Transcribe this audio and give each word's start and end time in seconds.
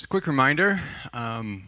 Just 0.00 0.06
a 0.06 0.08
quick 0.08 0.26
reminder 0.26 0.80
um, 1.12 1.64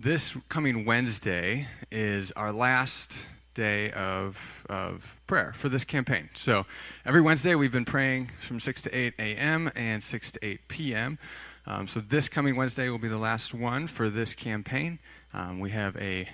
this 0.00 0.34
coming 0.48 0.86
Wednesday 0.86 1.68
is 1.90 2.32
our 2.32 2.52
last 2.54 3.26
day 3.52 3.92
of, 3.92 4.64
of 4.70 5.20
prayer 5.26 5.52
for 5.54 5.68
this 5.68 5.84
campaign. 5.84 6.30
So 6.34 6.64
every 7.04 7.20
Wednesday 7.20 7.54
we've 7.54 7.70
been 7.70 7.84
praying 7.84 8.30
from 8.40 8.60
6 8.60 8.80
to 8.80 8.96
8 8.96 9.12
a.m. 9.18 9.70
and 9.76 10.02
6 10.02 10.30
to 10.32 10.38
8 10.42 10.68
p.m. 10.68 11.18
Um, 11.66 11.86
so 11.86 12.00
this 12.00 12.30
coming 12.30 12.56
Wednesday 12.56 12.88
will 12.88 12.96
be 12.96 13.08
the 13.08 13.18
last 13.18 13.52
one 13.52 13.88
for 13.88 14.08
this 14.08 14.32
campaign. 14.32 14.98
Um, 15.34 15.60
we 15.60 15.68
have 15.72 15.98
a 15.98 16.30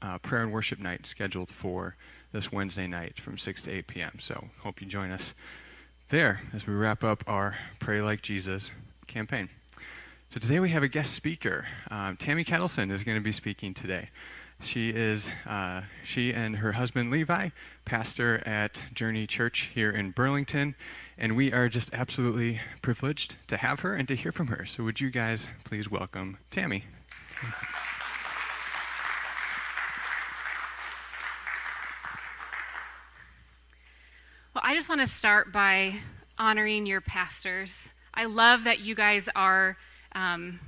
uh, 0.00 0.16
prayer 0.16 0.44
and 0.44 0.50
worship 0.50 0.78
night 0.78 1.04
scheduled 1.04 1.50
for 1.50 1.94
this 2.32 2.50
Wednesday 2.50 2.86
night 2.86 3.20
from 3.20 3.36
6 3.36 3.60
to 3.64 3.70
8 3.70 3.86
p.m. 3.86 4.18
So 4.18 4.48
hope 4.62 4.80
you 4.80 4.86
join 4.86 5.10
us 5.10 5.34
there 6.08 6.40
as 6.54 6.66
we 6.66 6.72
wrap 6.72 7.04
up 7.04 7.22
our 7.26 7.58
Pray 7.80 8.00
Like 8.00 8.22
Jesus 8.22 8.70
campaign. 9.06 9.50
So 10.30 10.38
today 10.38 10.60
we 10.60 10.68
have 10.70 10.82
a 10.82 10.88
guest 10.88 11.14
speaker. 11.14 11.64
Um, 11.90 12.18
Tammy 12.18 12.44
Kettleson 12.44 12.92
is 12.92 13.02
going 13.02 13.16
to 13.16 13.24
be 13.24 13.32
speaking 13.32 13.72
today. 13.72 14.10
She 14.60 14.90
is 14.90 15.30
uh, 15.46 15.82
she 16.04 16.34
and 16.34 16.56
her 16.56 16.72
husband 16.72 17.10
Levi, 17.10 17.48
pastor 17.86 18.42
at 18.46 18.84
Journey 18.92 19.26
Church 19.26 19.70
here 19.72 19.90
in 19.90 20.10
Burlington, 20.10 20.74
and 21.16 21.34
we 21.34 21.50
are 21.50 21.70
just 21.70 21.88
absolutely 21.94 22.60
privileged 22.82 23.36
to 23.46 23.56
have 23.56 23.80
her 23.80 23.94
and 23.94 24.06
to 24.06 24.14
hear 24.14 24.30
from 24.30 24.48
her. 24.48 24.66
So 24.66 24.84
would 24.84 25.00
you 25.00 25.10
guys 25.10 25.48
please 25.64 25.90
welcome 25.90 26.36
Tammy? 26.50 26.84
Well, 34.54 34.62
I 34.62 34.74
just 34.74 34.90
want 34.90 35.00
to 35.00 35.06
start 35.06 35.52
by 35.52 36.00
honoring 36.38 36.84
your 36.84 37.00
pastors. 37.00 37.94
I 38.12 38.26
love 38.26 38.64
that 38.64 38.80
you 38.80 38.94
guys 38.94 39.30
are 39.34 39.78
um, 40.18 40.60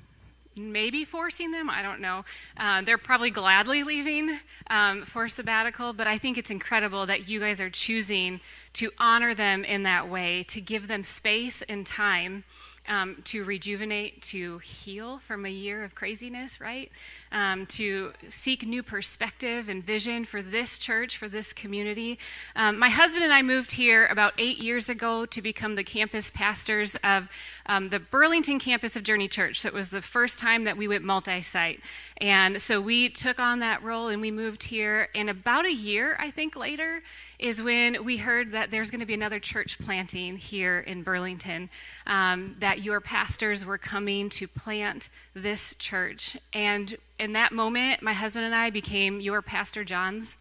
maybe 0.56 1.04
forcing 1.04 1.50
them. 1.50 1.70
I 1.70 1.82
don't 1.82 2.00
know. 2.00 2.24
Uh, 2.56 2.82
they're 2.82 2.98
probably 2.98 3.30
gladly 3.30 3.82
leaving 3.82 4.38
um, 4.68 5.02
for 5.02 5.28
sabbatical, 5.28 5.92
but 5.92 6.06
I 6.06 6.18
think 6.18 6.38
it's 6.38 6.50
incredible 6.50 7.06
that 7.06 7.28
you 7.28 7.40
guys 7.40 7.60
are 7.60 7.70
choosing 7.70 8.40
to 8.74 8.90
honor 8.98 9.34
them 9.34 9.64
in 9.64 9.82
that 9.84 10.08
way, 10.08 10.44
to 10.44 10.60
give 10.60 10.88
them 10.88 11.04
space 11.04 11.62
and 11.62 11.86
time 11.86 12.44
um, 12.88 13.16
to 13.24 13.44
rejuvenate, 13.44 14.22
to 14.22 14.58
heal 14.58 15.18
from 15.18 15.46
a 15.46 15.50
year 15.50 15.84
of 15.84 15.94
craziness, 15.94 16.60
right? 16.60 16.90
Um, 17.32 17.64
to 17.66 18.12
seek 18.28 18.66
new 18.66 18.82
perspective 18.82 19.68
and 19.68 19.84
vision 19.84 20.24
for 20.24 20.42
this 20.42 20.78
church, 20.78 21.16
for 21.16 21.28
this 21.28 21.52
community. 21.52 22.18
Um, 22.56 22.76
my 22.76 22.88
husband 22.88 23.22
and 23.22 23.32
I 23.32 23.40
moved 23.40 23.70
here 23.70 24.06
about 24.06 24.32
eight 24.36 24.58
years 24.58 24.88
ago 24.88 25.26
to 25.26 25.40
become 25.40 25.76
the 25.76 25.84
campus 25.84 26.28
pastors 26.32 26.96
of 27.04 27.28
um, 27.66 27.90
the 27.90 28.00
Burlington 28.00 28.58
campus 28.58 28.96
of 28.96 29.04
Journey 29.04 29.28
Church. 29.28 29.60
So 29.60 29.68
it 29.68 29.74
was 29.74 29.90
the 29.90 30.02
first 30.02 30.40
time 30.40 30.64
that 30.64 30.76
we 30.76 30.88
went 30.88 31.04
multi 31.04 31.40
site. 31.40 31.80
And 32.20 32.60
so 32.60 32.80
we 32.80 33.08
took 33.08 33.38
on 33.38 33.60
that 33.60 33.82
role 33.82 34.08
and 34.08 34.20
we 34.20 34.30
moved 34.30 34.64
here. 34.64 35.08
And 35.14 35.30
about 35.30 35.64
a 35.64 35.72
year, 35.72 36.16
I 36.18 36.30
think, 36.30 36.54
later, 36.56 37.02
is 37.38 37.62
when 37.62 38.04
we 38.04 38.18
heard 38.18 38.52
that 38.52 38.70
there's 38.70 38.90
going 38.90 39.00
to 39.00 39.06
be 39.06 39.14
another 39.14 39.40
church 39.40 39.78
planting 39.78 40.36
here 40.36 40.80
in 40.80 41.02
Burlington, 41.02 41.70
um, 42.06 42.56
that 42.58 42.82
your 42.82 43.00
pastors 43.00 43.64
were 43.64 43.78
coming 43.78 44.28
to 44.30 44.46
plant 44.46 45.08
this 45.34 45.74
church. 45.76 46.36
And 46.52 46.96
in 47.18 47.32
that 47.34 47.52
moment, 47.52 48.02
my 48.02 48.12
husband 48.12 48.46
and 48.46 48.54
I 48.54 48.70
became 48.70 49.20
your 49.20 49.42
Pastor 49.42 49.84
Johns. 49.84 50.36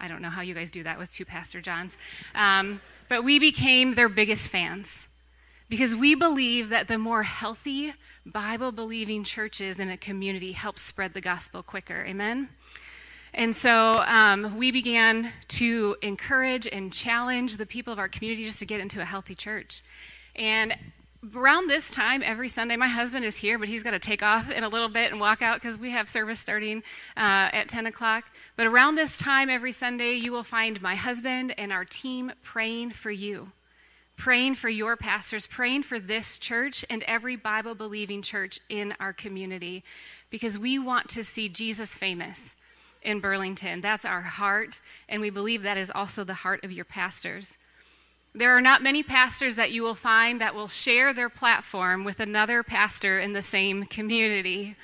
I 0.00 0.08
don't 0.08 0.22
know 0.22 0.30
how 0.30 0.42
you 0.42 0.54
guys 0.54 0.70
do 0.70 0.82
that 0.82 0.98
with 0.98 1.10
two 1.10 1.24
Pastor 1.24 1.60
Johns. 1.60 1.96
Um, 2.34 2.80
but 3.08 3.24
we 3.24 3.38
became 3.38 3.94
their 3.94 4.08
biggest 4.08 4.50
fans 4.50 5.08
because 5.68 5.94
we 5.94 6.14
believe 6.14 6.68
that 6.68 6.88
the 6.88 6.98
more 6.98 7.22
healthy, 7.24 7.94
Bible 8.24 8.72
believing 8.72 9.24
churches 9.24 9.78
in 9.78 9.90
a 9.90 9.96
community 9.96 10.52
help 10.52 10.78
spread 10.78 11.14
the 11.14 11.20
gospel 11.20 11.62
quicker. 11.62 12.04
Amen? 12.06 12.48
And 13.34 13.54
so 13.54 14.02
um, 14.06 14.56
we 14.56 14.70
began 14.70 15.32
to 15.48 15.96
encourage 16.02 16.66
and 16.66 16.92
challenge 16.92 17.56
the 17.56 17.66
people 17.66 17.92
of 17.92 17.98
our 17.98 18.08
community 18.08 18.44
just 18.44 18.58
to 18.60 18.66
get 18.66 18.80
into 18.80 19.00
a 19.00 19.04
healthy 19.04 19.34
church. 19.34 19.82
And 20.34 20.74
around 21.34 21.68
this 21.68 21.90
time, 21.90 22.22
every 22.22 22.48
Sunday, 22.48 22.76
my 22.76 22.88
husband 22.88 23.24
is 23.24 23.36
here, 23.36 23.58
but 23.58 23.68
he's 23.68 23.82
got 23.82 23.90
to 23.90 23.98
take 23.98 24.22
off 24.22 24.50
in 24.50 24.64
a 24.64 24.68
little 24.68 24.88
bit 24.88 25.10
and 25.10 25.20
walk 25.20 25.42
out 25.42 25.60
because 25.60 25.78
we 25.78 25.90
have 25.90 26.08
service 26.08 26.40
starting 26.40 26.78
uh, 27.16 27.50
at 27.52 27.68
10 27.68 27.86
o'clock. 27.86 28.24
But 28.56 28.66
around 28.66 28.94
this 28.94 29.18
time, 29.18 29.50
every 29.50 29.72
Sunday, 29.72 30.14
you 30.14 30.32
will 30.32 30.44
find 30.44 30.80
my 30.80 30.94
husband 30.94 31.54
and 31.58 31.72
our 31.72 31.84
team 31.84 32.32
praying 32.42 32.90
for 32.90 33.10
you, 33.10 33.52
praying 34.16 34.54
for 34.54 34.68
your 34.68 34.96
pastors, 34.96 35.46
praying 35.46 35.82
for 35.82 35.98
this 35.98 36.38
church 36.38 36.84
and 36.88 37.02
every 37.04 37.36
Bible 37.36 37.74
believing 37.74 38.22
church 38.22 38.60
in 38.68 38.94
our 39.00 39.12
community 39.12 39.82
because 40.30 40.58
we 40.58 40.78
want 40.78 41.08
to 41.10 41.24
see 41.24 41.48
Jesus 41.48 41.96
famous 41.96 42.54
in 43.02 43.20
Burlington. 43.20 43.80
That's 43.80 44.04
our 44.04 44.22
heart, 44.22 44.80
and 45.08 45.20
we 45.20 45.30
believe 45.30 45.62
that 45.62 45.78
is 45.78 45.90
also 45.94 46.24
the 46.24 46.34
heart 46.34 46.64
of 46.64 46.72
your 46.72 46.84
pastors. 46.84 47.56
There 48.34 48.56
are 48.56 48.60
not 48.60 48.82
many 48.82 49.02
pastors 49.02 49.56
that 49.56 49.72
you 49.72 49.82
will 49.82 49.94
find 49.94 50.40
that 50.40 50.54
will 50.54 50.68
share 50.68 51.12
their 51.12 51.28
platform 51.28 52.04
with 52.04 52.20
another 52.20 52.62
pastor 52.62 53.18
in 53.18 53.32
the 53.32 53.42
same 53.42 53.84
community. 53.84 54.76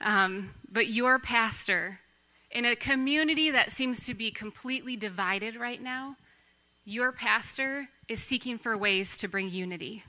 Um, 0.00 0.50
but 0.70 0.88
your 0.88 1.18
pastor, 1.18 2.00
in 2.50 2.64
a 2.64 2.76
community 2.76 3.50
that 3.50 3.70
seems 3.70 4.06
to 4.06 4.14
be 4.14 4.30
completely 4.30 4.96
divided 4.96 5.56
right 5.56 5.82
now, 5.82 6.16
your 6.84 7.10
pastor 7.10 7.88
is 8.08 8.22
seeking 8.22 8.58
for 8.58 8.76
ways 8.76 9.16
to 9.16 9.28
bring 9.28 9.50
unity. 9.50 10.04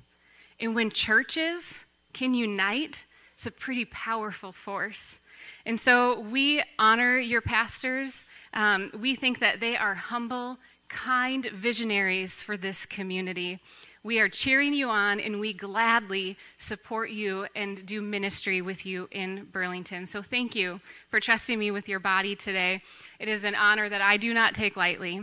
And 0.60 0.76
when 0.76 0.92
churches 0.92 1.86
can 2.14 2.34
unite, 2.34 3.06
it's 3.34 3.46
a 3.46 3.52
pretty 3.52 3.86
powerful 3.86 4.52
force. 4.52 5.20
And 5.66 5.80
so 5.80 6.20
we 6.20 6.64
honor 6.80 7.18
your 7.18 7.42
pastors. 7.42 8.26
Um, 8.54 8.92
we 8.98 9.16
think 9.16 9.40
that 9.40 9.60
they 9.60 9.76
are 9.76 9.96
humble, 9.96 10.58
kind 10.96 11.46
visionaries 11.48 12.42
for 12.42 12.56
this 12.56 12.86
community. 12.86 13.60
We 14.02 14.20
are 14.22 14.30
cheering 14.30 14.74
you 14.74 14.90
on, 14.90 15.20
and 15.20 15.42
we 15.42 15.52
gladly 15.52 16.38
support 16.58 17.10
you 17.10 17.48
and 17.54 17.86
do 17.86 18.02
ministry 18.02 18.62
with 18.62 18.86
you 18.86 19.10
in 19.12 19.50
Burlington. 19.52 20.08
So 20.08 20.22
thank 20.22 20.56
you 20.56 20.80
for 21.10 21.20
trusting 21.20 21.60
me 21.60 21.70
with 21.70 21.90
your 21.90 22.00
body 22.00 22.34
today. 22.34 22.82
It 23.20 23.28
is 23.28 23.44
an 23.44 23.56
honor 23.56 23.90
that 23.90 24.02
I 24.02 24.16
do 24.16 24.34
not 24.34 24.56
take 24.56 24.78
lightly. 24.78 25.22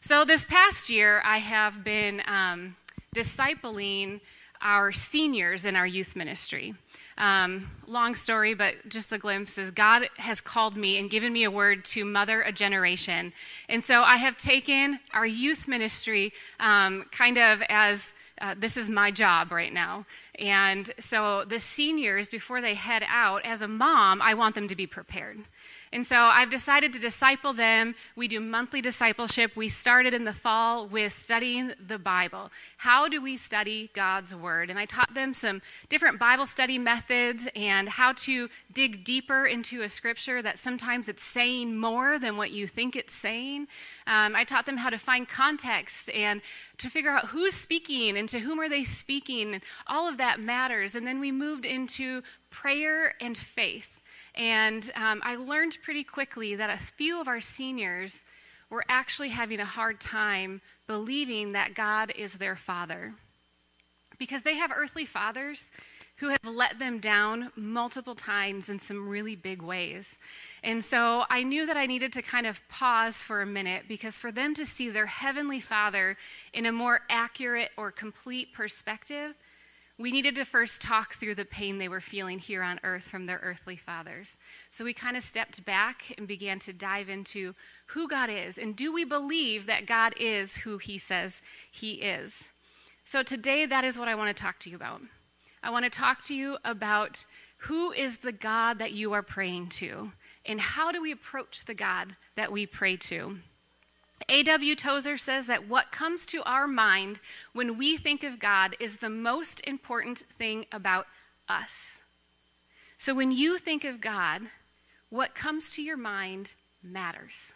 So, 0.00 0.24
this 0.24 0.44
past 0.44 0.88
year, 0.88 1.20
I 1.24 1.38
have 1.38 1.82
been 1.82 2.22
um, 2.26 2.76
discipling 3.14 4.20
our 4.62 4.92
seniors 4.92 5.66
in 5.66 5.74
our 5.76 5.86
youth 5.86 6.14
ministry. 6.14 6.74
Um, 7.18 7.70
long 7.86 8.14
story, 8.14 8.54
but 8.54 8.74
just 8.88 9.12
a 9.12 9.18
glimpse 9.18 9.58
is 9.58 9.70
God 9.72 10.08
has 10.18 10.40
called 10.40 10.76
me 10.76 10.96
and 10.98 11.10
given 11.10 11.32
me 11.32 11.42
a 11.42 11.50
word 11.50 11.84
to 11.86 12.04
mother 12.04 12.42
a 12.42 12.52
generation. 12.52 13.32
And 13.68 13.82
so 13.84 14.02
I 14.02 14.16
have 14.16 14.36
taken 14.36 15.00
our 15.12 15.26
youth 15.26 15.66
ministry 15.66 16.32
um, 16.60 17.04
kind 17.10 17.36
of 17.36 17.60
as 17.68 18.12
uh, 18.40 18.54
this 18.56 18.76
is 18.76 18.88
my 18.88 19.10
job 19.10 19.50
right 19.50 19.72
now. 19.72 20.06
And 20.38 20.90
so 21.00 21.44
the 21.44 21.58
seniors, 21.58 22.28
before 22.28 22.60
they 22.60 22.74
head 22.74 23.02
out, 23.08 23.44
as 23.44 23.62
a 23.62 23.68
mom, 23.68 24.22
I 24.22 24.34
want 24.34 24.54
them 24.54 24.68
to 24.68 24.76
be 24.76 24.86
prepared. 24.86 25.38
And 25.92 26.04
so 26.04 26.16
I've 26.16 26.50
decided 26.50 26.92
to 26.92 26.98
disciple 26.98 27.52
them. 27.52 27.94
We 28.14 28.28
do 28.28 28.40
monthly 28.40 28.80
discipleship. 28.80 29.56
We 29.56 29.68
started 29.68 30.14
in 30.14 30.24
the 30.24 30.32
fall 30.32 30.86
with 30.86 31.16
studying 31.16 31.72
the 31.84 31.98
Bible. 31.98 32.50
How 32.78 33.08
do 33.08 33.22
we 33.22 33.36
study 33.36 33.90
God's 33.94 34.34
Word? 34.34 34.70
And 34.70 34.78
I 34.78 34.84
taught 34.84 35.14
them 35.14 35.32
some 35.32 35.62
different 35.88 36.18
Bible 36.18 36.46
study 36.46 36.78
methods 36.78 37.48
and 37.56 37.88
how 37.88 38.12
to 38.12 38.48
dig 38.72 39.04
deeper 39.04 39.46
into 39.46 39.82
a 39.82 39.88
scripture 39.88 40.42
that 40.42 40.58
sometimes 40.58 41.08
it's 41.08 41.24
saying 41.24 41.78
more 41.78 42.18
than 42.18 42.36
what 42.36 42.50
you 42.50 42.66
think 42.66 42.94
it's 42.94 43.14
saying. 43.14 43.66
Um, 44.06 44.36
I 44.36 44.44
taught 44.44 44.66
them 44.66 44.78
how 44.78 44.90
to 44.90 44.98
find 44.98 45.28
context 45.28 46.10
and 46.10 46.42
to 46.78 46.88
figure 46.88 47.10
out 47.10 47.26
who's 47.26 47.54
speaking 47.54 48.16
and 48.16 48.28
to 48.28 48.40
whom 48.40 48.60
are 48.60 48.68
they 48.68 48.84
speaking. 48.84 49.54
And 49.54 49.62
all 49.86 50.08
of 50.08 50.16
that 50.18 50.40
matters. 50.40 50.94
And 50.94 51.06
then 51.06 51.20
we 51.20 51.32
moved 51.32 51.64
into 51.64 52.22
prayer 52.50 53.14
and 53.20 53.36
faith. 53.36 53.97
And 54.38 54.90
um, 54.94 55.20
I 55.24 55.34
learned 55.34 55.78
pretty 55.82 56.04
quickly 56.04 56.54
that 56.54 56.70
a 56.70 56.76
few 56.76 57.20
of 57.20 57.26
our 57.26 57.40
seniors 57.40 58.22
were 58.70 58.84
actually 58.88 59.30
having 59.30 59.58
a 59.58 59.64
hard 59.64 60.00
time 60.00 60.60
believing 60.86 61.52
that 61.52 61.74
God 61.74 62.12
is 62.16 62.38
their 62.38 62.56
father. 62.56 63.14
Because 64.16 64.44
they 64.44 64.54
have 64.54 64.70
earthly 64.74 65.04
fathers 65.04 65.72
who 66.18 66.28
have 66.28 66.44
let 66.44 66.78
them 66.78 66.98
down 66.98 67.52
multiple 67.54 68.14
times 68.14 68.68
in 68.68 68.78
some 68.78 69.08
really 69.08 69.36
big 69.36 69.62
ways. 69.62 70.18
And 70.64 70.84
so 70.84 71.24
I 71.30 71.44
knew 71.44 71.64
that 71.66 71.76
I 71.76 71.86
needed 71.86 72.12
to 72.14 72.22
kind 72.22 72.46
of 72.46 72.60
pause 72.68 73.22
for 73.22 73.40
a 73.40 73.46
minute 73.46 73.84
because 73.88 74.18
for 74.18 74.32
them 74.32 74.54
to 74.54 74.66
see 74.66 74.88
their 74.88 75.06
heavenly 75.06 75.60
father 75.60 76.16
in 76.52 76.66
a 76.66 76.72
more 76.72 77.02
accurate 77.08 77.70
or 77.76 77.92
complete 77.92 78.52
perspective, 78.52 79.34
we 79.98 80.12
needed 80.12 80.36
to 80.36 80.44
first 80.44 80.80
talk 80.80 81.14
through 81.14 81.34
the 81.34 81.44
pain 81.44 81.78
they 81.78 81.88
were 81.88 82.00
feeling 82.00 82.38
here 82.38 82.62
on 82.62 82.78
earth 82.84 83.02
from 83.02 83.26
their 83.26 83.40
earthly 83.42 83.74
fathers. 83.74 84.38
So 84.70 84.84
we 84.84 84.92
kind 84.92 85.16
of 85.16 85.24
stepped 85.24 85.64
back 85.64 86.14
and 86.16 86.28
began 86.28 86.60
to 86.60 86.72
dive 86.72 87.08
into 87.08 87.54
who 87.86 88.08
God 88.08 88.30
is 88.30 88.58
and 88.58 88.76
do 88.76 88.92
we 88.92 89.04
believe 89.04 89.66
that 89.66 89.86
God 89.86 90.14
is 90.18 90.58
who 90.58 90.78
he 90.78 90.98
says 90.98 91.42
he 91.70 91.94
is. 91.94 92.52
So 93.04 93.22
today, 93.22 93.66
that 93.66 93.84
is 93.84 93.98
what 93.98 94.06
I 94.06 94.14
want 94.14 94.36
to 94.36 94.40
talk 94.40 94.58
to 94.60 94.70
you 94.70 94.76
about. 94.76 95.00
I 95.62 95.70
want 95.70 95.84
to 95.84 95.90
talk 95.90 96.22
to 96.24 96.34
you 96.34 96.58
about 96.64 97.24
who 97.62 97.90
is 97.90 98.18
the 98.18 98.32
God 98.32 98.78
that 98.78 98.92
you 98.92 99.12
are 99.14 99.22
praying 99.22 99.70
to 99.70 100.12
and 100.46 100.60
how 100.60 100.92
do 100.92 101.02
we 101.02 101.10
approach 101.10 101.64
the 101.64 101.74
God 101.74 102.16
that 102.36 102.52
we 102.52 102.66
pray 102.66 102.96
to. 102.96 103.38
A.W. 104.28 104.74
Tozer 104.74 105.16
says 105.16 105.46
that 105.46 105.68
what 105.68 105.92
comes 105.92 106.26
to 106.26 106.42
our 106.44 106.66
mind 106.66 107.20
when 107.52 107.78
we 107.78 107.96
think 107.96 108.24
of 108.24 108.38
God 108.38 108.76
is 108.80 108.98
the 108.98 109.10
most 109.10 109.60
important 109.66 110.18
thing 110.18 110.66
about 110.72 111.06
us. 111.48 111.98
So 112.96 113.14
when 113.14 113.30
you 113.30 113.58
think 113.58 113.84
of 113.84 114.00
God, 114.00 114.42
what 115.08 115.34
comes 115.34 115.70
to 115.72 115.82
your 115.82 115.96
mind 115.96 116.54
matters. 116.82 117.52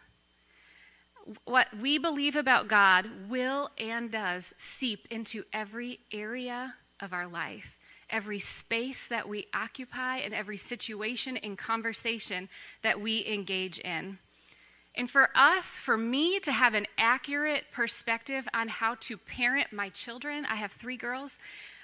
What 1.45 1.69
we 1.81 1.99
believe 1.99 2.37
about 2.37 2.69
God 2.69 3.29
will 3.29 3.71
and 3.79 4.11
does 4.11 4.55
seep 4.59 5.07
into 5.11 5.45
every 5.53 6.01
area 6.13 6.75
of 7.01 7.13
our 7.13 7.29
life, 7.29 7.77
every 8.11 8.39
space 8.39 9.07
that 9.09 9.29
we 9.29 9.47
occupy, 9.55 10.19
and 10.19 10.35
every 10.35 10.57
situation 10.57 11.37
and 11.37 11.57
conversation 11.57 12.49
that 12.83 13.01
we 13.01 13.25
engage 13.27 13.79
in. 13.79 14.19
And 14.95 15.11
for 15.11 15.31
us, 15.35 15.79
for 15.79 15.97
me 15.97 16.39
to 16.41 16.53
have 16.53 16.75
an 16.75 16.87
accurate 16.99 17.65
perspective 17.73 18.47
on 18.53 18.69
how 18.69 18.97
to 19.01 19.17
parent 19.17 19.73
my 19.73 19.89
children, 19.89 20.45
I 20.45 20.57
have 20.57 20.73
three 20.73 20.99
girls, 20.99 21.39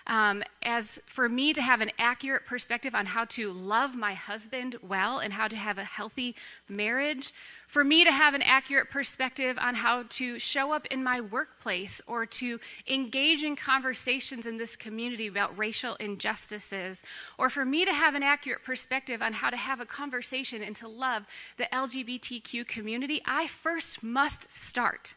um, 0.08 0.43
as 0.62 1.00
for 1.06 1.28
me 1.28 1.52
to 1.52 1.60
have 1.60 1.81
an 1.81 1.90
accurate 1.99 2.46
perspective 2.46 2.94
on 2.94 3.06
how 3.06 3.26
to 3.26 3.52
love 3.52 3.94
my 3.94 4.14
husband 4.14 4.76
well 4.82 5.19
and 5.19 5.34
how 5.34 5.49
to 5.49 5.56
have 5.56 5.76
a 5.76 5.84
healthy 5.84 6.34
marriage, 6.69 7.34
for 7.66 7.84
me 7.84 8.02
to 8.05 8.10
have 8.10 8.32
an 8.32 8.40
accurate 8.40 8.88
perspective 8.88 9.58
on 9.60 9.75
how 9.75 10.05
to 10.08 10.38
show 10.38 10.72
up 10.72 10.87
in 10.87 11.05
my 11.05 11.20
workplace 11.20 12.00
or 12.06 12.25
to 12.25 12.58
engage 12.88 13.44
in 13.44 13.55
conversations 13.55 14.46
in 14.46 14.56
this 14.56 14.75
community 14.75 15.26
about 15.26 15.56
racial 15.58 15.94
injustices, 15.96 17.02
or 17.37 17.50
for 17.50 17.66
me 17.66 17.84
to 17.84 17.93
have 17.93 18.14
an 18.14 18.22
accurate 18.22 18.64
perspective 18.64 19.20
on 19.20 19.34
how 19.34 19.50
to 19.50 19.56
have 19.56 19.81
a 19.81 19.87
conversation 19.87 20.62
and 20.62 20.75
to 20.76 20.88
love 20.88 21.26
the 21.58 21.69
LGBTQ 21.70 22.66
community, 22.66 23.20
I 23.26 23.46
first 23.46 24.02
must 24.02 24.50
start 24.50 25.14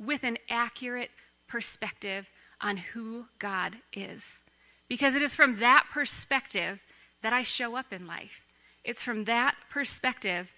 with 0.00 0.24
an 0.24 0.38
accurate 0.50 1.10
perspective 1.46 2.30
on 2.60 2.76
who 2.78 3.26
God 3.38 3.76
is. 3.92 4.40
Because 4.88 5.14
it 5.14 5.22
is 5.22 5.34
from 5.34 5.58
that 5.58 5.86
perspective 5.92 6.82
that 7.22 7.32
I 7.32 7.42
show 7.42 7.76
up 7.76 7.92
in 7.92 8.06
life. 8.06 8.42
It's 8.84 9.02
from 9.02 9.24
that 9.24 9.54
perspective 9.70 10.52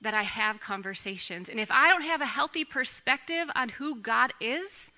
that 0.00 0.14
I 0.14 0.22
have 0.22 0.60
conversations. 0.60 1.48
And 1.48 1.58
if 1.58 1.70
I 1.70 1.88
don't 1.88 2.02
have 2.02 2.20
a 2.20 2.26
healthy 2.26 2.64
perspective 2.64 3.48
on 3.56 3.70
who 3.70 3.96
God 4.00 4.32
is, 4.40 4.92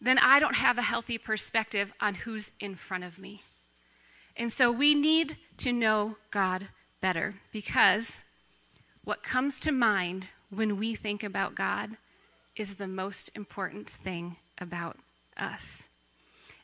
then 0.00 0.18
I 0.18 0.38
don't 0.38 0.56
have 0.56 0.78
a 0.78 0.82
healthy 0.82 1.18
perspective 1.18 1.92
on 2.00 2.14
who's 2.14 2.52
in 2.60 2.74
front 2.74 3.04
of 3.04 3.18
me. 3.18 3.42
And 4.36 4.52
so 4.52 4.70
we 4.70 4.94
need 4.94 5.36
to 5.58 5.72
know 5.72 6.16
God 6.30 6.68
better 7.00 7.34
because 7.52 8.24
what 9.04 9.22
comes 9.22 9.60
to 9.60 9.72
mind 9.72 10.28
when 10.50 10.78
we 10.78 10.94
think 10.94 11.22
about 11.22 11.54
God 11.54 11.96
is 12.56 12.76
the 12.76 12.88
most 12.88 13.30
important 13.34 13.88
thing 13.88 14.36
about 14.58 14.96
us. 15.36 15.88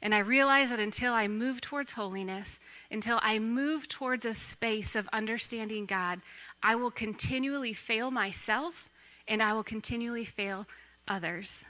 And 0.02 0.14
I 0.14 0.18
realize 0.18 0.70
that 0.70 0.80
until 0.80 1.12
I 1.12 1.28
move 1.28 1.60
towards 1.60 1.92
holiness, 1.92 2.58
until 2.90 3.20
I 3.22 3.38
move 3.38 3.88
towards 3.88 4.24
a 4.24 4.34
space 4.34 4.96
of 4.96 5.08
understanding 5.12 5.86
God, 5.86 6.20
I 6.62 6.74
will 6.74 6.90
continually 6.90 7.72
fail 7.72 8.10
myself 8.10 8.88
and 9.28 9.42
I 9.42 9.52
will 9.52 9.62
continually 9.62 10.24
fail 10.24 10.66
others. 11.06 11.66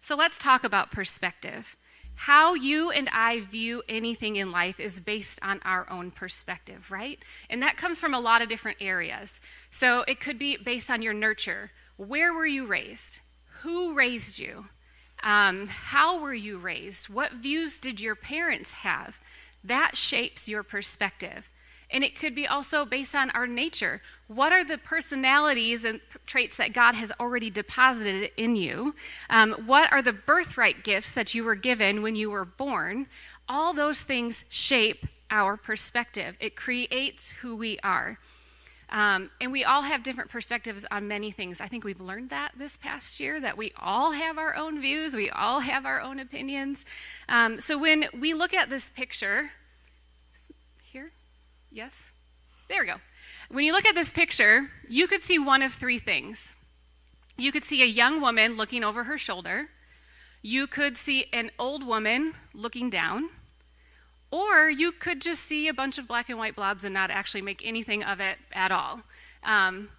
So 0.00 0.16
let's 0.16 0.38
talk 0.38 0.64
about 0.64 0.90
perspective. 0.90 1.76
How 2.14 2.54
you 2.54 2.90
and 2.90 3.08
I 3.12 3.40
view 3.40 3.82
anything 3.88 4.36
in 4.36 4.52
life 4.52 4.78
is 4.78 5.00
based 5.00 5.40
on 5.42 5.60
our 5.64 5.88
own 5.90 6.10
perspective, 6.10 6.90
right? 6.90 7.18
And 7.50 7.62
that 7.62 7.76
comes 7.76 8.00
from 8.00 8.14
a 8.14 8.20
lot 8.20 8.42
of 8.42 8.48
different 8.48 8.78
areas. 8.80 9.40
So 9.70 10.04
it 10.06 10.20
could 10.20 10.38
be 10.38 10.56
based 10.56 10.90
on 10.90 11.02
your 11.02 11.14
nurture. 11.14 11.70
Where 11.96 12.32
were 12.32 12.46
you 12.46 12.66
raised? 12.66 13.20
Who 13.62 13.94
raised 13.94 14.38
you? 14.38 14.66
Um, 15.22 15.68
how 15.68 16.20
were 16.20 16.34
you 16.34 16.58
raised? 16.58 17.08
What 17.08 17.32
views 17.32 17.78
did 17.78 18.00
your 18.00 18.14
parents 18.14 18.72
have? 18.72 19.20
That 19.62 19.96
shapes 19.96 20.48
your 20.48 20.62
perspective. 20.62 21.48
And 21.90 22.02
it 22.02 22.18
could 22.18 22.34
be 22.34 22.46
also 22.46 22.84
based 22.84 23.14
on 23.14 23.30
our 23.30 23.46
nature. 23.46 24.00
What 24.26 24.52
are 24.52 24.64
the 24.64 24.78
personalities 24.78 25.84
and 25.84 26.00
traits 26.26 26.56
that 26.56 26.72
God 26.72 26.94
has 26.94 27.12
already 27.20 27.50
deposited 27.50 28.30
in 28.36 28.56
you? 28.56 28.94
Um, 29.28 29.52
what 29.66 29.92
are 29.92 30.00
the 30.00 30.12
birthright 30.12 30.84
gifts 30.84 31.12
that 31.12 31.34
you 31.34 31.44
were 31.44 31.54
given 31.54 32.02
when 32.02 32.16
you 32.16 32.30
were 32.30 32.46
born? 32.46 33.08
All 33.48 33.74
those 33.74 34.00
things 34.00 34.44
shape 34.48 35.06
our 35.30 35.56
perspective, 35.56 36.36
it 36.40 36.56
creates 36.56 37.30
who 37.30 37.56
we 37.56 37.78
are. 37.80 38.18
Um, 38.92 39.30
and 39.40 39.50
we 39.50 39.64
all 39.64 39.82
have 39.82 40.02
different 40.02 40.30
perspectives 40.30 40.84
on 40.90 41.08
many 41.08 41.30
things. 41.30 41.62
I 41.62 41.66
think 41.66 41.82
we've 41.82 42.00
learned 42.00 42.28
that 42.28 42.52
this 42.58 42.76
past 42.76 43.18
year 43.18 43.40
that 43.40 43.56
we 43.56 43.72
all 43.78 44.12
have 44.12 44.36
our 44.36 44.54
own 44.54 44.82
views, 44.82 45.16
we 45.16 45.30
all 45.30 45.60
have 45.60 45.86
our 45.86 45.98
own 46.00 46.20
opinions. 46.20 46.84
Um, 47.26 47.58
so 47.58 47.78
when 47.78 48.04
we 48.12 48.34
look 48.34 48.52
at 48.52 48.68
this 48.68 48.90
picture, 48.90 49.52
here, 50.82 51.12
yes, 51.70 52.10
there 52.68 52.82
we 52.82 52.86
go. 52.86 52.96
When 53.48 53.64
you 53.64 53.72
look 53.72 53.86
at 53.86 53.94
this 53.94 54.12
picture, 54.12 54.68
you 54.90 55.06
could 55.06 55.22
see 55.22 55.38
one 55.38 55.62
of 55.62 55.72
three 55.72 55.98
things. 55.98 56.54
You 57.38 57.50
could 57.50 57.64
see 57.64 57.82
a 57.82 57.86
young 57.86 58.20
woman 58.20 58.58
looking 58.58 58.84
over 58.84 59.04
her 59.04 59.16
shoulder. 59.16 59.70
You 60.42 60.66
could 60.66 60.98
see 60.98 61.26
an 61.32 61.50
old 61.58 61.86
woman 61.86 62.34
looking 62.52 62.90
down. 62.90 63.30
Or 64.32 64.70
you 64.70 64.92
could 64.92 65.20
just 65.20 65.44
see 65.44 65.68
a 65.68 65.74
bunch 65.74 65.98
of 65.98 66.08
black 66.08 66.30
and 66.30 66.38
white 66.38 66.56
blobs 66.56 66.84
and 66.84 66.94
not 66.94 67.10
actually 67.10 67.42
make 67.42 67.60
anything 67.64 68.02
of 68.02 68.18
it 68.18 68.38
at 68.52 68.72
all. 68.72 69.02
Um, 69.44 69.90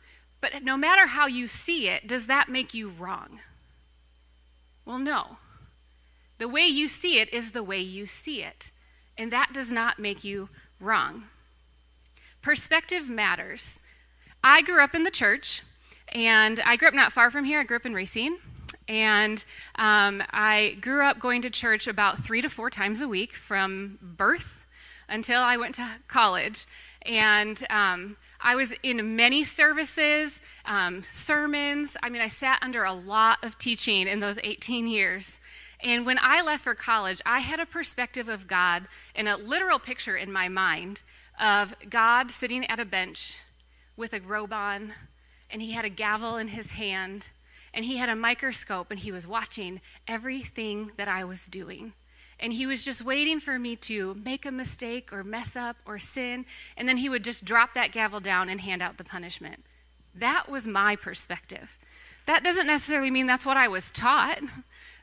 but 0.42 0.64
no 0.64 0.76
matter 0.76 1.08
how 1.08 1.28
you 1.28 1.48
see 1.48 1.88
it, 1.88 2.08
does 2.08 2.26
that 2.26 2.50
make 2.50 2.74
you 2.74 2.90
wrong? 2.90 3.40
Well, 4.86 4.98
no. 4.98 5.38
The 6.40 6.48
way 6.48 6.66
you 6.66 6.88
see 6.88 7.20
it 7.20 7.32
is 7.32 7.52
the 7.52 7.64
way 7.64 7.80
you 7.80 8.08
see 8.08 8.42
it, 8.42 8.72
and 9.16 9.32
that 9.32 9.54
does 9.54 9.72
not 9.72 10.00
make 10.00 10.24
you 10.24 10.50
wrong. 10.80 11.26
Perspective 12.42 13.08
matters. 13.08 13.80
I 14.44 14.64
grew 14.64 14.84
up 14.84 14.96
in 14.96 15.04
the 15.04 15.12
church, 15.12 15.62
and 16.10 16.60
I 16.66 16.76
grew 16.76 16.88
up 16.88 16.94
not 16.94 17.14
far 17.14 17.30
from 17.30 17.46
here. 17.46 17.60
I 17.60 17.64
grew 17.64 17.78
up 17.78 17.86
in 17.86 17.94
Racine. 17.94 18.40
And 18.88 19.44
um, 19.76 20.24
I 20.32 20.78
grew 20.82 21.06
up 21.06 21.20
going 21.20 21.42
to 21.44 21.50
church 21.50 21.88
about 21.88 22.20
three 22.20 22.42
to 22.42 22.50
four 22.50 22.70
times 22.70 23.02
a 23.02 23.08
week 23.08 23.34
from 23.34 23.98
birth 24.02 24.66
until 25.08 25.42
I 25.42 25.58
went 25.58 25.76
to 25.76 25.88
college. 26.08 26.66
And 27.06 27.64
um, 27.70 28.18
I 28.40 28.56
was 28.56 28.74
in 28.84 29.16
many 29.16 29.44
services, 29.44 30.42
um, 30.66 31.04
sermons. 31.04 31.96
I 32.04 32.10
mean, 32.10 32.22
I 32.22 32.28
sat 32.28 32.60
under 32.62 32.84
a 32.84 32.94
lot 32.94 33.40
of 33.44 33.58
teaching 33.58 34.08
in 34.08 34.20
those 34.20 34.38
18 34.44 34.88
years. 34.88 35.40
And 35.80 36.06
when 36.06 36.18
I 36.22 36.42
left 36.42 36.64
for 36.64 36.76
college, 36.76 37.22
I 37.26 37.40
had 37.40 37.60
a 37.60 37.66
perspective 37.66 38.30
of 38.30 38.48
God 38.48 38.88
and 39.16 39.28
a 39.28 39.36
literal 39.36 39.80
picture 39.80 40.16
in 40.16 40.32
my 40.32 40.48
mind 40.48 41.04
of 41.40 41.76
God 41.90 42.32
sitting 42.32 42.66
at 42.68 42.80
a 42.80 42.86
bench 42.86 43.38
with 43.98 44.14
a 44.14 44.22
robe 44.22 44.54
on, 44.54 44.94
and 45.50 45.62
he 45.62 45.74
had 45.74 45.86
a 45.86 45.90
gavel 45.90 46.38
in 46.38 46.50
his 46.50 46.72
hand, 46.74 47.30
and 47.74 47.86
he 47.86 47.98
had 47.98 48.10
a 48.10 48.16
microscope 48.16 48.92
and 48.92 49.00
he 49.00 49.12
was 49.12 49.28
watching 49.28 49.82
everything 50.08 50.92
that 50.98 51.08
I 51.08 51.24
was 51.24 51.46
doing. 51.46 51.94
And 52.40 52.54
he 52.54 52.66
was 52.66 52.84
just 52.84 53.06
waiting 53.06 53.40
for 53.40 53.58
me 53.58 53.76
to 53.78 54.16
make 54.16 54.46
a 54.46 54.52
mistake 54.52 55.14
or 55.14 55.24
mess 55.24 55.56
up 55.56 55.78
or 55.86 56.00
sin, 56.00 56.46
and 56.76 56.88
then 56.88 56.98
he 56.98 57.10
would 57.10 57.24
just 57.24 57.46
drop 57.46 57.74
that 57.74 57.92
gavel 57.92 58.20
down 58.20 58.50
and 58.50 58.62
hand 58.62 58.82
out 58.82 58.98
the 58.98 59.04
punishment. 59.04 59.64
That 60.14 60.50
was 60.50 60.68
my 60.68 60.96
perspective. 60.96 61.78
That 62.26 62.44
doesn't 62.44 62.68
necessarily 62.68 63.12
mean 63.12 63.28
that's 63.28 63.46
what 63.46 63.58
I 63.58 63.68
was 63.68 63.92
taught. 63.92 64.40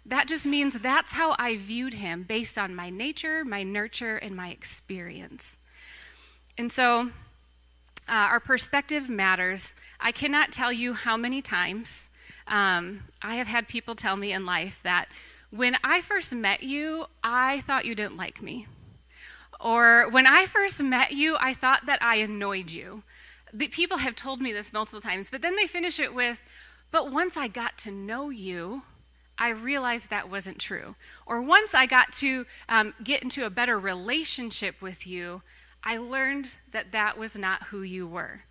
That 0.05 0.29
just 0.29 0.47
means 0.47 0.79
that's 0.79 1.13
how 1.13 1.37
I 1.39 1.57
viewed 1.57 1.95
him 1.95 2.23
based 2.25 2.57
on 2.59 2.75
my 2.75 2.91
nature, 2.91 3.45
my 3.45 3.63
nurture, 3.63 4.17
and 4.17 4.35
my 4.35 4.49
experience. 4.49 5.59
And 6.57 6.73
so 6.73 7.11
uh, 8.11 8.13
our 8.13 8.41
perspective 8.41 9.09
matters. 9.09 9.75
I 10.01 10.11
cannot 10.11 10.51
tell 10.51 10.73
you 10.73 10.95
how 10.95 11.17
many 11.17 11.41
times 11.41 12.10
um, 12.51 13.05
I 13.23 13.37
have 13.37 13.47
had 13.47 13.69
people 13.69 13.95
tell 13.95 14.17
me 14.17 14.33
in 14.33 14.45
life 14.45 14.83
that 14.83 15.09
when 15.51 15.77
I 15.83 16.01
first 16.01 16.35
met 16.35 16.63
you, 16.63 17.07
I 17.25 17.61
thought 17.61 17.85
you 17.85 17.95
didn't 17.95 18.17
like 18.17 18.43
me. 18.43 18.67
Or 19.59 20.09
when 20.11 20.27
I 20.27 20.47
first 20.47 20.83
met 20.83 21.13
you, 21.13 21.37
I 21.39 21.55
thought 21.55 21.87
that 21.87 22.03
I 22.03 22.17
annoyed 22.17 22.71
you. 22.71 23.03
The 23.53 23.69
people 23.69 23.99
have 23.99 24.17
told 24.17 24.41
me 24.41 24.53
this 24.53 24.73
multiple 24.73 25.01
times, 25.01 25.31
but 25.31 25.43
then 25.43 25.57
they 25.57 25.67
finish 25.67 25.99
it 25.99 26.15
with, 26.15 26.43
but 26.91 27.13
once 27.13 27.37
I 27.37 27.49
got 27.49 27.79
to 27.79 27.91
know 27.91 28.31
you, 28.31 28.83
I 29.39 29.51
realized 29.51 30.11
that 30.11 30.31
wasn't 30.31 30.59
true. 30.59 30.97
Or 31.27 31.41
once 31.41 31.75
I 31.75 31.87
got 31.87 32.13
to 32.15 32.47
um, 32.69 32.95
get 33.03 33.23
into 33.23 33.47
a 33.47 33.51
better 33.51 33.79
relationship 33.79 34.81
with 34.83 35.07
you, 35.07 35.43
I 35.83 35.97
learned 35.97 36.57
that 36.73 36.93
that 36.93 37.17
was 37.17 37.39
not 37.39 37.65
who 37.65 37.83
you 37.83 38.07
were. 38.07 38.43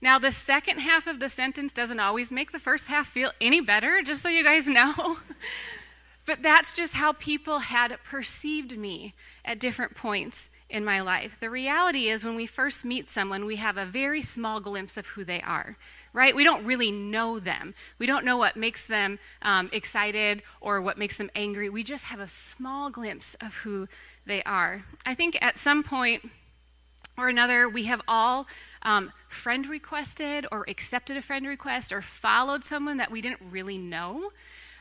Now, 0.00 0.18
the 0.18 0.30
second 0.30 0.78
half 0.78 1.06
of 1.06 1.18
the 1.18 1.28
sentence 1.28 1.72
doesn't 1.72 1.98
always 1.98 2.30
make 2.30 2.52
the 2.52 2.58
first 2.58 2.86
half 2.86 3.08
feel 3.08 3.32
any 3.40 3.60
better, 3.60 4.00
just 4.02 4.22
so 4.22 4.28
you 4.28 4.44
guys 4.44 4.68
know. 4.68 5.18
but 6.24 6.42
that's 6.42 6.72
just 6.72 6.94
how 6.94 7.12
people 7.12 7.60
had 7.60 7.96
perceived 8.04 8.76
me 8.78 9.14
at 9.44 9.58
different 9.58 9.96
points 9.96 10.50
in 10.70 10.84
my 10.84 11.00
life. 11.00 11.38
The 11.40 11.50
reality 11.50 12.08
is, 12.08 12.24
when 12.24 12.36
we 12.36 12.46
first 12.46 12.84
meet 12.84 13.08
someone, 13.08 13.44
we 13.44 13.56
have 13.56 13.76
a 13.76 13.86
very 13.86 14.22
small 14.22 14.60
glimpse 14.60 14.96
of 14.96 15.06
who 15.08 15.24
they 15.24 15.40
are, 15.40 15.76
right? 16.12 16.36
We 16.36 16.44
don't 16.44 16.64
really 16.64 16.92
know 16.92 17.40
them. 17.40 17.74
We 17.98 18.06
don't 18.06 18.24
know 18.24 18.36
what 18.36 18.56
makes 18.56 18.86
them 18.86 19.18
um, 19.42 19.70
excited 19.72 20.42
or 20.60 20.80
what 20.80 20.98
makes 20.98 21.16
them 21.16 21.30
angry. 21.34 21.68
We 21.70 21.82
just 21.82 22.04
have 22.04 22.20
a 22.20 22.28
small 22.28 22.90
glimpse 22.90 23.34
of 23.40 23.54
who 23.56 23.88
they 24.26 24.42
are. 24.44 24.84
I 25.06 25.14
think 25.14 25.38
at 25.40 25.58
some 25.58 25.82
point 25.82 26.30
or 27.18 27.28
another, 27.28 27.68
we 27.68 27.84
have 27.84 28.00
all 28.08 28.46
um, 28.82 29.12
friend 29.28 29.66
requested 29.66 30.46
or 30.52 30.64
accepted 30.68 31.16
a 31.16 31.22
friend 31.22 31.46
request 31.46 31.92
or 31.92 32.00
followed 32.00 32.64
someone 32.64 32.96
that 32.98 33.10
we 33.10 33.20
didn't 33.20 33.40
really 33.50 33.76
know. 33.76 34.30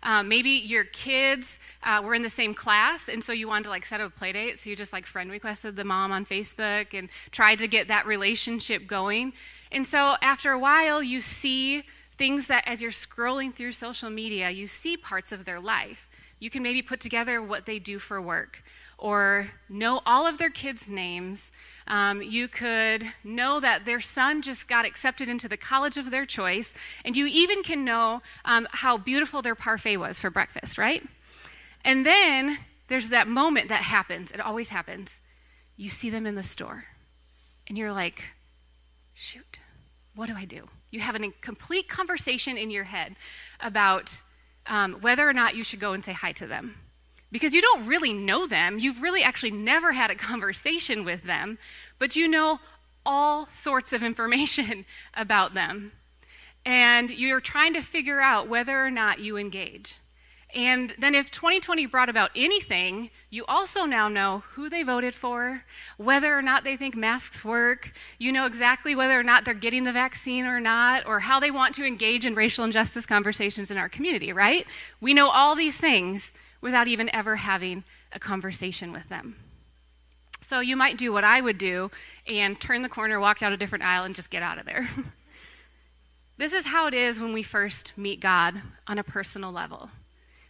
Um, 0.03 0.29
maybe 0.29 0.51
your 0.51 0.84
kids 0.84 1.58
uh, 1.84 2.01
were 2.03 2.13
in 2.13 2.22
the 2.22 2.29
same 2.29 2.53
class, 2.53 3.10
and 3.10 3.24
so 3.24 3.34
you 3.34 3.48
wanted 3.48 3.63
to 3.65 3.70
like 3.72 3.86
set 3.86 4.00
up 4.00 4.15
a 4.15 4.17
play 4.17 4.32
date. 4.32 4.60
So 4.60 4.70
you 4.70 4.75
just 4.75 4.94
like 4.94 5.06
friend 5.06 5.32
requested 5.32 5.75
the 5.75 5.84
mom 5.84 6.12
on 6.12 6.25
Facebook 6.25 6.94
and 6.94 7.10
tried 7.32 7.60
to 7.60 7.67
get 7.67 7.88
that 7.88 8.06
relationship 8.06 8.86
going. 8.86 9.34
And 9.72 9.86
so 9.86 10.15
after 10.22 10.51
a 10.51 10.60
while, 10.60 11.01
you 11.01 11.20
see 11.20 11.84
things 12.17 12.48
that 12.48 12.63
as 12.67 12.82
you're 12.82 12.91
scrolling 12.91 13.53
through 13.53 13.74
social 13.74 14.10
media, 14.10 14.50
you 14.50 14.67
see 14.67 14.96
parts 14.96 15.32
of 15.32 15.46
their 15.46 15.60
life. 15.60 16.08
You 16.39 16.50
can 16.50 16.62
maybe 16.62 16.82
put 16.82 17.00
together 17.00 17.41
what 17.41 17.65
they 17.65 17.79
do 17.79 18.00
for 18.00 18.22
work 18.22 18.63
or 18.98 19.51
know 19.70 20.01
all 20.06 20.25
of 20.25 20.38
their 20.38 20.50
kids' 20.50 20.89
names. 20.89 21.51
Um, 21.88 22.22
you 22.22 22.48
could 22.48 23.03
know 23.24 23.60
that 23.60 23.86
their 23.86 24.01
son 24.01 24.41
just 24.41 24.67
got 24.67 24.86
accepted 24.86 25.29
into 25.29 25.48
the 25.48 25.58
college 25.58 25.98
of 25.98 26.12
their 26.12 26.25
choice, 26.25 26.74
and 27.06 27.15
you 27.15 27.25
even 27.27 27.63
can 27.63 27.86
know 27.86 28.22
um, 28.44 28.67
how 28.72 28.98
beautiful 28.98 29.41
their 29.41 29.56
parfait 29.56 29.98
was 29.98 30.20
for 30.20 30.29
breakfast, 30.29 30.77
right? 30.77 31.03
And 31.86 32.06
then 32.06 32.58
there's 32.89 33.10
that 33.10 33.27
moment 33.27 33.70
that 33.70 33.84
happens, 33.84 34.32
it 34.32 34.41
always 34.41 34.70
happens. 34.70 35.22
You 35.77 35.89
see 35.89 36.10
them 36.10 36.25
in 36.25 36.36
the 36.36 36.44
store, 36.44 36.86
and 37.67 37.77
you're 37.77 37.94
like, 37.94 38.24
shoot, 39.13 39.62
what 40.15 40.27
do 40.27 40.36
I 40.36 40.46
do? 40.46 40.67
You 40.89 41.00
have 41.01 41.15
a 41.15 41.32
complete 41.41 41.88
conversation 41.88 42.58
in 42.58 42.70
your 42.70 42.86
head 42.86 43.15
about 43.62 44.22
um, 44.65 44.96
whether 44.96 45.27
or 45.27 45.34
not 45.34 45.56
you 45.56 45.63
should 45.63 45.79
go 45.79 45.94
and 45.94 46.03
say 46.03 46.13
hi 46.13 46.32
to 46.34 46.48
them 46.48 46.75
because 47.32 47.54
you 47.54 47.62
don't 47.62 47.86
really 47.86 48.14
know 48.14 48.48
them. 48.48 48.80
You've 48.80 49.02
really 49.02 49.24
actually 49.24 49.52
never 49.52 49.94
had 49.94 50.12
a 50.12 50.16
conversation 50.16 51.04
with 51.04 51.24
them, 51.24 51.58
but 52.00 52.16
you 52.16 52.28
know 52.28 52.60
all 53.06 53.48
sorts 53.48 53.94
of 53.94 54.04
information 54.04 54.86
about 55.14 55.54
them. 55.54 55.94
And 56.66 57.12
you're 57.12 57.40
trying 57.40 57.74
to 57.76 57.82
figure 57.82 58.20
out 58.20 58.50
whether 58.50 58.86
or 58.86 58.92
not 58.92 59.20
you 59.20 59.38
engage. 59.38 59.98
And 60.56 60.94
then, 60.98 61.14
if 61.14 61.30
2020 61.30 61.86
brought 61.88 62.10
about 62.10 62.32
anything, 62.34 63.10
you 63.30 63.44
also 63.48 63.84
now 63.84 64.08
know 64.08 64.44
who 64.54 64.70
they 64.70 64.82
voted 64.82 65.14
for, 65.14 65.66
whether 65.98 66.38
or 66.38 66.42
not 66.42 66.64
they 66.64 66.78
think 66.78 66.96
masks 66.96 67.44
work. 67.44 67.92
You 68.18 68.32
know 68.32 68.46
exactly 68.46 68.96
whether 68.96 69.20
or 69.20 69.24
not 69.24 69.44
they're 69.44 69.54
getting 69.54 69.84
the 69.84 69.92
vaccine 69.92 70.46
or 70.46 70.62
not, 70.62 71.06
or 71.06 71.20
how 71.20 71.42
they 71.42 71.52
want 71.52 71.76
to 71.76 71.86
engage 71.86 72.26
in 72.26 72.34
racial 72.34 72.64
injustice 72.64 73.06
conversations 73.06 73.72
in 73.72 73.78
our 73.78 73.90
community, 73.90 74.32
right? 74.32 74.66
We 75.02 75.14
know 75.14 75.30
all 75.30 75.54
these 75.54 75.78
things 75.78 76.32
without 76.62 76.88
even 76.88 77.14
ever 77.14 77.38
having 77.38 77.84
a 78.12 78.20
conversation 78.20 78.92
with 78.92 79.10
them. 79.10 79.36
So 80.42 80.60
you 80.60 80.76
might 80.76 80.98
do 80.98 81.12
what 81.12 81.24
I 81.24 81.42
would 81.42 81.58
do 81.58 81.92
and 82.28 82.60
turn 82.60 82.82
the 82.82 82.90
corner, 82.90 83.20
walk 83.20 83.40
down 83.40 83.54
a 83.54 83.58
different 83.58 83.84
aisle, 83.84 84.04
and 84.04 84.16
just 84.16 84.30
get 84.30 84.44
out 84.44 84.60
of 84.60 84.66
there. 84.66 84.90
this 86.38 86.54
is 86.54 86.68
how 86.68 86.88
it 86.88 86.94
is 86.94 87.20
when 87.20 87.34
we 87.34 87.44
first 87.44 87.98
meet 87.98 88.20
God 88.20 88.62
on 88.88 88.98
a 88.98 89.04
personal 89.04 89.52
level. 89.52 89.90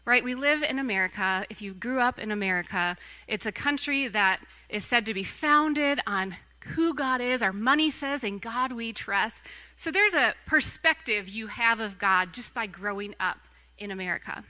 Right? 0.05 0.23
We 0.23 0.35
live 0.35 0.63
in 0.63 0.79
America. 0.79 1.45
If 1.49 1.61
you 1.61 1.73
grew 1.73 1.99
up 1.99 2.17
in 2.19 2.31
America, 2.31 2.95
it's 3.27 3.45
a 3.45 3.51
country 3.51 4.07
that 4.07 4.39
is 4.69 4.85
said 4.85 5.05
to 5.05 5.13
be 5.13 5.23
founded 5.23 5.99
on 6.07 6.37
who 6.75 6.93
God 6.93 7.21
is. 7.21 7.41
Our 7.41 7.53
money 7.53 7.89
says, 7.89 8.23
in 8.23 8.39
God 8.39 8.71
we 8.71 8.93
trust. 8.93 9.43
So 9.75 9.91
there's 9.91 10.13
a 10.13 10.33
perspective 10.45 11.27
you 11.27 11.47
have 11.47 11.79
of 11.79 11.97
God 11.97 12.33
just 12.33 12.53
by 12.53 12.67
growing 12.67 13.15
up 13.19 13.39
in 13.77 13.91
America. 13.91 14.43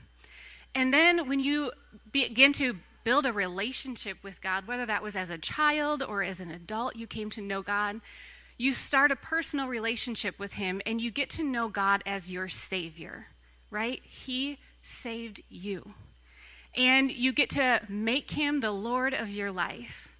And 0.74 0.92
then 0.92 1.28
when 1.28 1.40
you 1.40 1.72
begin 2.12 2.52
to 2.54 2.76
build 3.04 3.26
a 3.26 3.32
relationship 3.32 4.18
with 4.22 4.40
God, 4.40 4.66
whether 4.66 4.86
that 4.86 5.02
was 5.02 5.16
as 5.16 5.30
a 5.30 5.38
child 5.38 6.02
or 6.02 6.22
as 6.22 6.40
an 6.40 6.50
adult, 6.50 6.96
you 6.96 7.06
came 7.06 7.30
to 7.30 7.40
know 7.40 7.62
God, 7.62 8.00
you 8.58 8.72
start 8.72 9.10
a 9.10 9.16
personal 9.16 9.68
relationship 9.68 10.38
with 10.38 10.54
Him 10.54 10.82
and 10.84 11.00
you 11.00 11.10
get 11.10 11.30
to 11.30 11.44
know 11.44 11.68
God 11.68 12.02
as 12.04 12.30
your 12.30 12.48
Savior, 12.48 13.28
right? 13.70 14.02
He 14.04 14.58
saved 14.82 15.40
you. 15.48 15.94
And 16.76 17.10
you 17.10 17.32
get 17.32 17.50
to 17.50 17.80
make 17.88 18.32
Him 18.32 18.60
the 18.60 18.72
Lord 18.72 19.14
of 19.14 19.30
your 19.30 19.50
life. 19.50 20.16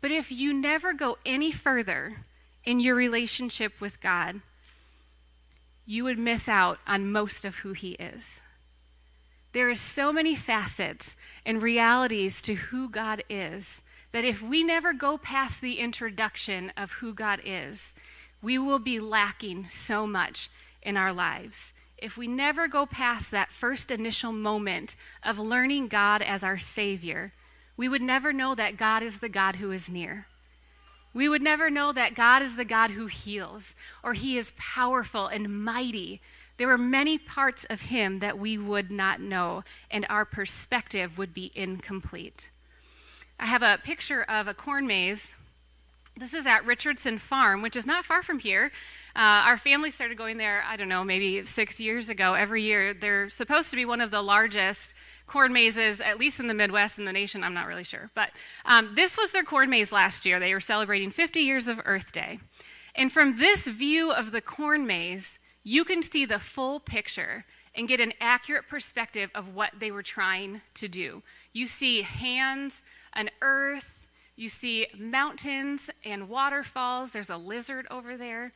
But 0.00 0.10
if 0.10 0.32
you 0.32 0.52
never 0.52 0.92
go 0.94 1.18
any 1.26 1.52
further 1.52 2.24
in 2.64 2.80
your 2.80 2.94
relationship 2.94 3.80
with 3.80 4.00
God, 4.00 4.40
you 5.84 6.04
would 6.04 6.18
miss 6.18 6.48
out 6.48 6.78
on 6.86 7.12
most 7.12 7.44
of 7.44 7.56
who 7.56 7.72
He 7.72 7.92
is. 7.92 8.40
There 9.52 9.68
are 9.68 9.74
so 9.74 10.12
many 10.12 10.34
facets 10.34 11.16
and 11.44 11.62
realities 11.62 12.40
to 12.42 12.54
who 12.54 12.88
God 12.88 13.24
is 13.28 13.82
that 14.12 14.24
if 14.24 14.42
we 14.42 14.62
never 14.62 14.92
go 14.92 15.18
past 15.18 15.60
the 15.60 15.78
introduction 15.78 16.72
of 16.76 16.92
who 16.92 17.12
God 17.12 17.40
is, 17.44 17.94
we 18.42 18.58
will 18.58 18.78
be 18.78 19.00
lacking 19.00 19.66
so 19.68 20.06
much 20.06 20.50
in 20.82 20.96
our 20.96 21.12
lives. 21.12 21.72
If 21.98 22.16
we 22.16 22.26
never 22.26 22.66
go 22.66 22.86
past 22.86 23.30
that 23.30 23.50
first 23.50 23.90
initial 23.90 24.32
moment 24.32 24.96
of 25.22 25.38
learning 25.38 25.88
God 25.88 26.22
as 26.22 26.42
our 26.42 26.58
Savior, 26.58 27.32
we 27.76 27.88
would 27.88 28.02
never 28.02 28.32
know 28.32 28.54
that 28.54 28.76
God 28.76 29.02
is 29.02 29.18
the 29.18 29.28
God 29.28 29.56
who 29.56 29.70
is 29.70 29.90
near. 29.90 30.26
We 31.12 31.28
would 31.28 31.42
never 31.42 31.70
know 31.70 31.92
that 31.92 32.14
God 32.14 32.40
is 32.40 32.56
the 32.56 32.64
God 32.64 32.92
who 32.92 33.06
heals, 33.06 33.74
or 34.02 34.14
He 34.14 34.38
is 34.38 34.52
powerful 34.56 35.26
and 35.26 35.64
mighty, 35.64 36.20
there 36.60 36.68
were 36.68 36.76
many 36.76 37.16
parts 37.16 37.64
of 37.70 37.80
him 37.80 38.18
that 38.18 38.38
we 38.38 38.58
would 38.58 38.90
not 38.90 39.18
know, 39.18 39.64
and 39.90 40.04
our 40.10 40.26
perspective 40.26 41.16
would 41.16 41.32
be 41.32 41.50
incomplete. 41.54 42.50
I 43.38 43.46
have 43.46 43.62
a 43.62 43.78
picture 43.82 44.22
of 44.24 44.46
a 44.46 44.52
corn 44.52 44.86
maze. 44.86 45.36
This 46.18 46.34
is 46.34 46.46
at 46.46 46.66
Richardson 46.66 47.16
Farm, 47.16 47.62
which 47.62 47.76
is 47.76 47.86
not 47.86 48.04
far 48.04 48.22
from 48.22 48.40
here. 48.40 48.72
Uh, 49.16 49.40
our 49.46 49.56
family 49.56 49.90
started 49.90 50.18
going 50.18 50.36
there, 50.36 50.62
I 50.68 50.76
don't 50.76 50.90
know, 50.90 51.02
maybe 51.02 51.46
six 51.46 51.80
years 51.80 52.10
ago. 52.10 52.34
Every 52.34 52.60
year, 52.60 52.92
they're 52.92 53.30
supposed 53.30 53.70
to 53.70 53.76
be 53.76 53.86
one 53.86 54.02
of 54.02 54.10
the 54.10 54.20
largest 54.20 54.92
corn 55.26 55.54
mazes, 55.54 56.02
at 56.02 56.18
least 56.18 56.40
in 56.40 56.46
the 56.46 56.52
Midwest 56.52 56.98
and 56.98 57.08
the 57.08 57.12
nation. 57.14 57.42
I'm 57.42 57.54
not 57.54 57.68
really 57.68 57.84
sure. 57.84 58.10
But 58.14 58.32
um, 58.66 58.90
this 58.96 59.16
was 59.16 59.32
their 59.32 59.44
corn 59.44 59.70
maze 59.70 59.92
last 59.92 60.26
year. 60.26 60.38
They 60.38 60.52
were 60.52 60.60
celebrating 60.60 61.10
50 61.10 61.40
years 61.40 61.68
of 61.68 61.80
Earth 61.86 62.12
Day. 62.12 62.38
And 62.94 63.10
from 63.10 63.38
this 63.38 63.66
view 63.66 64.12
of 64.12 64.30
the 64.30 64.42
corn 64.42 64.86
maze, 64.86 65.38
you 65.62 65.84
can 65.84 66.02
see 66.02 66.24
the 66.24 66.38
full 66.38 66.80
picture 66.80 67.44
and 67.74 67.88
get 67.88 68.00
an 68.00 68.12
accurate 68.20 68.68
perspective 68.68 69.30
of 69.34 69.54
what 69.54 69.72
they 69.78 69.90
were 69.90 70.02
trying 70.02 70.60
to 70.74 70.88
do. 70.88 71.22
You 71.52 71.66
see 71.66 72.02
hands, 72.02 72.82
an 73.12 73.30
earth, 73.40 74.06
you 74.36 74.48
see 74.48 74.86
mountains 74.98 75.90
and 76.04 76.28
waterfalls. 76.28 77.10
There's 77.10 77.30
a 77.30 77.36
lizard 77.36 77.86
over 77.90 78.16
there. 78.16 78.52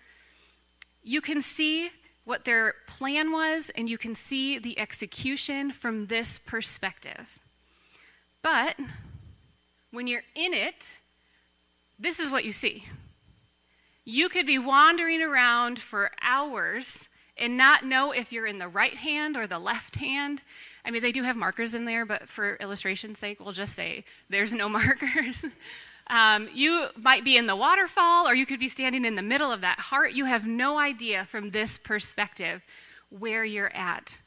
You 1.03 1.21
can 1.21 1.43
see 1.43 1.91
what 2.25 2.47
their 2.47 2.75
plan 2.87 3.33
was, 3.33 3.71
and 3.77 3.91
you 3.91 3.99
can 3.99 4.15
see 4.15 4.59
the 4.59 4.79
execution 4.79 5.71
from 5.71 6.07
this 6.07 6.39
perspective. 6.39 7.39
But 8.41 8.77
when 9.91 10.07
you're 10.07 10.25
in 10.35 10.55
it, 10.55 10.95
this 11.99 12.19
is 12.19 12.31
what 12.31 12.45
you 12.45 12.53
see. 12.53 12.85
You 14.05 14.29
could 14.29 14.47
be 14.47 14.59
wandering 14.59 15.23
around 15.23 15.79
for 15.79 16.11
hours 16.21 17.09
and 17.37 17.57
not 17.57 17.85
know 17.85 18.13
if 18.13 18.33
you're 18.33 18.47
in 18.47 18.59
the 18.59 18.69
right 18.69 18.95
hand 18.95 19.37
or 19.37 19.47
the 19.47 19.59
left 19.59 19.97
hand. 19.97 20.43
I 20.85 20.91
mean, 20.91 21.03
they 21.03 21.13
do 21.13 21.23
have 21.23 21.37
markers 21.37 21.75
in 21.75 21.85
there, 21.85 22.05
but 22.05 22.29
for 22.29 22.57
illustration's 22.57 23.19
sake, 23.19 23.41
we'll 23.41 23.53
just 23.53 23.75
say 23.75 24.05
there's 24.29 24.53
no 24.53 24.69
markers. 24.69 25.45
um, 26.09 26.49
you 26.53 26.89
might 26.97 27.25
be 27.25 27.37
in 27.37 27.47
the 27.47 27.57
waterfall, 27.57 28.29
or 28.29 28.35
you 28.35 28.47
could 28.47 28.61
be 28.61 28.69
standing 28.69 29.05
in 29.05 29.15
the 29.15 29.23
middle 29.23 29.51
of 29.51 29.63
that 29.63 29.81
heart. 29.81 30.13
You 30.13 30.27
have 30.27 30.47
no 30.47 30.79
idea 30.79 31.25
from 31.25 31.51
this 31.51 31.79
perspective 31.79 32.63
where 33.11 33.45
you're 33.45 33.75
at. 33.75 34.21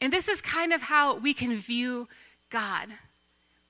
And 0.00 0.12
this 0.12 0.26
is 0.26 0.40
kind 0.40 0.72
of 0.72 0.82
how 0.82 1.16
we 1.16 1.32
can 1.32 1.56
view 1.56 2.08
God. 2.50 2.88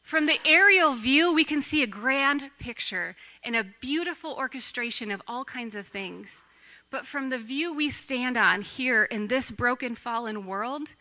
From 0.02 0.26
the 0.26 0.38
aerial 0.44 0.94
view, 0.94 1.32
we 1.32 1.44
can 1.44 1.62
see 1.62 1.82
a 1.82 1.86
grand 1.86 2.50
picture 2.58 3.16
and 3.42 3.56
a 3.56 3.66
beautiful 3.80 4.32
orchestration 4.32 5.10
of 5.10 5.22
all 5.26 5.44
kinds 5.44 5.74
of 5.74 5.86
things. 5.86 6.42
But 6.90 7.06
from 7.06 7.30
the 7.30 7.38
view 7.38 7.72
we 7.72 7.88
stand 7.88 8.36
on 8.36 8.60
here 8.60 9.04
in 9.04 9.28
this 9.28 9.50
broken, 9.50 9.94
fallen 9.94 10.46
world, 10.46 10.94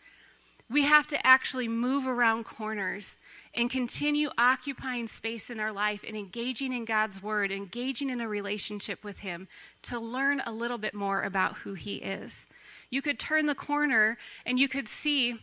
we 0.70 0.84
have 0.84 1.06
to 1.08 1.26
actually 1.26 1.68
move 1.68 2.06
around 2.06 2.44
corners 2.44 3.18
and 3.54 3.68
continue 3.68 4.30
occupying 4.38 5.06
space 5.06 5.50
in 5.50 5.60
our 5.60 5.72
life 5.72 6.02
and 6.06 6.16
engaging 6.16 6.72
in 6.72 6.86
God's 6.86 7.22
Word, 7.22 7.52
engaging 7.52 8.08
in 8.08 8.22
a 8.22 8.28
relationship 8.28 9.04
with 9.04 9.18
Him 9.18 9.48
to 9.82 10.00
learn 10.00 10.40
a 10.46 10.52
little 10.52 10.78
bit 10.78 10.94
more 10.94 11.22
about 11.22 11.56
who 11.58 11.74
He 11.74 11.96
is. 11.96 12.46
You 12.88 13.02
could 13.02 13.18
turn 13.18 13.44
the 13.44 13.54
corner 13.54 14.16
and 14.46 14.58
you 14.58 14.68
could 14.68 14.88
see 14.88 15.40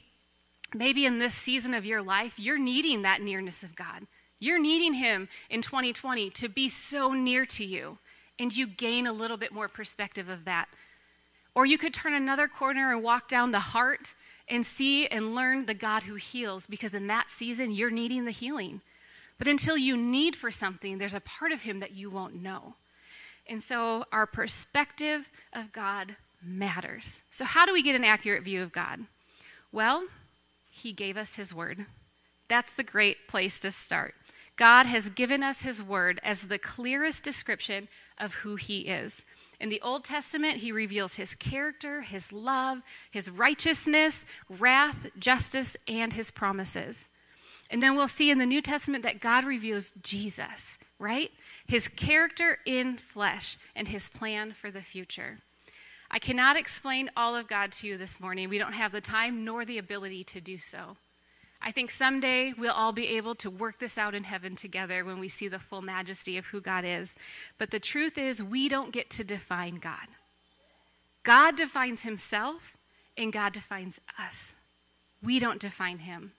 Maybe 0.73 1.05
in 1.05 1.19
this 1.19 1.33
season 1.33 1.73
of 1.73 1.85
your 1.85 2.01
life, 2.01 2.38
you're 2.38 2.59
needing 2.59 3.01
that 3.01 3.21
nearness 3.21 3.63
of 3.63 3.75
God. 3.75 4.05
You're 4.39 4.61
needing 4.61 4.93
Him 4.93 5.27
in 5.49 5.61
2020 5.61 6.29
to 6.31 6.47
be 6.47 6.69
so 6.69 7.13
near 7.13 7.45
to 7.47 7.65
you, 7.65 7.97
and 8.38 8.55
you 8.55 8.67
gain 8.67 9.05
a 9.05 9.13
little 9.13 9.38
bit 9.38 9.51
more 9.51 9.67
perspective 9.67 10.29
of 10.29 10.45
that. 10.45 10.69
Or 11.55 11.65
you 11.65 11.77
could 11.77 11.93
turn 11.93 12.13
another 12.13 12.47
corner 12.47 12.93
and 12.93 13.03
walk 13.03 13.27
down 13.27 13.51
the 13.51 13.59
heart 13.59 14.13
and 14.47 14.65
see 14.65 15.07
and 15.07 15.35
learn 15.35 15.65
the 15.65 15.73
God 15.73 16.03
who 16.03 16.15
heals, 16.15 16.65
because 16.67 16.93
in 16.93 17.07
that 17.07 17.29
season, 17.29 17.71
you're 17.71 17.89
needing 17.89 18.25
the 18.25 18.31
healing. 18.31 18.81
But 19.38 19.47
until 19.47 19.77
you 19.77 19.97
need 19.97 20.35
for 20.35 20.51
something, 20.51 20.97
there's 20.97 21.13
a 21.13 21.19
part 21.19 21.51
of 21.51 21.63
Him 21.63 21.79
that 21.79 21.91
you 21.91 22.09
won't 22.09 22.41
know. 22.41 22.75
And 23.47 23.63
so 23.63 24.05
our 24.11 24.27
perspective 24.27 25.29
of 25.53 25.71
God 25.71 26.15
matters. 26.41 27.23
So, 27.29 27.45
how 27.45 27.65
do 27.65 27.73
we 27.73 27.81
get 27.81 27.95
an 27.95 28.03
accurate 28.03 28.43
view 28.43 28.61
of 28.61 28.71
God? 28.71 29.01
Well, 29.71 30.05
He 30.79 30.91
gave 30.91 31.17
us 31.17 31.36
His 31.36 31.53
Word. 31.53 31.86
That's 32.48 32.74
the 32.74 32.83
great 32.83 33.27
place 33.27 33.59
to 33.62 33.71
start. 33.71 34.15
God 34.55 34.86
has 34.86 35.09
given 35.09 35.43
us 35.43 35.62
His 35.62 35.81
Word 35.81 36.19
as 36.24 36.43
the 36.43 36.57
clearest 36.57 37.24
description 37.24 37.88
of 38.17 38.36
who 38.36 38.55
He 38.55 38.81
is. 38.81 39.24
In 39.59 39.69
the 39.69 39.81
Old 39.81 40.03
Testament, 40.03 40.57
He 40.57 40.71
reveals 40.71 41.15
His 41.15 41.36
character, 41.36 42.01
His 42.01 42.31
love, 42.31 42.79
His 43.12 43.29
righteousness, 43.29 44.25
wrath, 44.50 45.07
justice, 45.17 45.77
and 45.88 46.13
His 46.13 46.31
promises. 46.31 47.09
And 47.69 47.83
then 47.83 47.95
we'll 47.95 48.07
see 48.07 48.31
in 48.31 48.39
the 48.39 48.45
New 48.45 48.62
Testament 48.62 49.03
that 49.03 49.19
God 49.19 49.45
reveals 49.45 49.91
Jesus, 49.91 50.77
right? 50.98 51.31
His 51.67 51.88
character 51.88 52.57
in 52.65 52.98
flesh 52.98 53.57
and 53.75 53.88
his 53.88 54.09
plan 54.09 54.53
for 54.53 54.71
the 54.71 54.81
future. 54.81 55.38
I 56.12 56.20
cannot 56.20 56.58
explain 56.58 57.12
all 57.16 57.36
of 57.36 57.48
God 57.48 57.72
to 57.74 57.88
you 57.88 57.98
this 57.98 58.20
morning. 58.20 58.50
We 58.50 58.58
don't 58.58 58.74
have 58.74 58.92
the 58.92 59.01
time 59.01 59.46
nor 59.46 59.63
the 59.63 59.78
ability 59.78 60.24
to 60.25 60.42
do 60.42 60.58
so. 60.58 60.98
I 61.62 61.72
think 61.72 61.92
someday 61.92 62.54
we'll 62.58 62.72
all 62.72 62.94
be 62.94 63.10
able 63.10 63.36
to 63.36 63.50
work 63.50 63.80
this 63.80 63.98
out 63.98 64.16
in 64.16 64.24
heaven 64.24 64.56
together 64.56 65.04
when 65.04 65.20
we 65.20 65.30
see 65.30 65.48
the 65.48 65.60
full 65.60 65.82
majesty 65.82 66.38
of 66.38 66.48
who 66.48 66.62
God 66.62 66.86
is. 66.86 67.16
But 67.58 67.72
the 67.72 67.80
truth 67.80 68.18
is, 68.18 68.42
we 68.42 68.70
don't 68.70 68.94
get 68.94 69.10
to 69.12 69.24
define 69.24 69.75
God. 69.75 70.08
God 71.24 71.58
defines 71.58 72.04
himself, 72.04 72.78
and 73.18 73.34
God 73.34 73.51
defines 73.54 74.00
us. 74.18 74.56
We 75.22 75.38
don't 75.38 75.60
define 75.60 76.00
him. 76.00 76.32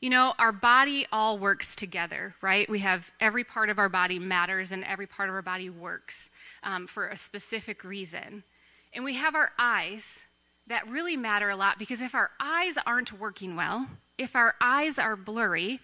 You 0.00 0.10
know, 0.10 0.34
our 0.38 0.52
body 0.52 1.06
all 1.12 1.38
works 1.38 1.76
together, 1.76 2.34
right? 2.40 2.68
We 2.70 2.78
have 2.80 3.10
every 3.20 3.44
part 3.44 3.68
of 3.68 3.78
our 3.78 3.88
body 3.88 4.18
matters 4.18 4.72
and 4.72 4.82
every 4.84 5.06
part 5.06 5.28
of 5.28 5.34
our 5.34 5.42
body 5.42 5.68
works 5.68 6.30
um, 6.62 6.86
for 6.86 7.08
a 7.08 7.16
specific 7.16 7.84
reason. 7.84 8.44
And 8.92 9.04
we 9.04 9.14
have 9.14 9.34
our 9.34 9.52
eyes 9.58 10.24
that 10.66 10.88
really 10.88 11.16
matter 11.16 11.50
a 11.50 11.56
lot 11.56 11.78
because 11.78 12.02
if 12.02 12.14
our 12.14 12.30
eyes 12.40 12.76
aren't 12.86 13.18
working 13.18 13.56
well, 13.56 13.88
if 14.16 14.36
our 14.36 14.54
eyes 14.60 14.98
are 14.98 15.16
blurry, 15.16 15.80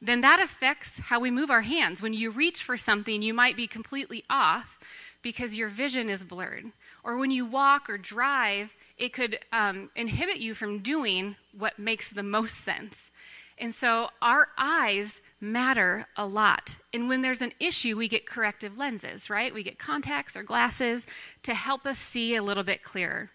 then 0.00 0.20
that 0.20 0.40
affects 0.40 1.00
how 1.00 1.18
we 1.18 1.30
move 1.30 1.50
our 1.50 1.62
hands. 1.62 2.00
When 2.00 2.12
you 2.12 2.30
reach 2.30 2.62
for 2.62 2.76
something, 2.76 3.20
you 3.22 3.34
might 3.34 3.56
be 3.56 3.66
completely 3.66 4.24
off 4.30 4.78
because 5.22 5.58
your 5.58 5.68
vision 5.68 6.08
is 6.08 6.22
blurred. 6.22 6.66
Or 7.02 7.16
when 7.16 7.30
you 7.30 7.44
walk 7.44 7.90
or 7.90 7.98
drive, 7.98 8.76
it 8.96 9.12
could 9.12 9.40
um, 9.52 9.90
inhibit 9.96 10.38
you 10.38 10.54
from 10.54 10.80
doing 10.80 11.36
what 11.56 11.78
makes 11.78 12.10
the 12.10 12.22
most 12.22 12.58
sense. 12.58 13.10
And 13.58 13.74
so 13.74 14.10
our 14.22 14.48
eyes 14.56 15.20
matter 15.40 16.06
a 16.16 16.26
lot. 16.26 16.76
And 16.92 17.08
when 17.08 17.22
there's 17.22 17.42
an 17.42 17.52
issue, 17.60 17.96
we 17.96 18.08
get 18.08 18.26
corrective 18.26 18.76
lenses, 18.76 19.30
right? 19.30 19.54
We 19.54 19.62
get 19.62 19.78
contacts 19.78 20.36
or 20.36 20.42
glasses 20.42 21.06
to 21.44 21.54
help 21.54 21.86
us 21.86 21.98
see 21.98 22.34
a 22.34 22.42
little 22.42 22.64
bit 22.64 22.82
clearer. 22.82 23.30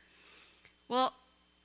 Well, 0.87 1.13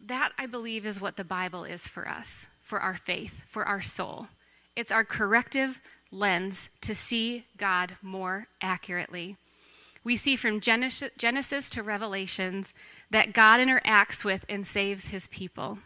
that 0.01 0.31
I 0.39 0.47
believe 0.47 0.87
is 0.87 1.01
what 1.01 1.17
the 1.17 1.25
Bible 1.25 1.65
is 1.65 1.89
for 1.89 2.09
us, 2.09 2.47
for 2.63 2.79
our 2.81 2.95
faith, 2.95 3.43
for 3.49 3.65
our 3.65 3.81
soul. 3.81 4.29
It's 4.77 4.93
our 4.93 5.05
corrective 5.05 5.81
lens 6.13 6.71
to 6.83 6.95
see 6.95 7.47
God 7.57 7.97
more 8.01 8.47
accurately. 8.61 9.37
We 10.05 10.17
see 10.17 10.37
from 10.37 10.61
Genesis 10.61 11.71
to 11.71 11.83
Revelations 11.83 12.73
that 13.11 13.33
God 13.33 13.59
interacts 13.59 14.25
with 14.25 14.45
and 14.49 14.65
saves 14.67 15.09
his 15.09 15.27
people. 15.27 15.79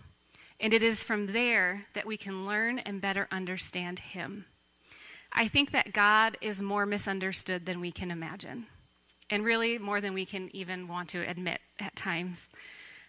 And 0.62 0.72
it 0.72 0.84
is 0.84 1.02
from 1.02 1.26
there 1.26 1.86
that 1.92 2.06
we 2.06 2.16
can 2.16 2.46
learn 2.46 2.78
and 2.78 3.00
better 3.00 3.26
understand 3.32 3.98
Him. 3.98 4.46
I 5.32 5.48
think 5.48 5.72
that 5.72 5.92
God 5.92 6.38
is 6.40 6.62
more 6.62 6.86
misunderstood 6.86 7.66
than 7.66 7.80
we 7.80 7.90
can 7.90 8.12
imagine, 8.12 8.66
and 9.28 9.44
really 9.44 9.76
more 9.76 10.00
than 10.00 10.14
we 10.14 10.24
can 10.24 10.54
even 10.54 10.86
want 10.86 11.08
to 11.10 11.28
admit 11.28 11.60
at 11.80 11.96
times. 11.96 12.52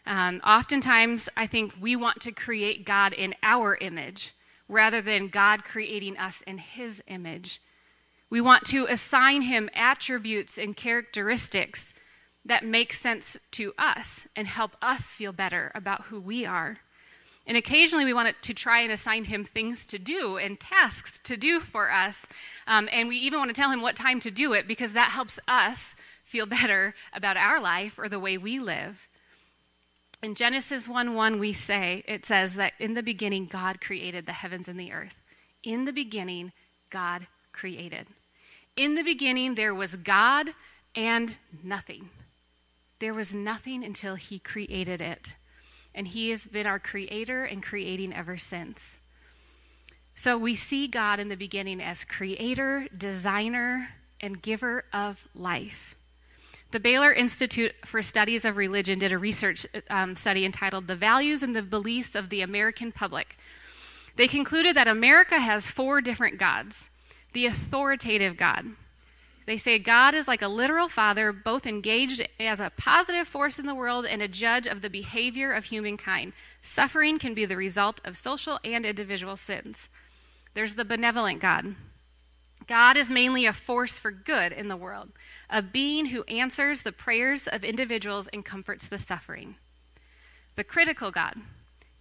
Um, 0.07 0.41
oftentimes, 0.43 1.29
I 1.37 1.45
think 1.45 1.75
we 1.79 1.95
want 1.95 2.21
to 2.21 2.31
create 2.31 2.85
God 2.85 3.13
in 3.13 3.35
our 3.43 3.77
image 3.79 4.33
rather 4.67 4.99
than 4.99 5.27
God 5.27 5.63
creating 5.63 6.17
us 6.17 6.41
in 6.47 6.57
His 6.57 7.03
image. 7.07 7.61
We 8.31 8.41
want 8.41 8.65
to 8.69 8.87
assign 8.89 9.43
Him 9.43 9.69
attributes 9.75 10.57
and 10.57 10.75
characteristics 10.75 11.93
that 12.43 12.65
make 12.65 12.93
sense 12.93 13.37
to 13.51 13.73
us 13.77 14.27
and 14.35 14.47
help 14.47 14.71
us 14.81 15.11
feel 15.11 15.33
better 15.33 15.71
about 15.75 16.05
who 16.05 16.19
we 16.19 16.47
are. 16.47 16.79
And 17.45 17.57
occasionally 17.57 18.05
we 18.05 18.13
want 18.13 18.35
to 18.41 18.53
try 18.53 18.81
and 18.81 18.91
assign 18.91 19.25
him 19.25 19.43
things 19.43 19.85
to 19.87 19.99
do 19.99 20.37
and 20.37 20.59
tasks 20.59 21.19
to 21.19 21.35
do 21.35 21.59
for 21.59 21.91
us. 21.91 22.25
Um, 22.67 22.87
and 22.91 23.09
we 23.09 23.17
even 23.17 23.39
want 23.39 23.53
to 23.53 23.59
tell 23.59 23.69
him 23.69 23.81
what 23.81 23.95
time 23.95 24.19
to 24.21 24.31
do 24.31 24.53
it 24.53 24.67
because 24.67 24.93
that 24.93 25.11
helps 25.11 25.39
us 25.47 25.95
feel 26.23 26.45
better 26.47 26.95
about 27.13 27.37
our 27.37 27.61
life 27.61 27.97
or 27.97 28.07
the 28.07 28.19
way 28.19 28.37
we 28.37 28.59
live. 28.59 29.07
In 30.21 30.35
Genesis 30.35 30.87
1 30.87 31.15
1, 31.15 31.37
we 31.37 31.51
say, 31.51 32.03
it 32.07 32.25
says 32.25 32.55
that 32.55 32.73
in 32.79 32.93
the 32.93 33.03
beginning, 33.03 33.45
God 33.45 33.81
created 33.81 34.25
the 34.25 34.31
heavens 34.31 34.69
and 34.69 34.79
the 34.79 34.93
earth. 34.93 35.21
In 35.63 35.83
the 35.83 35.91
beginning, 35.91 36.53
God 36.89 37.27
created. 37.51 38.07
In 38.77 38.93
the 38.93 39.03
beginning, 39.03 39.55
there 39.55 39.75
was 39.75 39.97
God 39.97 40.53
and 40.95 41.37
nothing. 41.61 42.09
There 42.99 43.13
was 43.13 43.35
nothing 43.35 43.83
until 43.83 44.15
he 44.15 44.39
created 44.39 45.01
it 45.01 45.35
and 45.95 46.07
He 46.07 46.29
has 46.29 46.45
been 46.45 46.67
our 46.67 46.79
creator 46.79 47.43
and 47.43 47.63
creating 47.63 48.13
ever 48.13 48.37
since. 48.37 48.99
So 50.15 50.37
we 50.37 50.55
see 50.55 50.87
God 50.87 51.19
in 51.19 51.29
the 51.29 51.35
beginning 51.35 51.81
as 51.81 52.05
creator, 52.05 52.87
designer, 52.95 53.89
and 54.21 54.41
giver 54.41 54.85
of 54.93 55.27
life. 55.35 55.95
The 56.71 56.79
Baylor 56.79 57.11
Institute 57.13 57.73
for 57.85 58.01
Studies 58.01 58.45
of 58.45 58.57
Religion 58.57 58.97
did 58.97 59.11
a 59.11 59.17
research 59.17 59.65
um, 59.89 60.15
study 60.15 60.43
entitled 60.43 60.87
The 60.87 60.95
Values 60.95 61.43
and 61.43 61.55
the 61.55 61.61
Beliefs 61.61 62.15
of 62.15 62.29
the 62.29 62.41
American 62.41 62.91
Public. 62.91 63.37
They 64.15 64.27
concluded 64.27 64.75
that 64.75 64.87
America 64.87 65.39
has 65.39 65.69
four 65.69 66.01
different 66.01 66.39
gods 66.39 66.89
the 67.33 67.45
authoritative 67.47 68.37
God, 68.37 68.65
they 69.45 69.57
say 69.57 69.77
God 69.77 70.15
is 70.15 70.27
like 70.27 70.41
a 70.41 70.47
literal 70.47 70.87
father, 70.87 71.31
both 71.31 71.65
engaged 71.65 72.27
as 72.39 72.59
a 72.59 72.71
positive 72.77 73.27
force 73.27 73.59
in 73.59 73.65
the 73.65 73.75
world 73.75 74.05
and 74.05 74.21
a 74.21 74.27
judge 74.27 74.67
of 74.67 74.81
the 74.81 74.89
behavior 74.89 75.51
of 75.51 75.65
humankind. 75.65 76.33
Suffering 76.61 77.19
can 77.19 77.33
be 77.33 77.45
the 77.45 77.57
result 77.57 77.99
of 78.05 78.15
social 78.15 78.59
and 78.63 78.85
individual 78.85 79.35
sins. 79.35 79.89
There's 80.53 80.75
the 80.75 80.85
benevolent 80.85 81.41
God. 81.41 81.75
God 82.67 82.95
is 82.95 83.11
mainly 83.11 83.45
a 83.45 83.53
force 83.53 83.99
for 83.99 84.11
good 84.11 84.53
in 84.53 84.69
the 84.69 84.77
world, 84.77 85.09
a 85.49 85.61
being 85.61 86.07
who 86.07 86.23
answers 86.23 86.83
the 86.83 86.93
prayers 86.93 87.47
of 87.47 87.63
individuals 87.63 88.29
and 88.31 88.45
comforts 88.45 88.87
the 88.87 88.97
suffering. 88.97 89.55
The 90.55 90.63
critical 90.63 91.11
God. 91.11 91.35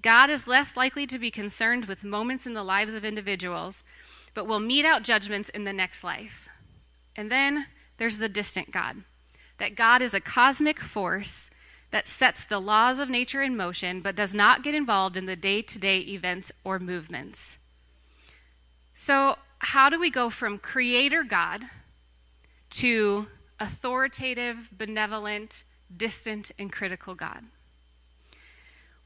God 0.03 0.31
is 0.31 0.47
less 0.47 0.77
likely 0.77 1.07
to 1.07 1.19
be 1.19 1.31
concerned 1.31 1.87
with 1.87 2.05
moments 2.05 2.47
in 2.47 2.55
the 2.55 2.63
lives 2.63 2.95
of 2.95 3.05
individuals, 3.05 3.83
but 4.35 4.47
will 4.47 4.61
mete 4.61 4.85
out 4.85 5.03
judgments 5.03 5.49
in 5.49 5.65
the 5.65 5.73
next 5.73 6.05
life. 6.05 6.49
And 7.17 7.31
then 7.31 7.67
there's 7.99 8.19
the 8.19 8.29
distant 8.29 8.71
God 8.71 9.05
that 9.59 9.77
God 9.77 10.03
is 10.03 10.15
a 10.15 10.21
cosmic 10.21 10.81
force 10.81 11.51
that 11.93 12.09
sets 12.09 12.43
the 12.43 12.59
laws 12.59 12.99
of 12.99 13.09
nature 13.09 13.43
in 13.43 13.57
motion 13.57 14.01
but 14.01 14.17
does 14.17 14.35
not 14.35 14.65
get 14.65 14.75
involved 14.75 15.17
in 15.17 15.27
the 15.27 15.37
day 15.37 15.63
to 15.63 15.79
day 15.79 15.99
events 15.99 16.51
or 16.65 16.79
movements. 16.79 17.59
So, 18.95 19.37
how 19.59 19.89
do 19.89 20.01
we 20.01 20.11
go 20.11 20.29
from 20.29 20.59
creator 20.59 21.23
God 21.23 21.63
to 22.71 23.29
authoritative, 23.61 24.71
benevolent, 24.77 25.63
distant, 25.95 26.51
and 26.59 26.73
critical 26.73 27.15
God? 27.15 27.45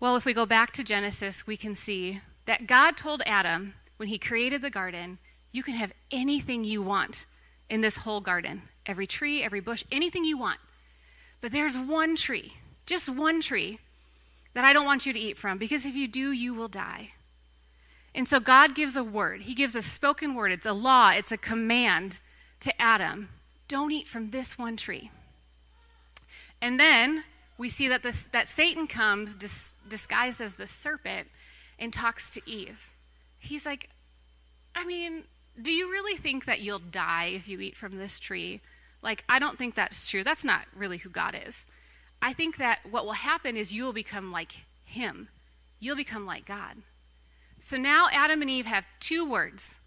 Well, 0.01 0.17
if 0.17 0.25
we 0.25 0.33
go 0.33 0.47
back 0.47 0.73
to 0.73 0.85
Genesis, 0.85 1.47
we 1.47 1.57
can 1.57 1.75
see 1.75 2.21
that 2.47 2.67
God 2.67 2.97
told 2.97 3.23
Adam 3.27 3.75
when 3.97 4.09
he 4.09 4.19
created 4.19 4.63
the 4.63 4.71
garden, 4.71 5.19
You 5.53 5.63
can 5.63 5.75
have 5.75 5.93
anything 6.11 6.65
you 6.65 6.83
want 6.83 7.27
in 7.69 7.81
this 7.81 7.99
whole 7.99 8.21
garden 8.21 8.63
every 8.85 9.07
tree, 9.07 9.43
every 9.43 9.61
bush, 9.61 9.85
anything 9.91 10.25
you 10.25 10.39
want. 10.39 10.61
But 11.41 11.51
there's 11.53 11.77
one 11.77 12.15
tree, 12.15 12.55
just 12.87 13.09
one 13.09 13.41
tree, 13.41 13.81
that 14.55 14.65
I 14.65 14.73
don't 14.73 14.87
want 14.87 15.07
you 15.07 15.13
to 15.13 15.19
eat 15.19 15.37
from 15.37 15.59
because 15.59 15.85
if 15.85 15.97
you 15.97 16.07
do, 16.07 16.31
you 16.31 16.55
will 16.55 16.69
die. 16.69 17.13
And 18.15 18.27
so 18.27 18.41
God 18.41 18.75
gives 18.75 18.97
a 18.97 19.05
word. 19.05 19.43
He 19.43 19.55
gives 19.55 19.75
a 19.75 19.83
spoken 19.83 20.35
word. 20.35 20.53
It's 20.53 20.67
a 20.67 20.73
law, 20.73 21.11
it's 21.11 21.33
a 21.33 21.37
command 21.37 22.21
to 22.61 22.81
Adam 22.81 23.29
don't 23.69 23.93
eat 23.93 24.07
from 24.07 24.31
this 24.31 24.59
one 24.59 24.77
tree. 24.77 25.11
And 26.61 26.79
then 26.79 27.25
we 27.59 27.69
see 27.69 27.89
that, 27.89 28.03
this, 28.03 28.25
that 28.25 28.49
Satan 28.49 28.87
comes 28.87 29.35
dis, 29.35 29.73
disguised 29.89 30.41
as 30.41 30.55
the 30.55 30.67
serpent 30.67 31.29
and 31.79 31.93
talks 31.93 32.33
to 32.35 32.51
Eve. 32.51 32.93
He's 33.39 33.67
like, 33.67 33.91
I 34.75 34.85
mean, 34.85 35.25
do 35.61 35.73
you 35.73 35.91
really 35.91 36.17
think 36.17 36.45
that 36.45 36.61
you'll 36.61 36.79
die 36.79 37.27
if 37.35 37.49
you 37.49 37.61
eat 37.61 37.77
from 37.77 37.97
this 37.97 38.19
tree? 38.19 38.61
Like, 39.03 39.25
I 39.29 39.39
don't 39.39 39.59
think 39.59 39.75
that's 39.75 40.09
true. 40.09 40.25
That's 40.25 40.45
not 40.45 40.63
really 40.75 40.99
who 40.99 41.11
God 41.11 41.37
is. 41.47 41.67
I 42.21 42.33
think 42.33 42.57
that 42.57 42.81
what 42.91 43.05
will 43.05 43.13
happen 43.13 43.57
is 43.57 43.73
you 43.73 43.85
will 43.85 43.93
become 43.93 44.33
like 44.33 44.53
Him, 44.85 45.29
you'll 45.79 45.97
become 45.97 46.27
like 46.27 46.47
God. 46.47 46.79
So 47.61 47.77
now 47.77 48.09
Adam 48.13 48.43
and 48.43 48.51
Eve 48.51 48.67
have 48.67 48.87
two 49.01 49.29
words. 49.29 49.79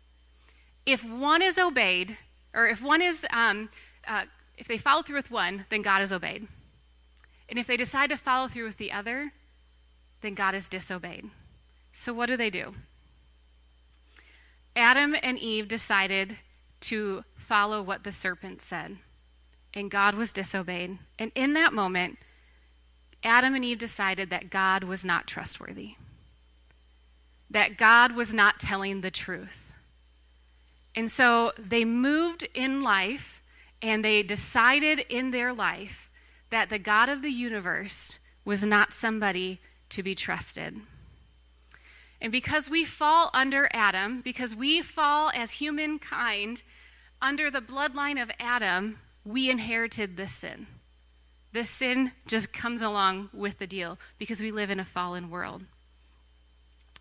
If 0.86 1.04
one 1.04 1.42
is 1.42 1.58
obeyed, 1.60 2.18
or 2.54 2.68
if 2.68 2.82
one 2.82 3.02
is, 3.02 3.26
um, 3.32 3.70
uh, 4.08 4.24
if 4.58 4.68
they 4.68 4.78
follow 4.78 5.04
through 5.04 5.18
with 5.18 5.32
one, 5.32 5.66
then 5.70 5.82
God 5.82 6.02
is 6.02 6.12
obeyed. 6.12 6.48
And 7.48 7.60
if 7.60 7.68
they 7.68 7.78
decide 7.78 8.10
to 8.10 8.18
follow 8.18 8.48
through 8.48 8.66
with 8.66 8.78
the 8.78 8.92
other, 8.92 9.34
then 10.22 10.34
God 10.34 10.56
is 10.56 10.70
disobeyed. 10.70 11.30
So 11.94 12.14
what 12.14 12.28
do 12.28 12.38
they 12.38 12.50
do? 12.50 12.74
Adam 14.80 15.14
and 15.22 15.38
Eve 15.38 15.68
decided 15.68 16.38
to 16.80 17.26
follow 17.36 17.82
what 17.82 18.06
the 18.06 18.12
serpent 18.14 18.62
said, 18.62 18.98
and 19.74 19.92
God 19.92 20.16
was 20.16 20.32
disobeyed. 20.32 20.98
And 21.20 21.34
in 21.36 21.54
that 21.54 21.74
moment, 21.74 22.18
Adam 23.22 23.56
and 23.56 23.66
Eve 23.66 23.78
decided 23.78 24.30
that 24.30 24.50
God 24.50 24.86
was 24.86 25.04
not 25.06 25.28
trustworthy, 25.28 25.96
that 27.50 27.78
God 27.78 28.14
was 28.14 28.34
not 28.34 28.60
telling 28.60 29.02
the 29.02 29.12
truth. 29.12 29.74
And 30.96 31.12
so 31.12 31.52
they 31.58 31.84
moved 31.84 32.48
in 32.54 32.82
life 32.82 33.44
and 33.82 34.04
they 34.04 34.24
decided 34.24 35.00
in 35.10 35.32
their 35.32 35.54
life 35.54 36.10
that 36.52 36.70
the 36.70 36.80
God 36.80 37.10
of 37.10 37.22
the 37.22 37.32
universe 37.32 38.18
was 38.46 38.66
not 38.66 38.94
somebody 38.94 39.60
to 39.90 40.02
be 40.02 40.16
trusted. 40.16 40.80
And 42.22 42.32
because 42.32 42.70
we 42.70 42.84
fall 42.84 43.30
under 43.34 43.70
Adam, 43.72 44.22
because 44.22 44.56
we 44.56 44.82
fall 44.82 45.32
as 45.34 45.54
humankind 45.54 46.64
under 47.22 47.50
the 47.50 47.62
bloodline 47.62 48.22
of 48.22 48.32
Adam, 48.40 49.00
we 49.24 49.50
inherited 49.50 50.18
this 50.18 50.34
sin. 50.34 50.68
This 51.52 51.70
sin 51.70 52.12
just 52.28 52.54
comes 52.54 52.82
along 52.82 53.30
with 53.34 53.58
the 53.58 53.68
deal 53.68 53.98
because 54.18 54.42
we 54.42 54.52
live 54.52 54.70
in 54.70 54.80
a 54.80 54.86
fallen 54.86 55.30
world. 55.30 55.64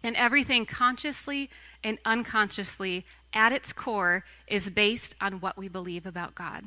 And 0.02 0.16
everything 0.16 0.64
consciously 0.64 1.50
and 1.82 1.98
unconsciously 2.04 3.04
at 3.32 3.52
its 3.52 3.72
core 3.72 4.24
is 4.46 4.70
based 4.70 5.14
on 5.20 5.40
what 5.40 5.58
we 5.58 5.68
believe 5.68 6.06
about 6.06 6.34
God. 6.34 6.64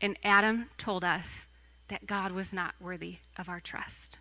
And 0.00 0.18
Adam 0.22 0.66
told 0.76 1.02
us 1.02 1.46
that 1.88 2.06
God 2.06 2.32
was 2.32 2.52
not 2.52 2.74
worthy 2.80 3.16
of 3.36 3.48
our 3.48 3.60
trust. 3.60 4.18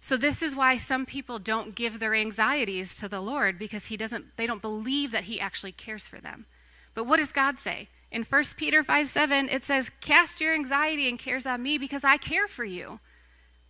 So 0.00 0.16
this 0.16 0.42
is 0.42 0.56
why 0.56 0.78
some 0.78 1.04
people 1.04 1.38
don't 1.38 1.74
give 1.74 1.98
their 1.98 2.14
anxieties 2.14 2.94
to 2.96 3.08
the 3.08 3.20
Lord 3.20 3.58
because 3.58 3.86
he 3.86 3.96
doesn't 3.96 4.36
they 4.36 4.46
don't 4.46 4.62
believe 4.62 5.12
that 5.12 5.24
he 5.24 5.38
actually 5.38 5.72
cares 5.72 6.08
for 6.08 6.20
them. 6.20 6.46
But 6.94 7.04
what 7.04 7.18
does 7.18 7.32
God 7.32 7.58
say? 7.58 7.88
In 8.10 8.24
1 8.24 8.42
Peter 8.56 8.82
5 8.82 9.08
7, 9.08 9.48
it 9.48 9.62
says, 9.62 9.90
Cast 10.00 10.40
your 10.40 10.54
anxiety 10.54 11.08
and 11.08 11.18
cares 11.18 11.46
on 11.46 11.62
me 11.62 11.78
because 11.78 12.02
I 12.02 12.16
care 12.16 12.48
for 12.48 12.64
you. 12.64 12.98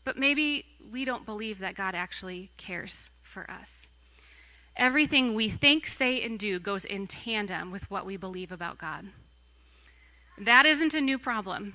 But 0.05 0.17
maybe 0.17 0.65
we 0.91 1.05
don't 1.05 1.27
believe 1.27 1.59
that 1.59 1.75
God 1.75 1.95
actually 1.95 2.51
cares 2.57 3.11
for 3.23 3.51
us. 3.51 3.89
Everything 4.77 5.35
we 5.35 5.51
think, 5.51 5.87
say, 5.87 6.23
and 6.23 6.39
do 6.39 6.59
goes 6.59 6.87
in 6.87 7.07
tandem 7.07 7.71
with 7.71 7.91
what 7.91 8.07
we 8.07 8.17
believe 8.17 8.51
about 8.51 8.79
God. 8.79 9.09
That 10.39 10.65
isn't 10.65 10.95
a 10.95 11.03
new 11.03 11.19
problem. 11.19 11.75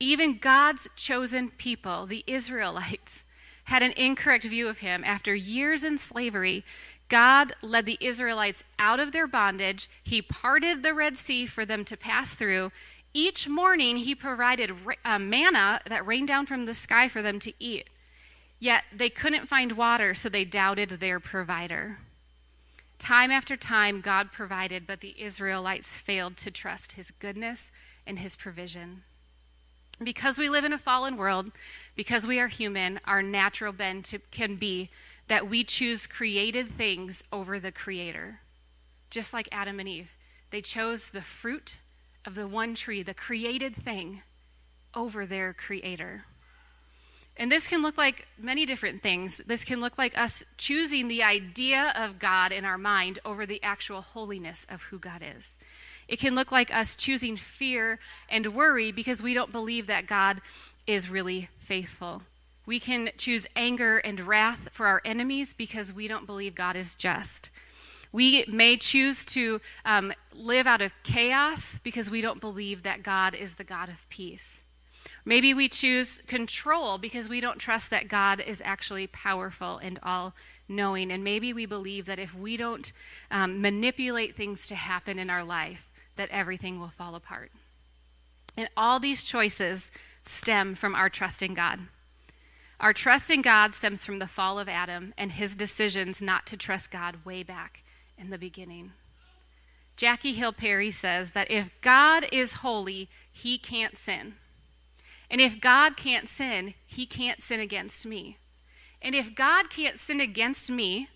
Even 0.00 0.38
God's 0.38 0.88
chosen 0.96 1.50
people, 1.50 2.06
the 2.06 2.24
Israelites, 2.26 3.25
had 3.66 3.82
an 3.82 3.92
incorrect 3.92 4.44
view 4.44 4.68
of 4.68 4.78
him. 4.78 5.04
After 5.04 5.34
years 5.34 5.84
in 5.84 5.98
slavery, 5.98 6.64
God 7.08 7.52
led 7.62 7.86
the 7.86 7.98
Israelites 8.00 8.64
out 8.78 8.98
of 8.98 9.12
their 9.12 9.26
bondage. 9.26 9.88
He 10.02 10.22
parted 10.22 10.82
the 10.82 10.94
Red 10.94 11.16
Sea 11.16 11.46
for 11.46 11.64
them 11.64 11.84
to 11.84 11.96
pass 11.96 12.34
through. 12.34 12.72
Each 13.14 13.48
morning, 13.48 13.98
He 13.98 14.14
provided 14.14 14.72
uh, 15.04 15.18
manna 15.18 15.80
that 15.88 16.06
rained 16.06 16.28
down 16.28 16.46
from 16.46 16.66
the 16.66 16.74
sky 16.74 17.08
for 17.08 17.22
them 17.22 17.38
to 17.40 17.52
eat. 17.58 17.88
Yet 18.58 18.84
they 18.92 19.10
couldn't 19.10 19.48
find 19.48 19.72
water, 19.72 20.14
so 20.14 20.28
they 20.28 20.44
doubted 20.44 20.90
their 20.90 21.20
provider. 21.20 21.98
Time 22.98 23.30
after 23.30 23.56
time, 23.56 24.00
God 24.00 24.32
provided, 24.32 24.86
but 24.86 25.00
the 25.00 25.14
Israelites 25.20 25.98
failed 25.98 26.36
to 26.38 26.50
trust 26.50 26.92
His 26.92 27.10
goodness 27.10 27.70
and 28.06 28.18
His 28.18 28.36
provision. 28.36 29.02
Because 30.02 30.38
we 30.38 30.48
live 30.48 30.64
in 30.64 30.72
a 30.72 30.78
fallen 30.78 31.16
world, 31.16 31.52
because 31.96 32.26
we 32.26 32.38
are 32.38 32.48
human, 32.48 33.00
our 33.06 33.22
natural 33.22 33.72
bend 33.72 34.04
to, 34.04 34.18
can 34.30 34.56
be 34.56 34.90
that 35.28 35.48
we 35.48 35.64
choose 35.64 36.06
created 36.06 36.68
things 36.68 37.24
over 37.32 37.58
the 37.58 37.72
Creator. 37.72 38.40
Just 39.10 39.32
like 39.32 39.48
Adam 39.50 39.80
and 39.80 39.88
Eve, 39.88 40.10
they 40.50 40.60
chose 40.60 41.10
the 41.10 41.22
fruit 41.22 41.78
of 42.24 42.34
the 42.34 42.46
one 42.46 42.74
tree, 42.74 43.02
the 43.02 43.14
created 43.14 43.74
thing, 43.74 44.22
over 44.94 45.26
their 45.26 45.52
Creator. 45.52 46.24
And 47.36 47.52
this 47.52 47.66
can 47.66 47.82
look 47.82 47.98
like 47.98 48.26
many 48.38 48.64
different 48.64 49.02
things. 49.02 49.42
This 49.46 49.64
can 49.64 49.80
look 49.80 49.98
like 49.98 50.16
us 50.18 50.44
choosing 50.56 51.08
the 51.08 51.22
idea 51.22 51.92
of 51.94 52.18
God 52.18 52.50
in 52.50 52.64
our 52.64 52.78
mind 52.78 53.18
over 53.24 53.44
the 53.44 53.62
actual 53.62 54.00
holiness 54.00 54.66
of 54.70 54.82
who 54.82 54.98
God 54.98 55.22
is. 55.22 55.56
It 56.08 56.18
can 56.18 56.34
look 56.34 56.50
like 56.50 56.74
us 56.74 56.94
choosing 56.94 57.36
fear 57.36 57.98
and 58.28 58.54
worry 58.54 58.90
because 58.90 59.22
we 59.22 59.34
don't 59.34 59.52
believe 59.52 59.86
that 59.88 60.06
God 60.06 60.40
is 60.86 61.10
really 61.10 61.48
faithful. 61.58 62.22
We 62.66 62.80
can 62.80 63.10
choose 63.16 63.46
anger 63.54 63.98
and 63.98 64.20
wrath 64.20 64.68
for 64.72 64.86
our 64.86 65.00
enemies 65.04 65.54
because 65.54 65.92
we 65.92 66.08
don't 66.08 66.26
believe 66.26 66.54
God 66.54 66.76
is 66.76 66.94
just. 66.94 67.50
We 68.12 68.44
may 68.48 68.76
choose 68.76 69.24
to 69.26 69.60
um, 69.84 70.12
live 70.32 70.66
out 70.66 70.80
of 70.80 70.92
chaos 71.02 71.78
because 71.82 72.10
we 72.10 72.20
don't 72.20 72.40
believe 72.40 72.82
that 72.82 73.02
God 73.02 73.34
is 73.34 73.54
the 73.54 73.64
God 73.64 73.88
of 73.88 74.08
peace. 74.08 74.64
Maybe 75.24 75.52
we 75.52 75.68
choose 75.68 76.18
control 76.26 76.98
because 76.98 77.28
we 77.28 77.40
don't 77.40 77.58
trust 77.58 77.90
that 77.90 78.08
God 78.08 78.40
is 78.40 78.62
actually 78.64 79.06
powerful 79.08 79.78
and 79.78 79.98
all 80.02 80.34
knowing. 80.68 81.10
And 81.10 81.22
maybe 81.22 81.52
we 81.52 81.66
believe 81.66 82.06
that 82.06 82.18
if 82.18 82.34
we 82.34 82.56
don't 82.56 82.90
um, 83.30 83.60
manipulate 83.60 84.36
things 84.36 84.66
to 84.68 84.76
happen 84.76 85.18
in 85.18 85.28
our 85.28 85.44
life, 85.44 85.90
that 86.16 86.30
everything 86.30 86.80
will 86.80 86.92
fall 86.96 87.14
apart. 87.14 87.50
And 88.56 88.68
all 88.76 88.98
these 88.98 89.22
choices 89.22 89.90
stem 90.28 90.74
from 90.74 90.94
our 90.94 91.08
trust 91.08 91.42
in 91.42 91.54
God. 91.54 91.80
Our 92.78 92.92
trust 92.92 93.30
in 93.30 93.42
God 93.42 93.74
stems 93.74 94.04
from 94.04 94.18
the 94.18 94.26
fall 94.26 94.58
of 94.58 94.68
Adam 94.68 95.14
and 95.16 95.32
his 95.32 95.56
decisions 95.56 96.20
not 96.20 96.46
to 96.46 96.56
trust 96.56 96.90
God 96.90 97.24
way 97.24 97.42
back 97.42 97.82
in 98.18 98.30
the 98.30 98.38
beginning. 98.38 98.92
Jackie 99.96 100.34
Hill 100.34 100.52
Perry 100.52 100.90
says 100.90 101.32
that 101.32 101.50
if 101.50 101.70
God 101.80 102.26
is 102.30 102.54
holy, 102.54 103.08
he 103.32 103.56
can't 103.56 103.96
sin. 103.96 104.34
And 105.30 105.40
if 105.40 105.60
God 105.60 105.96
can't 105.96 106.28
sin, 106.28 106.74
he 106.86 107.06
can't 107.06 107.40
sin 107.40 107.60
against 107.60 108.04
me. 108.04 108.36
And 109.00 109.14
if 109.14 109.34
God 109.34 109.70
can't 109.70 109.98
sin 109.98 110.20
against 110.20 110.70
me, 110.70 111.08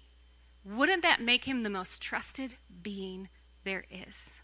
wouldn't 0.64 1.02
that 1.02 1.20
make 1.20 1.44
him 1.44 1.62
the 1.62 1.70
most 1.70 2.00
trusted 2.00 2.54
being 2.82 3.28
there 3.64 3.84
is? 3.90 4.39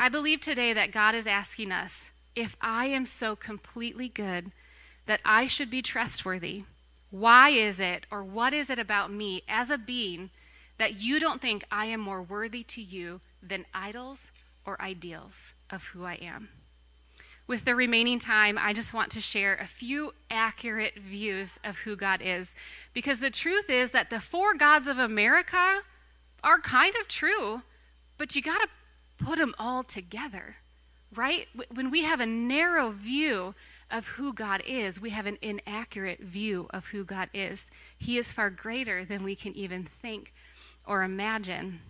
I 0.00 0.08
believe 0.08 0.40
today 0.40 0.72
that 0.74 0.92
God 0.92 1.16
is 1.16 1.26
asking 1.26 1.72
us 1.72 2.12
if 2.36 2.56
I 2.60 2.86
am 2.86 3.04
so 3.04 3.34
completely 3.34 4.08
good 4.08 4.52
that 5.06 5.20
I 5.24 5.46
should 5.46 5.70
be 5.70 5.82
trustworthy, 5.82 6.62
why 7.10 7.50
is 7.50 7.80
it 7.80 8.06
or 8.08 8.22
what 8.22 8.54
is 8.54 8.70
it 8.70 8.78
about 8.78 9.10
me 9.10 9.42
as 9.48 9.70
a 9.70 9.78
being 9.78 10.30
that 10.76 11.00
you 11.00 11.18
don't 11.18 11.42
think 11.42 11.64
I 11.72 11.86
am 11.86 11.98
more 11.98 12.22
worthy 12.22 12.62
to 12.62 12.80
you 12.80 13.20
than 13.42 13.66
idols 13.74 14.30
or 14.64 14.80
ideals 14.80 15.54
of 15.68 15.82
who 15.86 16.04
I 16.04 16.14
am? 16.14 16.50
With 17.48 17.64
the 17.64 17.74
remaining 17.74 18.20
time, 18.20 18.56
I 18.56 18.74
just 18.74 18.94
want 18.94 19.10
to 19.12 19.20
share 19.20 19.56
a 19.56 19.66
few 19.66 20.12
accurate 20.30 20.98
views 20.98 21.58
of 21.64 21.78
who 21.78 21.96
God 21.96 22.20
is. 22.22 22.54
Because 22.92 23.18
the 23.18 23.30
truth 23.30 23.68
is 23.68 23.90
that 23.90 24.10
the 24.10 24.20
four 24.20 24.54
gods 24.54 24.86
of 24.86 24.98
America 24.98 25.80
are 26.44 26.60
kind 26.60 26.94
of 27.00 27.08
true, 27.08 27.62
but 28.18 28.36
you 28.36 28.42
got 28.42 28.60
to 28.60 28.68
put 29.18 29.38
them 29.38 29.54
all 29.58 29.82
together, 29.82 30.56
right? 31.14 31.46
When 31.72 31.90
we 31.90 32.04
have 32.04 32.20
a 32.20 32.26
narrow 32.26 32.90
view 32.90 33.54
of 33.90 34.06
who 34.08 34.32
God 34.32 34.62
is, 34.66 35.00
we 35.00 35.10
have 35.10 35.26
an 35.26 35.38
inaccurate 35.40 36.20
view 36.20 36.68
of 36.70 36.88
who 36.88 37.04
God 37.04 37.28
is. 37.32 37.66
He 37.96 38.18
is 38.18 38.32
far 38.32 38.50
greater 38.50 39.04
than 39.04 39.22
we 39.22 39.34
can 39.34 39.54
even 39.54 39.84
think 39.84 40.32
or 40.86 41.02
imagine. 41.02 41.80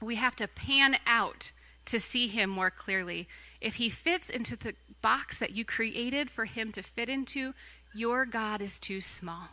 We 0.00 0.16
have 0.16 0.36
to 0.36 0.48
pan 0.48 0.96
out 1.06 1.52
to 1.86 2.00
see 2.00 2.28
him 2.28 2.50
more 2.50 2.70
clearly. 2.70 3.28
If 3.60 3.76
he 3.76 3.88
fits 3.88 4.28
into 4.28 4.56
the 4.56 4.74
box 5.02 5.38
that 5.38 5.52
you 5.52 5.64
created 5.64 6.30
for 6.30 6.44
him 6.44 6.72
to 6.72 6.82
fit 6.82 7.08
into, 7.08 7.54
your 7.94 8.26
God 8.26 8.60
is 8.60 8.78
too 8.78 9.00
small. 9.00 9.48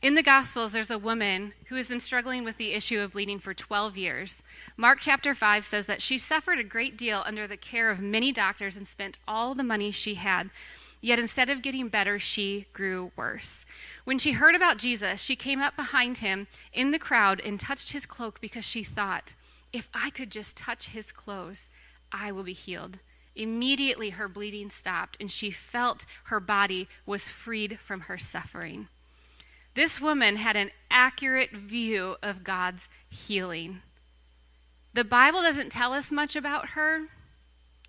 In 0.00 0.14
the 0.14 0.22
Gospels, 0.22 0.70
there's 0.70 0.92
a 0.92 0.98
woman 0.98 1.54
who 1.66 1.74
has 1.74 1.88
been 1.88 1.98
struggling 1.98 2.44
with 2.44 2.56
the 2.56 2.72
issue 2.72 3.00
of 3.00 3.14
bleeding 3.14 3.40
for 3.40 3.52
12 3.52 3.96
years. 3.96 4.44
Mark 4.76 5.00
chapter 5.00 5.34
5 5.34 5.64
says 5.64 5.86
that 5.86 6.00
she 6.00 6.18
suffered 6.18 6.60
a 6.60 6.64
great 6.64 6.96
deal 6.96 7.24
under 7.26 7.48
the 7.48 7.56
care 7.56 7.90
of 7.90 7.98
many 7.98 8.30
doctors 8.30 8.76
and 8.76 8.86
spent 8.86 9.18
all 9.26 9.56
the 9.56 9.64
money 9.64 9.90
she 9.90 10.14
had. 10.14 10.50
Yet 11.00 11.18
instead 11.18 11.50
of 11.50 11.62
getting 11.62 11.88
better, 11.88 12.20
she 12.20 12.66
grew 12.72 13.10
worse. 13.16 13.64
When 14.04 14.20
she 14.20 14.32
heard 14.32 14.54
about 14.54 14.78
Jesus, 14.78 15.20
she 15.20 15.34
came 15.34 15.60
up 15.60 15.74
behind 15.74 16.18
him 16.18 16.46
in 16.72 16.92
the 16.92 17.00
crowd 17.00 17.40
and 17.44 17.58
touched 17.58 17.90
his 17.90 18.06
cloak 18.06 18.40
because 18.40 18.64
she 18.64 18.84
thought, 18.84 19.34
if 19.72 19.88
I 19.92 20.10
could 20.10 20.30
just 20.30 20.56
touch 20.56 20.90
his 20.90 21.10
clothes, 21.10 21.70
I 22.12 22.30
will 22.30 22.44
be 22.44 22.52
healed. 22.52 23.00
Immediately 23.34 24.10
her 24.10 24.28
bleeding 24.28 24.70
stopped, 24.70 25.16
and 25.18 25.28
she 25.28 25.50
felt 25.50 26.06
her 26.24 26.38
body 26.38 26.88
was 27.04 27.28
freed 27.28 27.80
from 27.80 28.02
her 28.02 28.16
suffering. 28.16 28.86
This 29.78 30.00
woman 30.00 30.34
had 30.34 30.56
an 30.56 30.72
accurate 30.90 31.52
view 31.52 32.16
of 32.20 32.42
God's 32.42 32.88
healing. 33.08 33.80
The 34.92 35.04
Bible 35.04 35.40
doesn't 35.40 35.70
tell 35.70 35.92
us 35.92 36.10
much 36.10 36.34
about 36.34 36.70
her, 36.70 37.02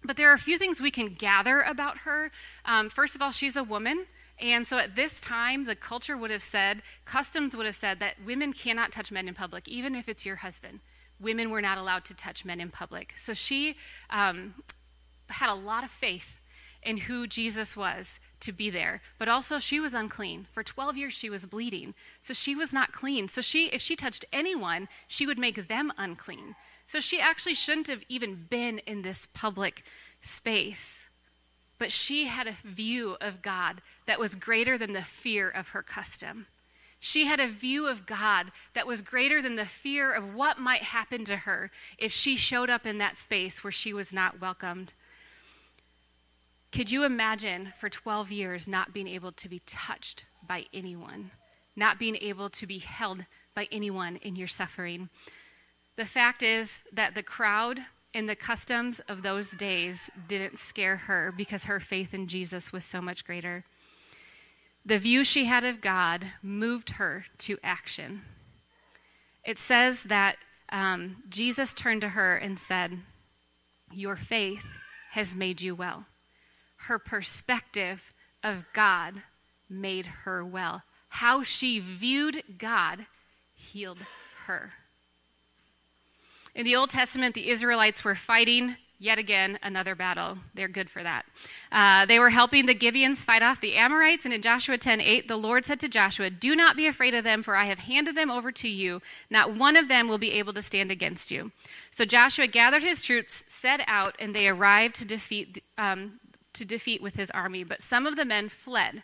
but 0.04 0.16
there 0.16 0.30
are 0.30 0.36
a 0.36 0.38
few 0.38 0.60
things 0.60 0.80
we 0.80 0.92
can 0.92 1.16
gather 1.16 1.62
about 1.62 2.00
her. 2.06 2.30
Um, 2.64 2.92
first 2.92 3.16
of 3.16 3.24
all, 3.24 3.32
she's 3.32 3.56
a 3.56 3.64
woman. 3.64 4.06
And 4.40 4.68
so 4.68 4.78
at 4.78 4.96
this 4.96 5.20
time, 5.20 5.64
the 5.64 5.74
culture 5.74 6.16
would 6.16 6.30
have 6.30 6.44
said, 6.44 6.84
customs 7.06 7.56
would 7.56 7.66
have 7.66 7.76
said 7.76 8.00
that 8.02 8.24
women 8.24 8.54
cannot 8.54 8.92
touch 8.92 9.12
men 9.12 9.28
in 9.28 9.34
public, 9.34 9.68
even 9.68 9.96
if 9.96 10.08
it's 10.08 10.28
your 10.28 10.36
husband. 10.36 10.82
Women 11.20 11.50
were 11.50 11.60
not 11.60 11.80
allowed 11.80 12.06
to 12.06 12.14
touch 12.14 12.46
men 12.46 12.62
in 12.62 12.70
public. 12.70 13.14
So 13.16 13.34
she 13.34 13.78
um, 14.12 14.54
had 15.30 15.50
a 15.52 15.56
lot 15.56 15.84
of 15.84 15.90
faith 15.90 16.40
in 16.84 16.98
who 16.98 17.26
Jesus 17.26 17.76
was 17.76 18.20
to 18.42 18.52
be 18.52 18.70
there. 18.70 19.02
But 19.18 19.30
also 19.30 19.60
she 19.60 19.80
was 19.80 19.94
unclean. 19.94 20.48
For 20.52 20.64
12 20.64 20.98
years 20.98 21.14
she 21.14 21.30
was 21.30 21.46
bleeding. 21.46 21.94
So 22.22 22.34
she 22.34 22.56
was 22.56 22.74
not 22.74 22.92
clean. 22.92 23.28
So 23.28 23.42
she 23.42 23.68
if 23.68 23.82
she 23.82 23.96
touched 23.96 24.26
anyone, 24.32 24.88
she 25.08 25.26
would 25.26 25.40
make 25.40 25.68
them 25.68 25.92
unclean. 25.98 26.56
So 26.88 27.00
she 27.00 27.20
actually 27.20 27.54
shouldn't 27.54 27.88
have 27.88 28.04
even 28.10 28.48
been 28.50 28.80
in 28.80 29.04
this 29.04 29.28
public 29.28 29.84
space. 30.22 31.06
But 31.78 31.92
she 31.92 32.26
had 32.26 32.48
a 32.48 32.56
view 32.64 33.16
of 33.22 33.42
God 33.42 33.82
that 34.06 34.20
was 34.20 34.36
greater 34.36 34.78
than 34.78 34.94
the 34.94 35.04
fear 35.04 35.50
of 35.50 35.70
her 35.70 35.82
custom. 35.82 36.48
She 37.00 37.28
had 37.28 37.40
a 37.40 37.48
view 37.48 37.88
of 37.88 38.06
God 38.06 38.52
that 38.74 38.86
was 38.86 39.02
greater 39.02 39.42
than 39.42 39.56
the 39.56 39.66
fear 39.66 40.14
of 40.14 40.36
what 40.36 40.60
might 40.60 40.84
happen 40.84 41.24
to 41.26 41.38
her 41.38 41.72
if 41.98 42.12
she 42.12 42.36
showed 42.36 42.70
up 42.70 42.86
in 42.86 42.98
that 42.98 43.16
space 43.16 43.64
where 43.64 43.72
she 43.72 43.94
was 43.94 44.14
not 44.14 44.42
welcomed. 44.42 44.94
Could 46.72 46.92
you 46.92 47.04
imagine 47.04 47.74
for 47.80 47.90
12 47.90 48.32
years 48.32 48.68
not 48.68 48.94
being 48.94 49.08
able 49.08 49.32
to 49.32 49.50
be 49.50 49.60
touched 49.66 50.26
by 50.48 50.66
anyone, 50.74 51.32
not 51.76 51.98
being 51.98 52.16
able 52.18 52.50
to 52.52 52.68
be 52.68 52.78
held 52.78 53.26
by 53.56 53.68
anyone 53.72 54.18
in 54.18 54.36
your 54.36 54.48
suffering? 54.48 55.10
The 55.96 56.06
fact 56.06 56.44
is 56.44 56.84
that 56.94 57.16
the 57.16 57.24
crowd 57.24 57.80
and 58.14 58.30
the 58.30 58.36
customs 58.36 59.00
of 59.02 59.24
those 59.24 59.52
days 59.52 60.10
didn't 60.28 60.60
scare 60.60 60.98
her 60.98 61.34
because 61.36 61.66
her 61.66 61.80
faith 61.80 62.14
in 62.14 62.28
Jesus 62.28 62.72
was 62.72 62.86
so 62.86 63.02
much 63.02 63.26
greater. 63.26 63.66
The 64.86 65.00
view 65.00 65.24
she 65.24 65.46
had 65.46 65.64
of 65.64 65.82
God 65.82 66.28
moved 66.42 66.92
her 66.92 67.26
to 67.40 67.58
action. 67.64 68.22
It 69.44 69.58
says 69.58 70.04
that 70.04 70.38
um, 70.72 71.24
Jesus 71.30 71.74
turned 71.74 72.02
to 72.02 72.10
her 72.10 72.36
and 72.36 72.60
said, 72.60 73.00
Your 73.92 74.16
faith 74.16 74.68
has 75.12 75.36
made 75.36 75.62
you 75.62 75.74
well. 75.74 76.06
Her 76.88 77.00
perspective 77.00 78.14
of 78.44 78.66
God 78.74 79.24
made 79.70 80.06
her 80.24 80.44
well. 80.44 80.84
How 81.10 81.44
she 81.44 81.80
viewed 81.80 82.44
God 82.58 83.06
healed 83.54 84.00
her. 84.46 84.74
In 86.56 86.66
the 86.66 86.76
Old 86.76 86.90
Testament, 86.90 87.36
the 87.36 87.50
Israelites 87.50 88.04
were 88.04 88.16
fighting 88.16 88.76
yet 89.00 89.18
again 89.18 89.58
another 89.64 89.96
battle. 89.96 90.38
They're 90.54 90.68
good 90.68 90.90
for 90.90 91.02
that. 91.02 91.26
Uh, 91.72 92.06
they 92.06 92.20
were 92.20 92.32
helping 92.32 92.66
the 92.66 92.76
Gibeons 92.76 93.24
fight 93.24 93.42
off 93.42 93.62
the 93.62 93.76
Amorites, 93.76 94.26
and 94.26 94.34
in 94.34 94.42
Joshua 94.42 94.78
10 94.78 95.00
8, 95.00 95.28
the 95.28 95.38
Lord 95.38 95.66
said 95.66 95.80
to 95.80 95.88
Joshua, 95.88 96.30
Do 96.30 96.56
not 96.56 96.76
be 96.76 96.86
afraid 96.86 97.14
of 97.14 97.24
them, 97.24 97.42
for 97.42 97.56
I 97.56 97.64
have 97.66 97.80
handed 97.80 98.16
them 98.16 98.30
over 98.30 98.52
to 98.52 98.68
you. 98.68 99.02
Not 99.30 99.56
one 99.56 99.78
of 99.78 99.88
them 99.88 100.08
will 100.08 100.18
be 100.18 100.34
able 100.34 100.54
to 100.54 100.62
stand 100.62 100.92
against 100.92 101.32
you. 101.32 101.52
So 101.90 102.04
Joshua 102.04 102.48
gathered 102.48 102.84
his 102.84 103.02
troops, 103.02 103.46
set 103.48 103.82
out, 103.88 104.16
and 104.20 104.36
they 104.36 104.48
arrived 104.48 104.96
to 104.96 105.06
defeat, 105.06 105.64
um, 105.78 106.20
to 106.60 106.66
defeat 106.66 107.02
with 107.02 107.16
his 107.16 107.32
army. 107.32 107.64
But 107.64 107.82
some 107.82 108.06
of 108.06 108.16
the 108.16 108.26
men 108.26 108.48
fled. 108.48 109.04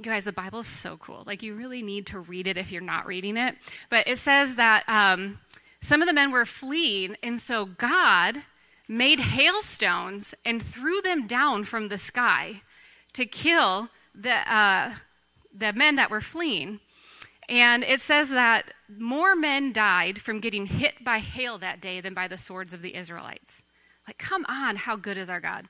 Guys, 0.00 0.26
the 0.26 0.32
Bible's 0.32 0.68
so 0.68 0.96
cool. 0.96 1.24
Like, 1.26 1.42
you 1.42 1.54
really 1.54 1.82
need 1.82 2.06
to 2.06 2.20
read 2.20 2.46
it 2.46 2.56
if 2.56 2.70
you're 2.70 2.80
not 2.80 3.06
reading 3.06 3.36
it. 3.36 3.56
But 3.90 4.06
it 4.06 4.18
says 4.18 4.54
that. 4.54 4.84
Um, 4.88 5.40
some 5.80 6.02
of 6.02 6.08
the 6.08 6.14
men 6.14 6.32
were 6.32 6.44
fleeing, 6.44 7.16
and 7.22 7.40
so 7.40 7.64
God 7.64 8.42
made 8.88 9.20
hailstones 9.20 10.34
and 10.44 10.62
threw 10.62 11.00
them 11.00 11.26
down 11.26 11.64
from 11.64 11.88
the 11.88 11.98
sky 11.98 12.62
to 13.12 13.26
kill 13.26 13.88
the, 14.14 14.52
uh, 14.52 14.94
the 15.54 15.72
men 15.72 15.94
that 15.94 16.10
were 16.10 16.20
fleeing. 16.20 16.80
And 17.48 17.84
it 17.84 18.00
says 18.00 18.30
that 18.30 18.72
more 18.88 19.36
men 19.36 19.72
died 19.72 20.20
from 20.20 20.40
getting 20.40 20.66
hit 20.66 21.04
by 21.04 21.18
hail 21.18 21.58
that 21.58 21.80
day 21.80 22.00
than 22.00 22.12
by 22.12 22.28
the 22.28 22.38
swords 22.38 22.72
of 22.72 22.82
the 22.82 22.96
Israelites. 22.96 23.62
Like, 24.06 24.18
come 24.18 24.44
on, 24.48 24.76
how 24.76 24.96
good 24.96 25.16
is 25.16 25.30
our 25.30 25.40
God? 25.40 25.68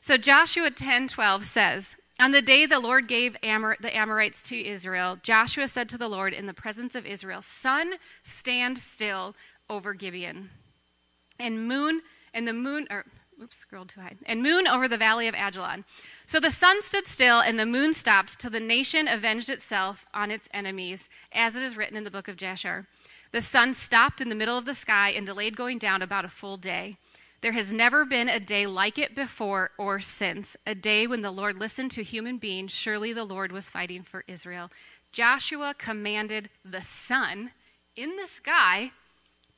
So 0.00 0.16
Joshua 0.16 0.70
10 0.70 1.08
12 1.08 1.44
says, 1.44 1.96
On 2.20 2.32
the 2.32 2.42
day 2.42 2.66
the 2.66 2.80
Lord 2.80 3.08
gave 3.08 3.36
Amor- 3.42 3.76
the 3.80 3.94
Amorites 3.94 4.42
to 4.44 4.64
Israel, 4.64 5.18
Joshua 5.22 5.68
said 5.68 5.88
to 5.90 5.98
the 5.98 6.08
Lord 6.08 6.32
in 6.32 6.46
the 6.46 6.54
presence 6.54 6.94
of 6.94 7.06
Israel, 7.06 7.42
Sun, 7.42 7.94
stand 8.22 8.78
still 8.78 9.34
over 9.68 9.94
Gibeon, 9.94 10.50
and 11.38 11.66
moon, 11.66 12.02
and 12.32 12.48
the 12.48 12.52
moon, 12.52 12.86
or 12.90 13.04
oops, 13.42 13.58
scrolled 13.58 13.90
too 13.90 14.00
high, 14.00 14.16
and 14.26 14.42
moon 14.42 14.66
over 14.66 14.88
the 14.88 14.96
valley 14.96 15.28
of 15.28 15.34
Ajalon. 15.34 15.84
So 16.26 16.40
the 16.40 16.50
sun 16.50 16.82
stood 16.82 17.06
still 17.06 17.40
and 17.40 17.58
the 17.58 17.66
moon 17.66 17.92
stopped 17.92 18.38
till 18.38 18.50
the 18.50 18.60
nation 18.60 19.06
avenged 19.08 19.48
itself 19.48 20.06
on 20.12 20.30
its 20.30 20.48
enemies, 20.52 21.08
as 21.32 21.54
it 21.54 21.62
is 21.62 21.76
written 21.76 21.96
in 21.96 22.04
the 22.04 22.10
book 22.10 22.28
of 22.28 22.36
Jasher. 22.36 22.86
The 23.30 23.40
sun 23.40 23.74
stopped 23.74 24.20
in 24.20 24.28
the 24.28 24.34
middle 24.34 24.56
of 24.56 24.64
the 24.64 24.74
sky 24.74 25.10
and 25.10 25.26
delayed 25.26 25.56
going 25.56 25.78
down 25.78 26.02
about 26.02 26.24
a 26.24 26.30
full 26.30 26.56
day. 26.56 26.96
There 27.40 27.52
has 27.52 27.72
never 27.72 28.04
been 28.04 28.28
a 28.28 28.40
day 28.40 28.66
like 28.66 28.98
it 28.98 29.14
before 29.14 29.70
or 29.78 30.00
since, 30.00 30.56
a 30.66 30.74
day 30.74 31.06
when 31.06 31.22
the 31.22 31.30
Lord 31.30 31.58
listened 31.58 31.92
to 31.92 32.02
human 32.02 32.38
beings. 32.38 32.72
Surely 32.72 33.12
the 33.12 33.24
Lord 33.24 33.52
was 33.52 33.70
fighting 33.70 34.02
for 34.02 34.24
Israel. 34.26 34.70
Joshua 35.12 35.74
commanded 35.78 36.50
the 36.64 36.82
sun 36.82 37.52
in 37.94 38.16
the 38.16 38.26
sky 38.26 38.90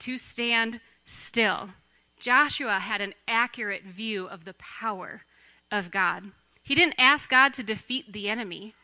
to 0.01 0.19
stand 0.19 0.81
still. 1.07 1.71
Joshua 2.19 2.81
had 2.81 3.01
an 3.01 3.15
accurate 3.27 3.85
view 3.85 4.27
of 4.27 4.45
the 4.45 4.55
power 4.55 5.23
of 5.71 5.91
God. 5.91 6.33
He 6.63 6.75
didn't 6.75 6.95
ask 6.99 7.31
God 7.31 7.55
to 7.55 7.63
defeat 7.63 8.13
the 8.13 8.29
enemy, 8.29 8.75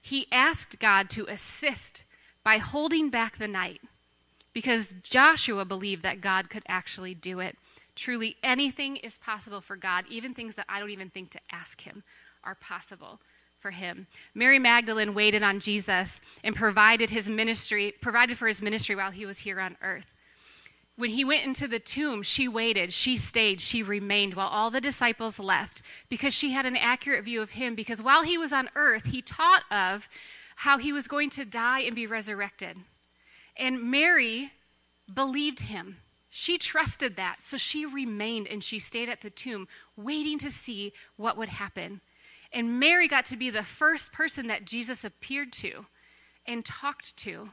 he 0.00 0.26
asked 0.30 0.78
God 0.78 1.08
to 1.10 1.26
assist 1.26 2.04
by 2.42 2.58
holding 2.58 3.08
back 3.08 3.38
the 3.38 3.48
night 3.48 3.80
because 4.52 4.94
Joshua 5.02 5.64
believed 5.64 6.02
that 6.02 6.20
God 6.20 6.50
could 6.50 6.62
actually 6.68 7.14
do 7.14 7.40
it. 7.40 7.56
Truly, 7.94 8.36
anything 8.42 8.96
is 8.96 9.18
possible 9.18 9.60
for 9.60 9.76
God, 9.76 10.04
even 10.08 10.34
things 10.34 10.56
that 10.56 10.66
I 10.68 10.80
don't 10.80 10.90
even 10.90 11.10
think 11.10 11.30
to 11.30 11.40
ask 11.52 11.82
Him 11.82 12.02
are 12.42 12.54
possible 12.54 13.20
for 13.64 13.70
him. 13.70 14.06
Mary 14.34 14.58
Magdalene 14.58 15.14
waited 15.14 15.42
on 15.42 15.58
Jesus 15.58 16.20
and 16.42 16.54
provided 16.54 17.08
his 17.08 17.30
ministry, 17.30 17.94
provided 18.02 18.36
for 18.36 18.46
his 18.46 18.60
ministry 18.60 18.94
while 18.94 19.10
he 19.10 19.24
was 19.24 19.38
here 19.38 19.58
on 19.58 19.78
earth. 19.80 20.12
When 20.96 21.08
he 21.08 21.24
went 21.24 21.46
into 21.46 21.66
the 21.66 21.78
tomb, 21.78 22.22
she 22.22 22.46
waited, 22.46 22.92
she 22.92 23.16
stayed, 23.16 23.62
she 23.62 23.82
remained 23.82 24.34
while 24.34 24.48
all 24.48 24.70
the 24.70 24.82
disciples 24.82 25.38
left 25.38 25.80
because 26.10 26.34
she 26.34 26.50
had 26.50 26.66
an 26.66 26.76
accurate 26.76 27.24
view 27.24 27.40
of 27.40 27.52
him. 27.52 27.74
Because 27.74 28.02
while 28.02 28.22
he 28.22 28.36
was 28.36 28.52
on 28.52 28.68
earth, 28.76 29.06
he 29.06 29.22
taught 29.22 29.62
of 29.70 30.10
how 30.56 30.76
he 30.76 30.92
was 30.92 31.08
going 31.08 31.30
to 31.30 31.46
die 31.46 31.80
and 31.80 31.96
be 31.96 32.06
resurrected. 32.06 32.76
And 33.56 33.90
Mary 33.90 34.52
believed 35.12 35.60
him. 35.60 35.96
She 36.36 36.58
trusted 36.58 37.14
that. 37.14 37.42
So 37.42 37.56
she 37.56 37.86
remained 37.86 38.48
and 38.48 38.62
she 38.62 38.80
stayed 38.80 39.08
at 39.08 39.20
the 39.20 39.30
tomb, 39.30 39.68
waiting 39.96 40.36
to 40.38 40.50
see 40.50 40.92
what 41.14 41.36
would 41.36 41.48
happen. 41.48 42.00
And 42.52 42.80
Mary 42.80 43.06
got 43.06 43.24
to 43.26 43.36
be 43.36 43.50
the 43.50 43.62
first 43.62 44.12
person 44.12 44.48
that 44.48 44.64
Jesus 44.64 45.04
appeared 45.04 45.52
to 45.52 45.86
and 46.44 46.64
talked 46.64 47.16
to. 47.18 47.50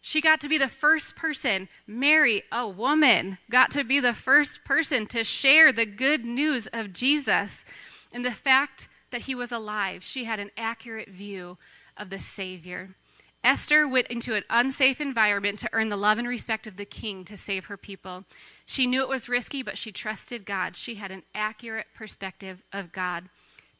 She 0.00 0.20
got 0.20 0.40
to 0.40 0.48
be 0.48 0.58
the 0.58 0.66
first 0.66 1.14
person, 1.14 1.68
Mary, 1.86 2.42
a 2.50 2.68
woman, 2.68 3.38
got 3.48 3.70
to 3.72 3.84
be 3.84 4.00
the 4.00 4.12
first 4.12 4.64
person 4.64 5.06
to 5.06 5.22
share 5.22 5.70
the 5.70 5.86
good 5.86 6.24
news 6.24 6.66
of 6.72 6.92
Jesus 6.92 7.64
and 8.10 8.24
the 8.24 8.32
fact 8.32 8.88
that 9.12 9.22
he 9.22 9.36
was 9.36 9.52
alive. 9.52 10.02
She 10.02 10.24
had 10.24 10.40
an 10.40 10.50
accurate 10.56 11.10
view 11.10 11.58
of 11.96 12.10
the 12.10 12.18
Savior. 12.18 12.96
Esther 13.42 13.88
went 13.88 14.06
into 14.08 14.34
an 14.34 14.44
unsafe 14.50 15.00
environment 15.00 15.58
to 15.58 15.70
earn 15.72 15.88
the 15.88 15.96
love 15.96 16.18
and 16.18 16.28
respect 16.28 16.66
of 16.66 16.76
the 16.76 16.84
king 16.84 17.24
to 17.24 17.36
save 17.36 17.66
her 17.66 17.76
people. 17.76 18.24
She 18.66 18.86
knew 18.86 19.02
it 19.02 19.08
was 19.08 19.28
risky, 19.28 19.62
but 19.62 19.78
she 19.78 19.92
trusted 19.92 20.44
God. 20.44 20.76
She 20.76 20.96
had 20.96 21.10
an 21.10 21.22
accurate 21.34 21.86
perspective 21.94 22.62
of 22.72 22.92
God. 22.92 23.30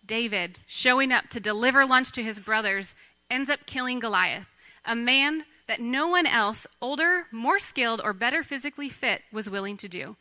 David, 0.04 0.60
showing 0.66 1.12
up 1.12 1.28
to 1.28 1.40
deliver 1.40 1.84
lunch 1.84 2.10
to 2.12 2.22
his 2.22 2.40
brothers, 2.40 2.94
ends 3.30 3.50
up 3.50 3.66
killing 3.66 4.00
Goliath, 4.00 4.48
a 4.84 4.96
man 4.96 5.44
that 5.68 5.80
no 5.80 6.08
one 6.08 6.26
else, 6.26 6.66
older, 6.80 7.26
more 7.30 7.58
skilled, 7.58 8.00
or 8.02 8.12
better 8.12 8.42
physically 8.42 8.88
fit, 8.88 9.22
was 9.30 9.48
willing 9.48 9.76
to 9.76 9.88
do. 9.88 10.16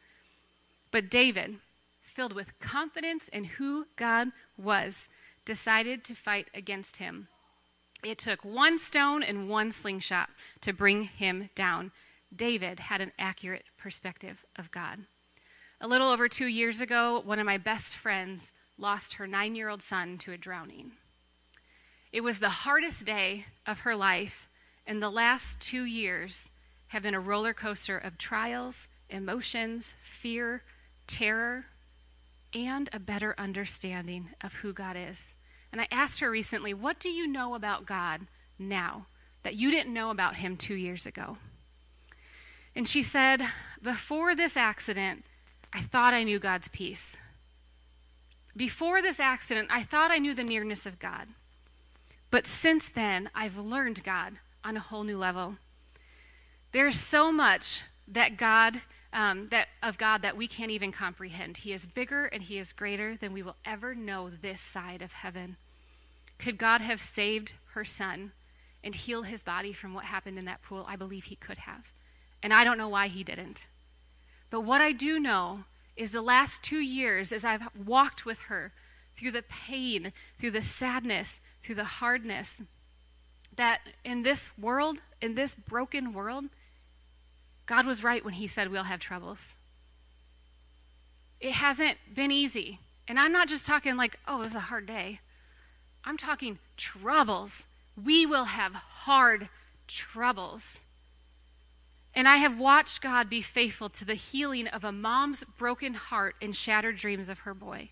But 0.91 1.09
David, 1.09 1.55
filled 2.01 2.33
with 2.33 2.59
confidence 2.59 3.29
in 3.29 3.45
who 3.45 3.87
God 3.95 4.27
was, 4.57 5.07
decided 5.45 6.03
to 6.03 6.13
fight 6.13 6.49
against 6.53 6.97
him. 6.97 7.29
It 8.03 8.17
took 8.17 8.45
one 8.45 8.77
stone 8.77 9.23
and 9.23 9.49
one 9.49 9.71
slingshot 9.71 10.29
to 10.61 10.73
bring 10.73 11.03
him 11.03 11.49
down. 11.55 11.91
David 12.33 12.79
had 12.79 13.01
an 13.01 13.11
accurate 13.19 13.65
perspective 13.77 14.45
of 14.55 14.71
God. 14.71 14.99
A 15.81 15.87
little 15.87 16.09
over 16.09 16.27
two 16.27 16.47
years 16.47 16.81
ago, 16.81 17.21
one 17.23 17.39
of 17.39 17.45
my 17.45 17.57
best 17.57 17.95
friends 17.95 18.51
lost 18.77 19.13
her 19.13 19.27
nine 19.27 19.55
year 19.55 19.69
old 19.69 19.81
son 19.81 20.17
to 20.19 20.31
a 20.31 20.37
drowning. 20.37 20.93
It 22.11 22.21
was 22.21 22.39
the 22.39 22.49
hardest 22.49 23.05
day 23.05 23.45
of 23.67 23.79
her 23.79 23.95
life, 23.95 24.49
and 24.87 25.01
the 25.01 25.09
last 25.09 25.59
two 25.59 25.83
years 25.83 26.49
have 26.87 27.03
been 27.03 27.13
a 27.13 27.19
roller 27.19 27.53
coaster 27.53 27.97
of 27.97 28.17
trials, 28.17 28.87
emotions, 29.09 29.95
fear, 30.03 30.63
terror, 31.05 31.65
and 32.53 32.89
a 32.91 32.99
better 32.99 33.35
understanding 33.37 34.29
of 34.41 34.53
who 34.55 34.73
God 34.73 34.97
is. 34.97 35.35
And 35.71 35.79
I 35.81 35.87
asked 35.91 36.19
her 36.19 36.29
recently, 36.29 36.73
What 36.73 36.99
do 36.99 37.09
you 37.09 37.27
know 37.27 37.55
about 37.55 37.85
God 37.85 38.27
now 38.57 39.07
that 39.43 39.55
you 39.55 39.71
didn't 39.71 39.93
know 39.93 40.09
about 40.09 40.37
Him 40.37 40.57
two 40.57 40.75
years 40.75 41.05
ago? 41.05 41.37
And 42.75 42.87
she 42.87 43.03
said, 43.03 43.43
Before 43.81 44.35
this 44.35 44.57
accident, 44.57 45.25
I 45.73 45.81
thought 45.81 46.13
I 46.13 46.23
knew 46.23 46.39
God's 46.39 46.67
peace. 46.67 47.17
Before 48.55 49.01
this 49.01 49.19
accident, 49.19 49.69
I 49.71 49.83
thought 49.83 50.11
I 50.11 50.17
knew 50.17 50.33
the 50.33 50.43
nearness 50.43 50.85
of 50.85 50.99
God. 50.99 51.27
But 52.31 52.45
since 52.45 52.89
then, 52.89 53.29
I've 53.33 53.57
learned 53.57 54.03
God 54.03 54.33
on 54.63 54.75
a 54.75 54.81
whole 54.81 55.03
new 55.03 55.17
level. 55.17 55.55
There's 56.71 56.99
so 56.99 57.31
much 57.31 57.83
that 58.07 58.37
God 58.37 58.81
um, 59.11 59.47
that 59.49 59.67
of 59.81 59.97
God 59.97 60.21
that 60.21 60.37
we 60.37 60.47
can't 60.47 60.71
even 60.71 60.91
comprehend. 60.91 61.57
He 61.57 61.73
is 61.73 61.85
bigger 61.85 62.25
and 62.25 62.43
He 62.43 62.57
is 62.57 62.73
greater 62.73 63.17
than 63.17 63.33
we 63.33 63.41
will 63.41 63.55
ever 63.65 63.95
know 63.95 64.29
this 64.29 64.61
side 64.61 65.01
of 65.01 65.13
heaven. 65.13 65.57
Could 66.37 66.57
God 66.57 66.81
have 66.81 66.99
saved 66.99 67.55
her 67.73 67.83
son 67.83 68.31
and 68.83 68.95
healed 68.95 69.25
his 69.25 69.43
body 69.43 69.73
from 69.73 69.93
what 69.93 70.05
happened 70.05 70.39
in 70.39 70.45
that 70.45 70.61
pool? 70.61 70.85
I 70.87 70.95
believe 70.95 71.25
He 71.25 71.35
could 71.35 71.59
have. 71.59 71.91
And 72.41 72.53
I 72.53 72.63
don't 72.63 72.77
know 72.77 72.87
why 72.89 73.07
He 73.07 73.23
didn't. 73.23 73.67
But 74.49 74.61
what 74.61 74.81
I 74.81 74.91
do 74.91 75.19
know 75.19 75.65
is 75.95 76.11
the 76.11 76.21
last 76.21 76.63
two 76.63 76.79
years, 76.79 77.33
as 77.33 77.43
I've 77.43 77.67
walked 77.75 78.25
with 78.25 78.43
her 78.43 78.71
through 79.17 79.31
the 79.31 79.43
pain, 79.43 80.13
through 80.39 80.51
the 80.51 80.61
sadness, 80.61 81.41
through 81.61 81.75
the 81.75 81.83
hardness, 81.83 82.61
that 83.55 83.81
in 84.05 84.23
this 84.23 84.57
world, 84.57 85.01
in 85.21 85.35
this 85.35 85.53
broken 85.53 86.13
world, 86.13 86.45
God 87.69 87.85
was 87.85 88.03
right 88.03 88.25
when 88.25 88.33
He 88.33 88.47
said 88.47 88.69
we'll 88.69 88.85
have 88.85 88.99
troubles. 88.99 89.55
It 91.39 91.51
hasn't 91.51 91.99
been 92.15 92.31
easy. 92.31 92.79
And 93.07 93.19
I'm 93.19 93.31
not 93.31 93.47
just 93.47 93.67
talking 93.67 93.95
like, 93.95 94.17
oh, 94.27 94.37
it 94.37 94.45
was 94.45 94.55
a 94.55 94.59
hard 94.59 94.87
day. 94.87 95.19
I'm 96.03 96.17
talking 96.17 96.57
troubles. 96.77 97.67
We 97.95 98.25
will 98.25 98.45
have 98.45 98.73
hard 98.73 99.49
troubles. 99.87 100.81
And 102.15 102.27
I 102.27 102.37
have 102.37 102.59
watched 102.59 103.03
God 103.03 103.29
be 103.29 103.41
faithful 103.41 103.89
to 103.89 104.03
the 104.03 104.15
healing 104.15 104.67
of 104.67 104.83
a 104.83 104.91
mom's 104.91 105.43
broken 105.43 105.93
heart 105.93 106.35
and 106.41 106.55
shattered 106.55 106.95
dreams 106.95 107.29
of 107.29 107.39
her 107.39 107.53
boy. 107.53 107.91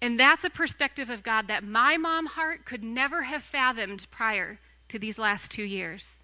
And 0.00 0.18
that's 0.18 0.42
a 0.42 0.50
perspective 0.50 1.10
of 1.10 1.22
God 1.22 1.48
that 1.48 1.64
my 1.64 1.98
mom 1.98 2.24
heart 2.24 2.64
could 2.64 2.82
never 2.82 3.24
have 3.24 3.42
fathomed 3.42 4.06
prior 4.10 4.58
to 4.88 4.98
these 4.98 5.18
last 5.18 5.50
two 5.50 5.64
years. 5.64 6.18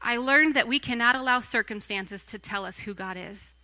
I 0.00 0.16
learned 0.16 0.54
that 0.54 0.68
we 0.68 0.78
cannot 0.78 1.16
allow 1.16 1.40
circumstances 1.40 2.24
to 2.26 2.38
tell 2.38 2.64
us 2.64 2.80
who 2.80 2.94
God 2.94 3.16
is, 3.16 3.54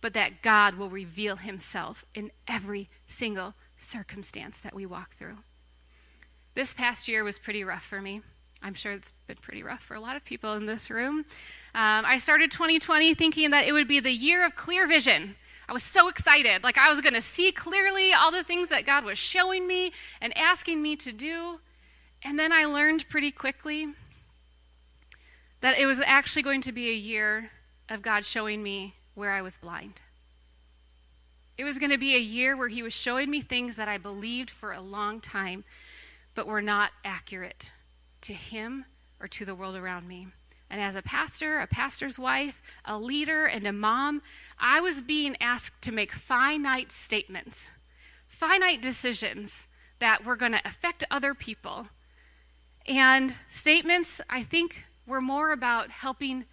but 0.00 0.14
that 0.14 0.42
God 0.42 0.74
will 0.74 0.90
reveal 0.90 1.36
himself 1.36 2.04
in 2.14 2.30
every 2.46 2.88
single 3.06 3.54
circumstance 3.78 4.60
that 4.60 4.74
we 4.74 4.86
walk 4.86 5.16
through. 5.16 5.38
This 6.54 6.74
past 6.74 7.08
year 7.08 7.24
was 7.24 7.38
pretty 7.38 7.64
rough 7.64 7.84
for 7.84 8.00
me. 8.00 8.22
I'm 8.62 8.74
sure 8.74 8.92
it's 8.92 9.12
been 9.26 9.36
pretty 9.36 9.62
rough 9.62 9.82
for 9.82 9.94
a 9.94 10.00
lot 10.00 10.16
of 10.16 10.24
people 10.24 10.54
in 10.54 10.66
this 10.66 10.90
room. 10.90 11.18
Um, 11.74 12.04
I 12.04 12.18
started 12.18 12.50
2020 12.50 13.14
thinking 13.14 13.50
that 13.50 13.66
it 13.66 13.72
would 13.72 13.86
be 13.86 14.00
the 14.00 14.12
year 14.12 14.44
of 14.44 14.56
clear 14.56 14.86
vision. 14.86 15.36
I 15.68 15.72
was 15.72 15.82
so 15.82 16.08
excited. 16.08 16.64
Like 16.64 16.78
I 16.78 16.88
was 16.88 17.00
going 17.00 17.14
to 17.14 17.20
see 17.20 17.52
clearly 17.52 18.12
all 18.12 18.32
the 18.32 18.42
things 18.42 18.68
that 18.70 18.86
God 18.86 19.04
was 19.04 19.18
showing 19.18 19.68
me 19.68 19.92
and 20.20 20.36
asking 20.36 20.82
me 20.82 20.96
to 20.96 21.12
do. 21.12 21.60
And 22.22 22.38
then 22.38 22.52
I 22.52 22.64
learned 22.64 23.08
pretty 23.08 23.30
quickly 23.30 23.88
that 25.60 25.78
it 25.78 25.86
was 25.86 26.00
actually 26.00 26.42
going 26.42 26.60
to 26.62 26.72
be 26.72 26.88
a 26.88 26.94
year 26.94 27.50
of 27.88 28.02
God 28.02 28.24
showing 28.24 28.62
me 28.62 28.94
where 29.14 29.32
I 29.32 29.42
was 29.42 29.56
blind. 29.56 30.02
It 31.56 31.64
was 31.64 31.78
going 31.78 31.90
to 31.90 31.98
be 31.98 32.14
a 32.14 32.20
year 32.20 32.56
where 32.56 32.68
He 32.68 32.82
was 32.82 32.92
showing 32.92 33.30
me 33.30 33.40
things 33.40 33.76
that 33.76 33.88
I 33.88 33.98
believed 33.98 34.50
for 34.50 34.72
a 34.72 34.80
long 34.80 35.20
time, 35.20 35.64
but 36.34 36.46
were 36.46 36.62
not 36.62 36.92
accurate 37.04 37.72
to 38.20 38.32
Him 38.32 38.84
or 39.20 39.26
to 39.26 39.44
the 39.44 39.54
world 39.54 39.74
around 39.74 40.06
me. 40.06 40.28
And 40.70 40.80
as 40.80 40.94
a 40.94 41.02
pastor, 41.02 41.60
a 41.60 41.66
pastor's 41.66 42.18
wife, 42.18 42.62
a 42.84 42.98
leader, 42.98 43.46
and 43.46 43.66
a 43.66 43.72
mom, 43.72 44.22
I 44.58 44.80
was 44.80 45.00
being 45.00 45.36
asked 45.40 45.82
to 45.82 45.92
make 45.92 46.12
finite 46.12 46.92
statements, 46.92 47.70
finite 48.26 48.82
decisions 48.82 49.66
that 49.98 50.24
were 50.24 50.36
going 50.36 50.52
to 50.52 50.60
affect 50.64 51.04
other 51.10 51.34
people. 51.34 51.88
And 52.86 53.36
statements, 53.48 54.20
I 54.30 54.42
think, 54.42 54.84
were 55.08 55.20
more 55.20 55.50
about 55.52 55.90
helping 55.90 56.44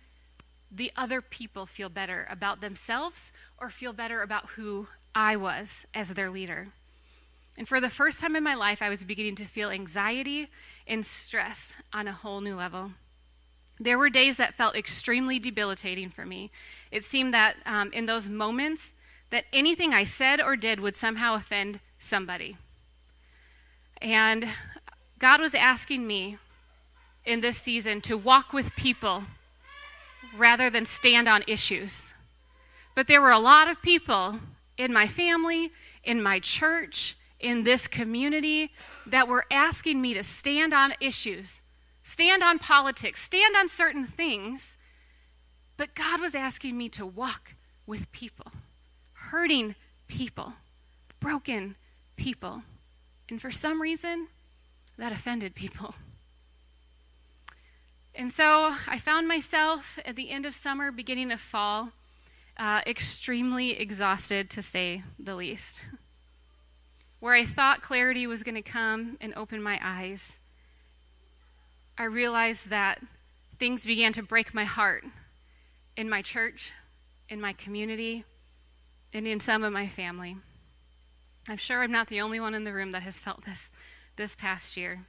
the 0.72 0.91
other 0.96 1.22
people 1.22 1.65
feel 1.65 1.89
better 1.89 2.26
about 2.30 2.62
themselves 2.62 3.32
or 3.58 3.70
feel 3.70 3.94
better 3.94 4.22
about 4.22 4.52
who 4.56 4.88
I 5.13 5.36
was 5.36 5.86
as 5.94 6.10
their 6.10 6.30
leader. 6.30 6.70
And 7.58 7.68
for 7.68 7.80
the 7.80 7.89
first 7.89 8.20
time 8.20 8.36
in 8.36 8.44
my 8.44 8.56
life, 8.56 8.82
I 8.82 8.89
was 8.89 9.04
beginning 9.04 9.36
to 9.36 9.46
feel 9.46 9.70
anxiety 9.70 10.50
and 10.88 11.06
stress 11.06 11.78
on 11.94 12.08
a 12.08 12.13
whole 12.13 12.41
new 12.41 12.56
level. 12.56 12.91
There 13.80 13.98
were 13.98 14.10
days 14.10 14.38
that 14.38 14.56
felt 14.56 14.76
extremely 14.76 15.38
debilitating 15.38 16.10
for 16.10 16.26
me. 16.26 16.52
It 16.91 17.04
seemed 17.04 17.34
that 17.34 17.58
um, 17.65 17.91
in 17.94 18.06
those 18.06 18.30
moments, 18.30 18.94
that 19.30 19.46
anything 19.52 19.94
I 19.94 20.04
said 20.04 20.39
or 20.39 20.56
did 20.56 20.80
would 20.80 20.96
somehow 20.96 21.36
offend 21.36 21.80
somebody. 22.00 22.58
And 24.02 24.48
God 25.20 25.41
was 25.41 25.56
asking 25.56 26.08
me 26.08 26.38
in 27.26 27.42
this 27.42 27.58
season 27.58 28.02
to 28.02 28.18
walk 28.18 28.54
with 28.54 28.76
people 28.76 29.24
rather 30.38 30.70
than 30.70 30.86
stand 30.86 31.28
on 31.28 31.44
issues. 31.48 32.14
But 32.94 33.08
there 33.08 33.22
were 33.22 33.32
a 33.32 33.40
lot 33.40 33.68
of 33.68 33.82
people 33.82 34.40
in 34.78 34.94
my 34.94 35.08
family, 35.08 35.72
in 36.04 36.22
my 36.22 36.40
church, 36.40 37.18
in 37.40 37.64
this 37.64 37.88
community 37.88 38.72
that 39.06 39.28
were 39.28 39.46
asking 39.52 40.02
me 40.02 40.14
to 40.14 40.24
stand 40.24 40.74
on 40.74 40.94
issues, 41.00 41.62
stand 42.04 42.44
on 42.44 42.60
politics, 42.60 43.22
stand 43.22 43.56
on 43.56 43.68
certain 43.68 44.06
things. 44.06 44.78
But 45.78 45.94
God 45.94 46.22
was 46.22 46.36
asking 46.36 46.78
me 46.78 46.90
to 46.90 47.06
walk 47.06 47.56
with 47.86 48.12
people, 48.12 48.52
hurting 49.14 49.76
people, 50.08 50.54
broken 51.20 51.76
people. 52.16 52.64
And 53.30 53.42
for 53.42 53.52
some 53.52 53.82
reason, 53.82 54.28
that 54.98 55.12
offended 55.12 55.56
people. 55.56 55.96
And 58.17 58.32
so 58.32 58.73
I 58.88 58.97
found 58.97 59.28
myself 59.28 59.99
at 60.06 60.15
the 60.15 60.30
end 60.30 60.45
of 60.45 60.56
summer, 60.56 60.89
beginning 60.89 61.32
of 61.32 61.41
fall, 61.41 61.89
uh, 62.58 62.82
extremely 62.88 63.71
exhausted 63.71 64.49
to 64.51 64.62
say 64.62 65.04
the 65.19 65.36
least. 65.36 65.84
Where 67.19 67.34
I 67.34 67.43
thought 67.43 67.82
clarity 67.82 68.25
was 68.25 68.43
going 68.43 68.56
to 68.56 68.62
come 68.62 69.17
and 69.19 69.34
open 69.36 69.62
my 69.62 69.80
eyes, 69.84 70.39
I 71.97 72.06
realized 72.06 72.69
that 72.69 73.01
things 73.58 73.86
began 73.86 74.13
to 74.13 74.23
break 74.23 74.54
my 74.54 74.63
heart 74.63 75.04
in 75.97 76.10
my 76.10 76.21
church, 76.21 76.71
in 77.28 77.41
my 77.41 77.51
community, 77.51 78.23
and 79.13 79.28
in 79.28 79.41
some 79.41 79.63
of 79.63 79.73
my 79.73 79.88
family. 79.88 80.38
I'm 81.49 81.58
sure 81.58 81.84
I'm 81.84 81.91
not 81.91 82.08
the 82.08 82.21
only 82.21 82.39
one 82.39 82.54
in 82.54 82.63
the 82.63 82.73
room 82.73 82.91
that 82.93 83.04
has 83.04 83.19
felt 83.19 83.45
this 83.45 83.69
this 84.15 84.36
past 84.36 84.78
year. 84.78 85.06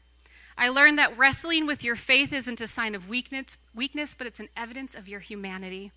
I 0.58 0.68
learned 0.68 0.98
that 0.98 1.16
wrestling 1.16 1.66
with 1.66 1.84
your 1.84 1.96
faith 1.96 2.32
isn't 2.32 2.60
a 2.60 2.66
sign 2.66 2.94
of 2.94 3.08
weakness, 3.08 3.56
weakness, 3.74 4.14
but 4.14 4.26
it's 4.26 4.40
an 4.40 4.48
evidence 4.56 4.94
of 4.94 5.08
your 5.08 5.20
humanity. 5.20 5.92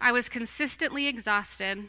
I 0.00 0.12
was 0.12 0.28
consistently 0.28 1.06
exhausted. 1.06 1.84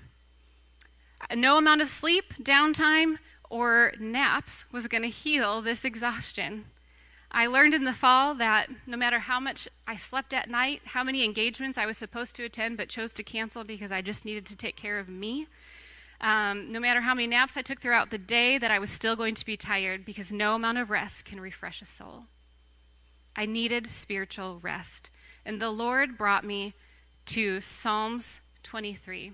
No 1.36 1.58
amount 1.58 1.82
of 1.82 1.90
sleep, 1.90 2.36
downtime, 2.36 3.18
or 3.50 3.94
naps 4.00 4.72
was 4.72 4.88
going 4.88 5.02
to 5.04 5.10
heal 5.10 5.62
this 5.62 5.84
exhaustion. 5.84 6.66
I 7.32 7.48
learned 7.48 7.74
in 7.74 7.84
the 7.84 7.94
fall 7.94 8.36
that 8.36 8.70
no 8.86 8.96
matter 8.96 9.20
how 9.20 9.40
much 9.40 9.68
I 9.86 9.96
slept 9.96 10.34
at 10.34 10.50
night, 10.50 10.82
how 10.86 11.04
many 11.04 11.26
engagements 11.26 11.78
I 11.78 11.86
was 11.86 11.98
supposed 11.98 12.36
to 12.38 12.44
attend 12.44 12.78
but 12.78 12.90
chose 12.90 13.14
to 13.14 13.24
cancel 13.24 13.64
because 13.64 13.92
I 13.92 14.02
just 14.02 14.24
needed 14.24 14.46
to 14.46 14.56
take 14.56 14.76
care 14.76 15.00
of 15.00 15.10
me, 15.10 15.48
um, 16.22 16.72
no 16.72 16.80
matter 16.80 17.02
how 17.02 17.14
many 17.14 17.28
naps 17.28 17.58
I 17.58 17.62
took 17.62 17.80
throughout 17.80 18.10
the 18.10 18.18
day, 18.18 18.58
that 18.58 18.72
I 18.72 18.80
was 18.80 18.90
still 18.90 19.16
going 19.16 19.36
to 19.36 19.46
be 19.46 19.58
tired 19.58 20.06
because 20.06 20.32
no 20.32 20.56
amount 20.56 20.78
of 20.78 20.90
rest 20.90 21.26
can 21.26 21.40
refresh 21.40 21.82
a 21.82 21.86
soul. 21.86 22.26
I 23.36 23.46
needed 23.46 23.88
spiritual 23.88 24.60
rest. 24.62 25.12
And 25.46 25.62
the 25.62 25.70
Lord 25.70 26.18
brought 26.18 26.44
me 26.44 26.74
to 27.28 27.62
Psalms 27.62 28.42
23. 28.64 29.34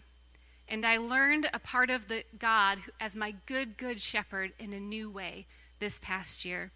And 0.68 0.86
I 0.86 0.98
learned 0.98 1.50
a 1.54 1.60
part 1.60 1.90
of 1.90 2.08
the 2.08 2.24
God 2.38 2.80
as 3.00 3.16
my 3.16 3.36
good, 3.46 3.78
good 3.78 4.00
shepherd 4.00 4.54
in 4.60 4.74
a 4.74 4.80
new 4.80 5.10
way 5.10 5.48
this 5.80 6.00
past 6.00 6.44
year. 6.44 6.72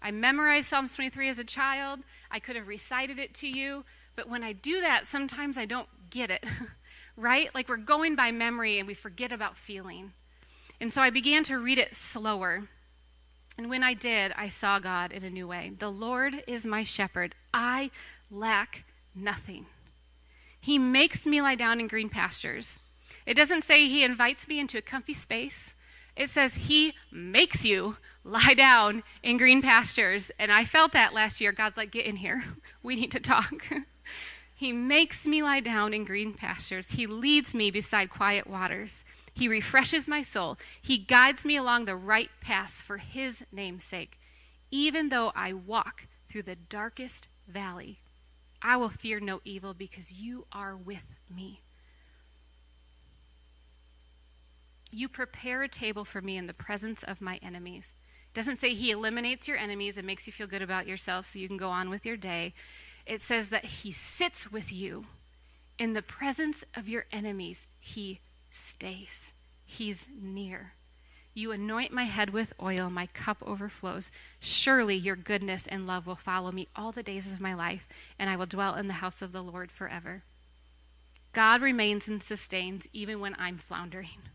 I 0.00 0.10
memorized 0.10 0.68
Psalms 0.68 0.94
23 0.94 1.28
as 1.28 1.38
a 1.38 1.44
child. 1.44 2.00
I 2.30 2.38
could 2.38 2.56
have 2.56 2.68
recited 2.68 3.18
it 3.18 3.34
to 3.34 3.48
you, 3.48 3.84
but 4.14 4.28
when 4.28 4.44
I 4.44 4.52
do 4.52 4.80
that, 4.80 5.06
sometimes 5.06 5.58
I 5.58 5.64
don't 5.64 5.88
get 6.10 6.30
it, 6.30 6.44
right? 7.18 7.52
Like 7.54 7.68
we're 7.68 7.76
going 7.76 8.14
by 8.14 8.30
memory 8.30 8.78
and 8.78 8.86
we 8.86 8.94
forget 8.94 9.32
about 9.32 9.56
feeling. 9.56 10.12
And 10.80 10.92
so 10.92 11.02
I 11.02 11.10
began 11.10 11.42
to 11.44 11.58
read 11.58 11.78
it 11.78 11.96
slower. 11.96 12.68
And 13.58 13.68
when 13.68 13.82
I 13.82 13.92
did, 13.92 14.32
I 14.36 14.48
saw 14.48 14.78
God 14.78 15.10
in 15.10 15.24
a 15.24 15.30
new 15.30 15.48
way. 15.48 15.72
The 15.76 15.90
Lord 15.90 16.44
is 16.46 16.64
my 16.64 16.84
shepherd. 16.84 17.34
I 17.52 17.90
lack 18.30 18.84
nothing. 19.14 19.66
He 20.60 20.78
makes 20.78 21.26
me 21.26 21.42
lie 21.42 21.56
down 21.56 21.80
in 21.80 21.88
green 21.88 22.08
pastures. 22.08 22.78
It 23.26 23.34
doesn't 23.34 23.64
say 23.64 23.88
he 23.88 24.04
invites 24.04 24.46
me 24.46 24.60
into 24.60 24.78
a 24.78 24.82
comfy 24.82 25.12
space. 25.12 25.74
It 26.14 26.30
says 26.30 26.54
he 26.54 26.94
makes 27.10 27.64
you 27.64 27.96
lie 28.24 28.54
down 28.54 29.02
in 29.22 29.38
green 29.38 29.60
pastures. 29.60 30.30
And 30.38 30.52
I 30.52 30.64
felt 30.64 30.92
that 30.92 31.12
last 31.12 31.40
year. 31.40 31.50
God's 31.50 31.76
like, 31.76 31.90
get 31.90 32.06
in 32.06 32.16
here. 32.16 32.44
We 32.80 32.94
need 32.94 33.10
to 33.10 33.20
talk. 33.20 33.66
he 34.58 34.72
makes 34.72 35.24
me 35.24 35.40
lie 35.40 35.60
down 35.60 35.94
in 35.94 36.02
green 36.02 36.34
pastures. 36.34 36.90
He 36.90 37.06
leads 37.06 37.54
me 37.54 37.70
beside 37.70 38.10
quiet 38.10 38.48
waters. 38.48 39.04
He 39.32 39.46
refreshes 39.46 40.08
my 40.08 40.20
soul. 40.20 40.58
He 40.82 40.98
guides 40.98 41.44
me 41.44 41.54
along 41.54 41.84
the 41.84 41.94
right 41.94 42.28
paths 42.40 42.82
for 42.82 42.98
his 42.98 43.44
name's 43.52 43.84
sake. 43.84 44.18
Even 44.72 45.10
though 45.10 45.30
I 45.36 45.52
walk 45.52 46.08
through 46.28 46.42
the 46.42 46.56
darkest 46.56 47.28
valley, 47.46 48.00
I 48.60 48.76
will 48.76 48.88
fear 48.88 49.20
no 49.20 49.40
evil 49.44 49.74
because 49.74 50.14
you 50.14 50.48
are 50.50 50.76
with 50.76 51.06
me. 51.32 51.62
You 54.90 55.08
prepare 55.08 55.62
a 55.62 55.68
table 55.68 56.04
for 56.04 56.20
me 56.20 56.36
in 56.36 56.48
the 56.48 56.52
presence 56.52 57.04
of 57.04 57.20
my 57.20 57.38
enemies. 57.44 57.94
Doesn't 58.34 58.56
say 58.56 58.74
he 58.74 58.90
eliminates 58.90 59.46
your 59.46 59.56
enemies 59.56 59.96
and 59.96 60.04
makes 60.04 60.26
you 60.26 60.32
feel 60.32 60.48
good 60.48 60.62
about 60.62 60.88
yourself 60.88 61.26
so 61.26 61.38
you 61.38 61.46
can 61.46 61.58
go 61.58 61.70
on 61.70 61.90
with 61.90 62.04
your 62.04 62.16
day. 62.16 62.54
It 63.08 63.20
says 63.22 63.48
that 63.48 63.64
he 63.64 63.90
sits 63.90 64.52
with 64.52 64.72
you 64.72 65.06
in 65.78 65.94
the 65.94 66.02
presence 66.02 66.62
of 66.76 66.88
your 66.88 67.06
enemies. 67.10 67.66
He 67.80 68.20
stays, 68.50 69.32
he's 69.64 70.06
near. 70.20 70.74
You 71.34 71.52
anoint 71.52 71.92
my 71.92 72.04
head 72.04 72.30
with 72.30 72.52
oil, 72.60 72.90
my 72.90 73.06
cup 73.06 73.38
overflows. 73.46 74.10
Surely 74.40 74.96
your 74.96 75.16
goodness 75.16 75.66
and 75.66 75.86
love 75.86 76.06
will 76.06 76.16
follow 76.16 76.52
me 76.52 76.68
all 76.76 76.92
the 76.92 77.02
days 77.02 77.32
of 77.32 77.40
my 77.40 77.54
life, 77.54 77.88
and 78.18 78.28
I 78.28 78.36
will 78.36 78.46
dwell 78.46 78.74
in 78.74 78.88
the 78.88 78.94
house 78.94 79.22
of 79.22 79.32
the 79.32 79.42
Lord 79.42 79.72
forever. 79.72 80.24
God 81.32 81.62
remains 81.62 82.08
and 82.08 82.22
sustains 82.22 82.88
even 82.92 83.20
when 83.20 83.36
I'm 83.38 83.56
floundering 83.56 84.28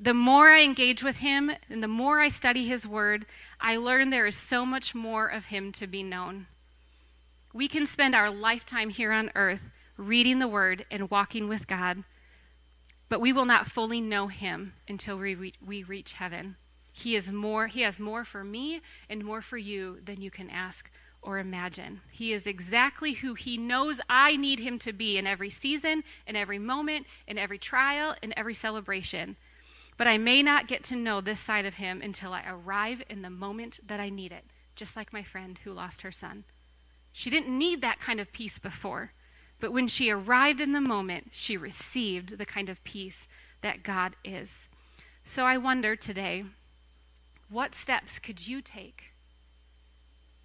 the 0.00 0.14
more 0.14 0.50
I 0.50 0.62
engage 0.62 1.02
with 1.02 1.18
him 1.18 1.50
and 1.68 1.82
the 1.82 1.88
more 1.88 2.20
I 2.20 2.28
study 2.28 2.66
his 2.66 2.86
word, 2.86 3.26
I 3.60 3.76
learn 3.76 4.10
there 4.10 4.26
is 4.26 4.36
so 4.36 4.64
much 4.64 4.94
more 4.94 5.26
of 5.26 5.46
him 5.46 5.72
to 5.72 5.86
be 5.86 6.02
known. 6.02 6.46
We 7.52 7.66
can 7.66 7.86
spend 7.86 8.14
our 8.14 8.30
lifetime 8.30 8.90
here 8.90 9.10
on 9.10 9.30
earth 9.34 9.70
reading 9.96 10.38
the 10.38 10.48
word 10.48 10.84
and 10.90 11.10
walking 11.10 11.48
with 11.48 11.66
God, 11.66 12.04
but 13.08 13.20
we 13.20 13.32
will 13.32 13.46
not 13.46 13.66
fully 13.66 14.00
know 14.00 14.28
him 14.28 14.74
until 14.86 15.16
we, 15.18 15.34
re- 15.34 15.54
we 15.64 15.82
reach 15.82 16.12
heaven. 16.14 16.56
He 16.92 17.14
is 17.14 17.32
more 17.32 17.68
he 17.68 17.82
has 17.82 18.00
more 18.00 18.24
for 18.24 18.42
me 18.42 18.80
and 19.08 19.24
more 19.24 19.40
for 19.40 19.56
you 19.56 20.00
than 20.04 20.20
you 20.20 20.30
can 20.30 20.50
ask 20.50 20.90
or 21.22 21.38
imagine. 21.38 22.00
He 22.12 22.32
is 22.32 22.46
exactly 22.46 23.14
who 23.14 23.34
he 23.34 23.56
knows 23.56 24.00
I 24.10 24.36
need 24.36 24.60
him 24.60 24.78
to 24.80 24.92
be 24.92 25.16
in 25.16 25.26
every 25.26 25.50
season, 25.50 26.04
in 26.26 26.36
every 26.36 26.58
moment, 26.58 27.06
in 27.26 27.38
every 27.38 27.58
trial, 27.58 28.14
in 28.22 28.36
every 28.36 28.54
celebration. 28.54 29.36
But 29.96 30.06
I 30.06 30.18
may 30.18 30.42
not 30.42 30.68
get 30.68 30.82
to 30.84 30.96
know 30.96 31.20
this 31.20 31.40
side 31.40 31.66
of 31.66 31.76
him 31.76 32.02
until 32.02 32.32
I 32.32 32.44
arrive 32.48 33.02
in 33.08 33.22
the 33.22 33.30
moment 33.30 33.80
that 33.86 34.00
I 34.00 34.10
need 34.10 34.32
it, 34.32 34.44
just 34.76 34.96
like 34.96 35.12
my 35.12 35.22
friend 35.22 35.58
who 35.64 35.72
lost 35.72 36.02
her 36.02 36.12
son. 36.12 36.44
She 37.18 37.30
didn't 37.30 37.58
need 37.58 37.80
that 37.80 37.98
kind 37.98 38.20
of 38.20 38.32
peace 38.32 38.60
before, 38.60 39.10
but 39.58 39.72
when 39.72 39.88
she 39.88 40.08
arrived 40.08 40.60
in 40.60 40.70
the 40.70 40.80
moment, 40.80 41.30
she 41.32 41.56
received 41.56 42.38
the 42.38 42.46
kind 42.46 42.68
of 42.68 42.84
peace 42.84 43.26
that 43.60 43.82
God 43.82 44.14
is. 44.24 44.68
So 45.24 45.44
I 45.44 45.56
wonder 45.56 45.96
today, 45.96 46.44
what 47.50 47.74
steps 47.74 48.20
could 48.20 48.46
you 48.46 48.62
take 48.62 49.14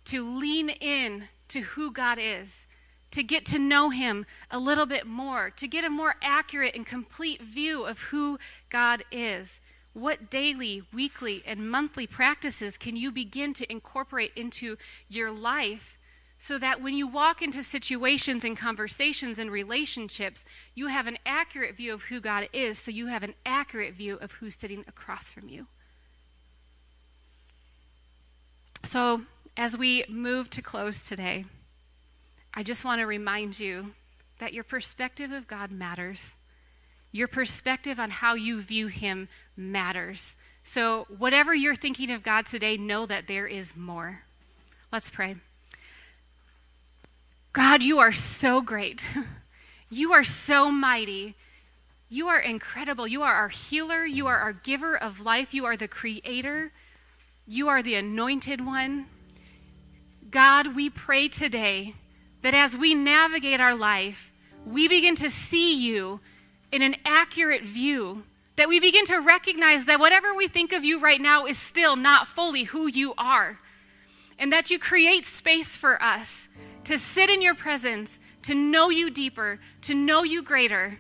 to 0.06 0.28
lean 0.28 0.68
in 0.68 1.26
to 1.50 1.62
who 1.62 1.92
God 1.92 2.18
is 2.20 2.66
to 3.12 3.22
get 3.22 3.46
to 3.46 3.60
know 3.60 3.92
Him 3.92 4.26
a 4.50 4.58
little 4.58 4.88
bit 4.88 5.06
more, 5.06 5.52
to 5.52 5.68
get 5.68 5.86
a 5.86 5.92
more 5.92 6.16
accurate 6.24 6.74
and 6.74 6.88
complete 6.88 7.44
view 7.44 7.86
of 7.86 8.00
who 8.10 8.40
God 8.72 9.04
is. 9.12 9.62
What 9.94 10.32
daily, 10.32 10.82
weekly, 10.92 11.44
and 11.46 11.70
monthly 11.70 12.08
practices 12.08 12.80
can 12.80 12.96
you 12.96 13.12
begin 13.12 13.54
to 13.54 13.72
incorporate 13.72 14.32
into 14.36 14.78
your 15.08 15.30
life 15.30 15.93
so 16.44 16.60
that 16.60 16.82
when 16.82 16.94
you 16.94 17.08
walk 17.08 17.42
into 17.42 17.64
situations 17.64 18.44
and 18.44 18.58
conversations 18.58 19.40
and 19.40 19.50
relationships, 19.50 20.44
you 20.76 20.88
have 20.88 21.08
an 21.08 21.18
accurate 21.26 21.78
view 21.78 21.94
of 21.94 22.04
who 22.04 22.20
God 22.20 22.50
is, 22.52 22.78
so 22.78 22.92
you 22.92 23.08
have 23.08 23.24
an 23.24 23.34
accurate 23.46 23.94
view 23.94 24.18
of 24.18 24.34
who's 24.34 24.58
sitting 24.58 24.84
across 24.86 25.32
from 25.32 25.48
you? 25.48 25.68
So, 28.84 29.22
as 29.56 29.78
we 29.78 30.04
move 30.10 30.50
to 30.50 30.62
close 30.62 31.08
today, 31.08 31.46
I 32.54 32.62
just 32.62 32.84
want 32.84 33.00
to 33.00 33.06
remind 33.06 33.58
you 33.58 33.94
that 34.40 34.54
your 34.54 34.66
perspective 34.66 35.32
of 35.32 35.48
God 35.48 35.72
matters. 35.72 36.36
Your 37.14 37.30
perspective 37.30 38.02
on 38.02 38.10
how 38.10 38.34
you 38.34 38.62
view 38.62 38.88
Him 38.88 39.30
matters. 39.56 40.36
So, 40.62 41.06
whatever 41.08 41.56
you're 41.56 41.74
thinking 41.74 42.12
of 42.12 42.22
God 42.22 42.48
today, 42.48 42.76
know 42.76 43.06
that 43.06 43.28
there 43.28 43.48
is 43.48 43.78
more. 43.78 44.24
Let's 44.92 45.10
pray. 45.10 45.38
God, 47.54 47.84
you 47.84 48.00
are 48.00 48.12
so 48.12 48.62
great. 48.62 49.08
You 49.94 50.12
are 50.12 50.24
so 50.24 50.72
mighty. 50.72 51.36
You 52.10 52.28
are 52.28 52.40
incredible. 52.40 53.06
You 53.06 53.22
are 53.22 53.36
our 53.36 53.50
healer. 53.50 54.04
You 54.04 54.26
are 54.26 54.40
our 54.40 54.52
giver 54.52 54.98
of 54.98 55.24
life. 55.24 55.54
You 55.54 55.66
are 55.66 55.78
the 55.78 55.88
creator. 55.88 56.72
You 57.46 57.68
are 57.68 57.84
the 57.84 57.94
anointed 57.94 58.66
one. 58.66 59.06
God, 60.32 60.76
we 60.76 60.90
pray 60.90 61.28
today 61.28 61.94
that 62.42 62.56
as 62.56 62.76
we 62.76 62.96
navigate 62.96 63.60
our 63.60 63.76
life, 63.76 64.32
we 64.66 64.88
begin 64.88 65.14
to 65.18 65.30
see 65.30 65.80
you 65.80 66.22
in 66.72 66.82
an 66.82 66.96
accurate 67.06 67.64
view. 67.64 68.24
That 68.56 68.70
we 68.70 68.80
begin 68.80 69.06
to 69.06 69.18
recognize 69.18 69.86
that 69.86 70.00
whatever 70.00 70.34
we 70.34 70.48
think 70.48 70.74
of 70.74 70.84
you 70.84 71.00
right 71.00 71.22
now 71.22 71.46
is 71.46 71.60
still 71.60 71.96
not 71.96 72.28
fully 72.28 72.64
who 72.64 72.88
you 72.88 73.14
are. 73.16 73.60
And 74.40 74.52
that 74.52 74.72
you 74.72 74.80
create 74.80 75.24
space 75.24 75.76
for 75.76 76.02
us 76.02 76.48
to 76.86 76.98
sit 76.98 77.30
in 77.30 77.42
your 77.42 77.56
presence, 77.56 78.20
to 78.44 78.54
know 78.54 78.90
you 78.90 79.10
deeper, 79.10 79.60
to 79.82 79.94
know 79.94 80.24
you 80.24 80.44
greater. 80.44 81.00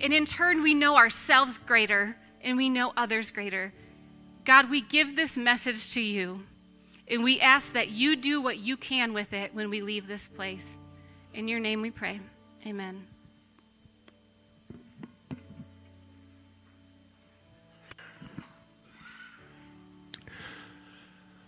And 0.00 0.12
in 0.12 0.26
turn, 0.26 0.62
we 0.62 0.74
know 0.74 0.96
ourselves 0.96 1.58
greater 1.58 2.16
and 2.42 2.56
we 2.56 2.68
know 2.68 2.92
others 2.96 3.30
greater. 3.30 3.72
God, 4.44 4.70
we 4.70 4.80
give 4.80 5.16
this 5.16 5.36
message 5.36 5.92
to 5.94 6.00
you. 6.00 6.44
And 7.10 7.24
we 7.24 7.40
ask 7.40 7.72
that 7.72 7.88
you 7.88 8.16
do 8.16 8.40
what 8.40 8.58
you 8.58 8.76
can 8.76 9.12
with 9.12 9.32
it 9.32 9.54
when 9.54 9.70
we 9.70 9.80
leave 9.80 10.06
this 10.06 10.28
place. 10.28 10.76
In 11.34 11.48
your 11.48 11.60
name 11.60 11.80
we 11.80 11.90
pray. 11.90 12.20
Amen. 12.66 13.06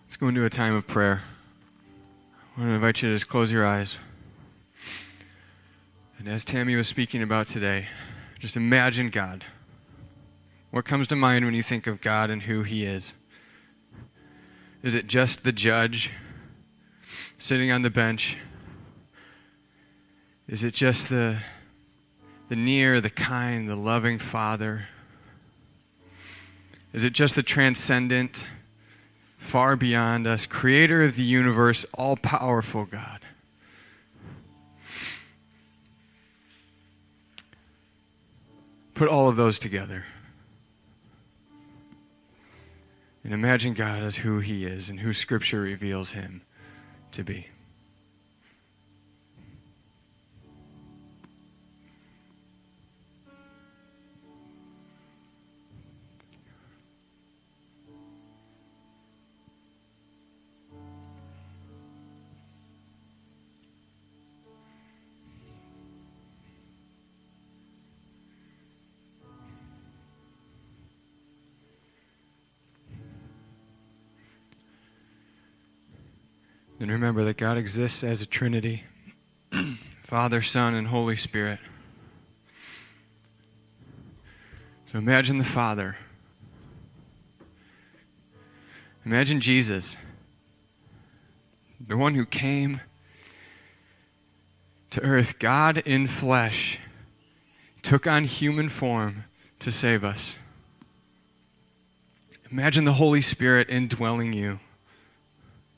Let's 0.03 0.17
go 0.17 0.27
into 0.27 0.45
a 0.45 0.49
time 0.49 0.75
of 0.75 0.87
prayer. 0.87 1.23
I 2.61 2.63
want 2.63 2.73
to 2.73 2.75
invite 2.75 3.01
you 3.01 3.09
to 3.09 3.15
just 3.15 3.27
close 3.27 3.51
your 3.51 3.65
eyes. 3.65 3.97
And 6.19 6.27
as 6.27 6.45
Tammy 6.45 6.75
was 6.75 6.87
speaking 6.87 7.23
about 7.23 7.47
today, 7.47 7.87
just 8.37 8.55
imagine 8.55 9.09
God. 9.09 9.45
What 10.69 10.85
comes 10.85 11.07
to 11.07 11.15
mind 11.15 11.43
when 11.43 11.55
you 11.55 11.63
think 11.63 11.87
of 11.87 12.01
God 12.01 12.29
and 12.29 12.43
who 12.43 12.61
He 12.61 12.85
is? 12.85 13.13
Is 14.83 14.93
it 14.93 15.07
just 15.07 15.43
the 15.43 15.51
judge 15.51 16.11
sitting 17.39 17.71
on 17.71 17.81
the 17.81 17.89
bench? 17.89 18.37
Is 20.47 20.63
it 20.63 20.75
just 20.75 21.09
the, 21.09 21.39
the 22.47 22.55
near, 22.55 23.01
the 23.01 23.09
kind, 23.09 23.67
the 23.67 23.75
loving 23.75 24.19
Father? 24.19 24.87
Is 26.93 27.03
it 27.03 27.13
just 27.13 27.33
the 27.33 27.41
transcendent, 27.41 28.45
far 29.41 29.75
beyond 29.75 30.27
us, 30.27 30.45
creator 30.45 31.03
of 31.03 31.15
the 31.15 31.23
universe, 31.23 31.83
all 31.95 32.15
powerful 32.15 32.85
God? 32.85 33.19
Put 38.93 39.09
all 39.09 39.27
of 39.27 39.35
those 39.35 39.57
together. 39.57 40.05
And 43.23 43.33
imagine 43.33 43.73
God 43.73 44.03
as 44.03 44.17
who 44.17 44.39
He 44.39 44.65
is 44.65 44.89
and 44.89 44.99
who 44.99 45.11
Scripture 45.11 45.61
reveals 45.61 46.11
Him 46.11 46.43
to 47.11 47.23
be. 47.23 47.47
Remember 77.11 77.27
that 77.27 77.35
God 77.35 77.57
exists 77.57 78.05
as 78.05 78.21
a 78.21 78.25
Trinity 78.25 78.85
Father, 80.01 80.41
Son, 80.41 80.73
and 80.73 80.87
Holy 80.87 81.17
Spirit. 81.17 81.59
So 84.89 84.97
imagine 84.97 85.37
the 85.37 85.43
Father. 85.43 85.97
Imagine 89.05 89.41
Jesus, 89.41 89.97
the 91.85 91.97
one 91.97 92.15
who 92.15 92.25
came 92.25 92.79
to 94.91 95.01
earth, 95.01 95.37
God 95.37 95.79
in 95.79 96.07
flesh, 96.07 96.79
took 97.81 98.07
on 98.07 98.23
human 98.23 98.69
form 98.69 99.25
to 99.59 99.69
save 99.69 100.05
us. 100.05 100.35
Imagine 102.49 102.85
the 102.85 102.93
Holy 102.93 103.21
Spirit 103.21 103.69
indwelling 103.69 104.31
you, 104.31 104.61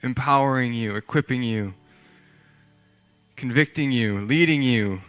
empowering 0.03 0.73
you, 0.73 0.95
equipping 0.95 1.41
you, 1.41 1.73
convicting 3.35 3.91
you, 3.91 4.19
leading 4.19 4.61
you. 4.61 5.01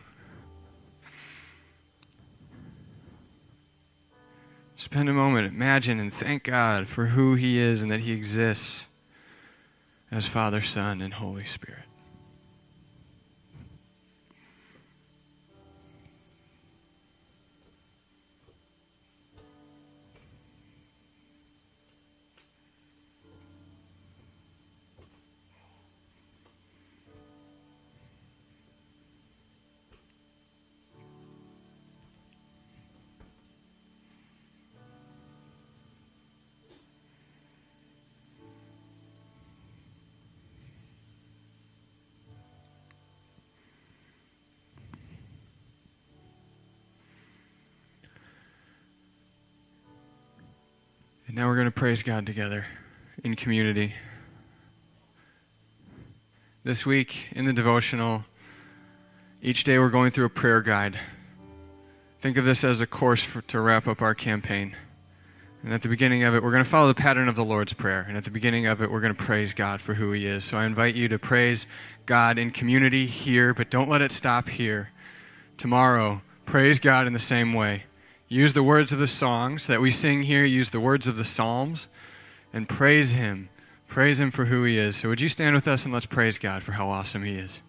Spend 4.76 5.08
a 5.08 5.12
moment, 5.12 5.48
imagine, 5.48 5.98
and 5.98 6.12
thank 6.12 6.44
God 6.44 6.88
for 6.88 7.06
who 7.06 7.34
He 7.34 7.58
is 7.58 7.82
and 7.82 7.90
that 7.90 8.00
He 8.00 8.12
exists 8.12 8.86
as 10.10 10.26
Father, 10.26 10.62
Son, 10.62 11.00
and 11.00 11.14
Holy 11.14 11.44
Spirit. 11.44 11.84
We're 51.54 51.58
going 51.58 51.66
to 51.66 51.70
praise 51.70 52.02
God 52.02 52.26
together 52.26 52.66
in 53.22 53.36
community. 53.36 53.94
This 56.64 56.84
week 56.84 57.28
in 57.30 57.44
the 57.44 57.52
devotional, 57.52 58.24
each 59.40 59.62
day 59.62 59.78
we're 59.78 59.88
going 59.88 60.10
through 60.10 60.24
a 60.24 60.30
prayer 60.30 60.60
guide. 60.60 60.98
Think 62.18 62.36
of 62.36 62.44
this 62.44 62.64
as 62.64 62.80
a 62.80 62.88
course 62.88 63.22
for, 63.22 63.40
to 63.42 63.60
wrap 63.60 63.86
up 63.86 64.02
our 64.02 64.16
campaign. 64.16 64.74
And 65.62 65.72
at 65.72 65.82
the 65.82 65.88
beginning 65.88 66.24
of 66.24 66.34
it, 66.34 66.42
we're 66.42 66.50
going 66.50 66.64
to 66.64 66.68
follow 66.68 66.88
the 66.88 66.94
pattern 66.94 67.28
of 67.28 67.36
the 67.36 67.44
Lord's 67.44 67.72
Prayer. 67.72 68.04
And 68.08 68.16
at 68.16 68.24
the 68.24 68.32
beginning 68.32 68.66
of 68.66 68.82
it, 68.82 68.90
we're 68.90 69.00
going 69.00 69.14
to 69.14 69.24
praise 69.24 69.54
God 69.54 69.80
for 69.80 69.94
who 69.94 70.10
He 70.10 70.26
is. 70.26 70.44
So 70.44 70.58
I 70.58 70.64
invite 70.64 70.96
you 70.96 71.06
to 71.06 71.20
praise 71.20 71.68
God 72.04 72.36
in 72.36 72.50
community 72.50 73.06
here, 73.06 73.54
but 73.54 73.70
don't 73.70 73.88
let 73.88 74.02
it 74.02 74.10
stop 74.10 74.48
here. 74.48 74.90
Tomorrow, 75.56 76.20
praise 76.46 76.80
God 76.80 77.06
in 77.06 77.12
the 77.12 77.20
same 77.20 77.52
way. 77.52 77.84
Use 78.28 78.54
the 78.54 78.62
words 78.62 78.92
of 78.92 78.98
the 78.98 79.06
songs 79.06 79.66
that 79.66 79.80
we 79.80 79.90
sing 79.90 80.22
here, 80.22 80.44
use 80.44 80.70
the 80.70 80.80
words 80.80 81.06
of 81.06 81.16
the 81.16 81.24
Psalms, 81.24 81.88
and 82.52 82.68
praise 82.68 83.12
Him. 83.12 83.50
Praise 83.86 84.18
Him 84.18 84.30
for 84.30 84.46
who 84.46 84.64
He 84.64 84.78
is. 84.78 84.96
So, 84.96 85.08
would 85.08 85.20
you 85.20 85.28
stand 85.28 85.54
with 85.54 85.68
us 85.68 85.84
and 85.84 85.92
let's 85.92 86.06
praise 86.06 86.38
God 86.38 86.62
for 86.62 86.72
how 86.72 86.88
awesome 86.88 87.22
He 87.22 87.34
is? 87.34 87.60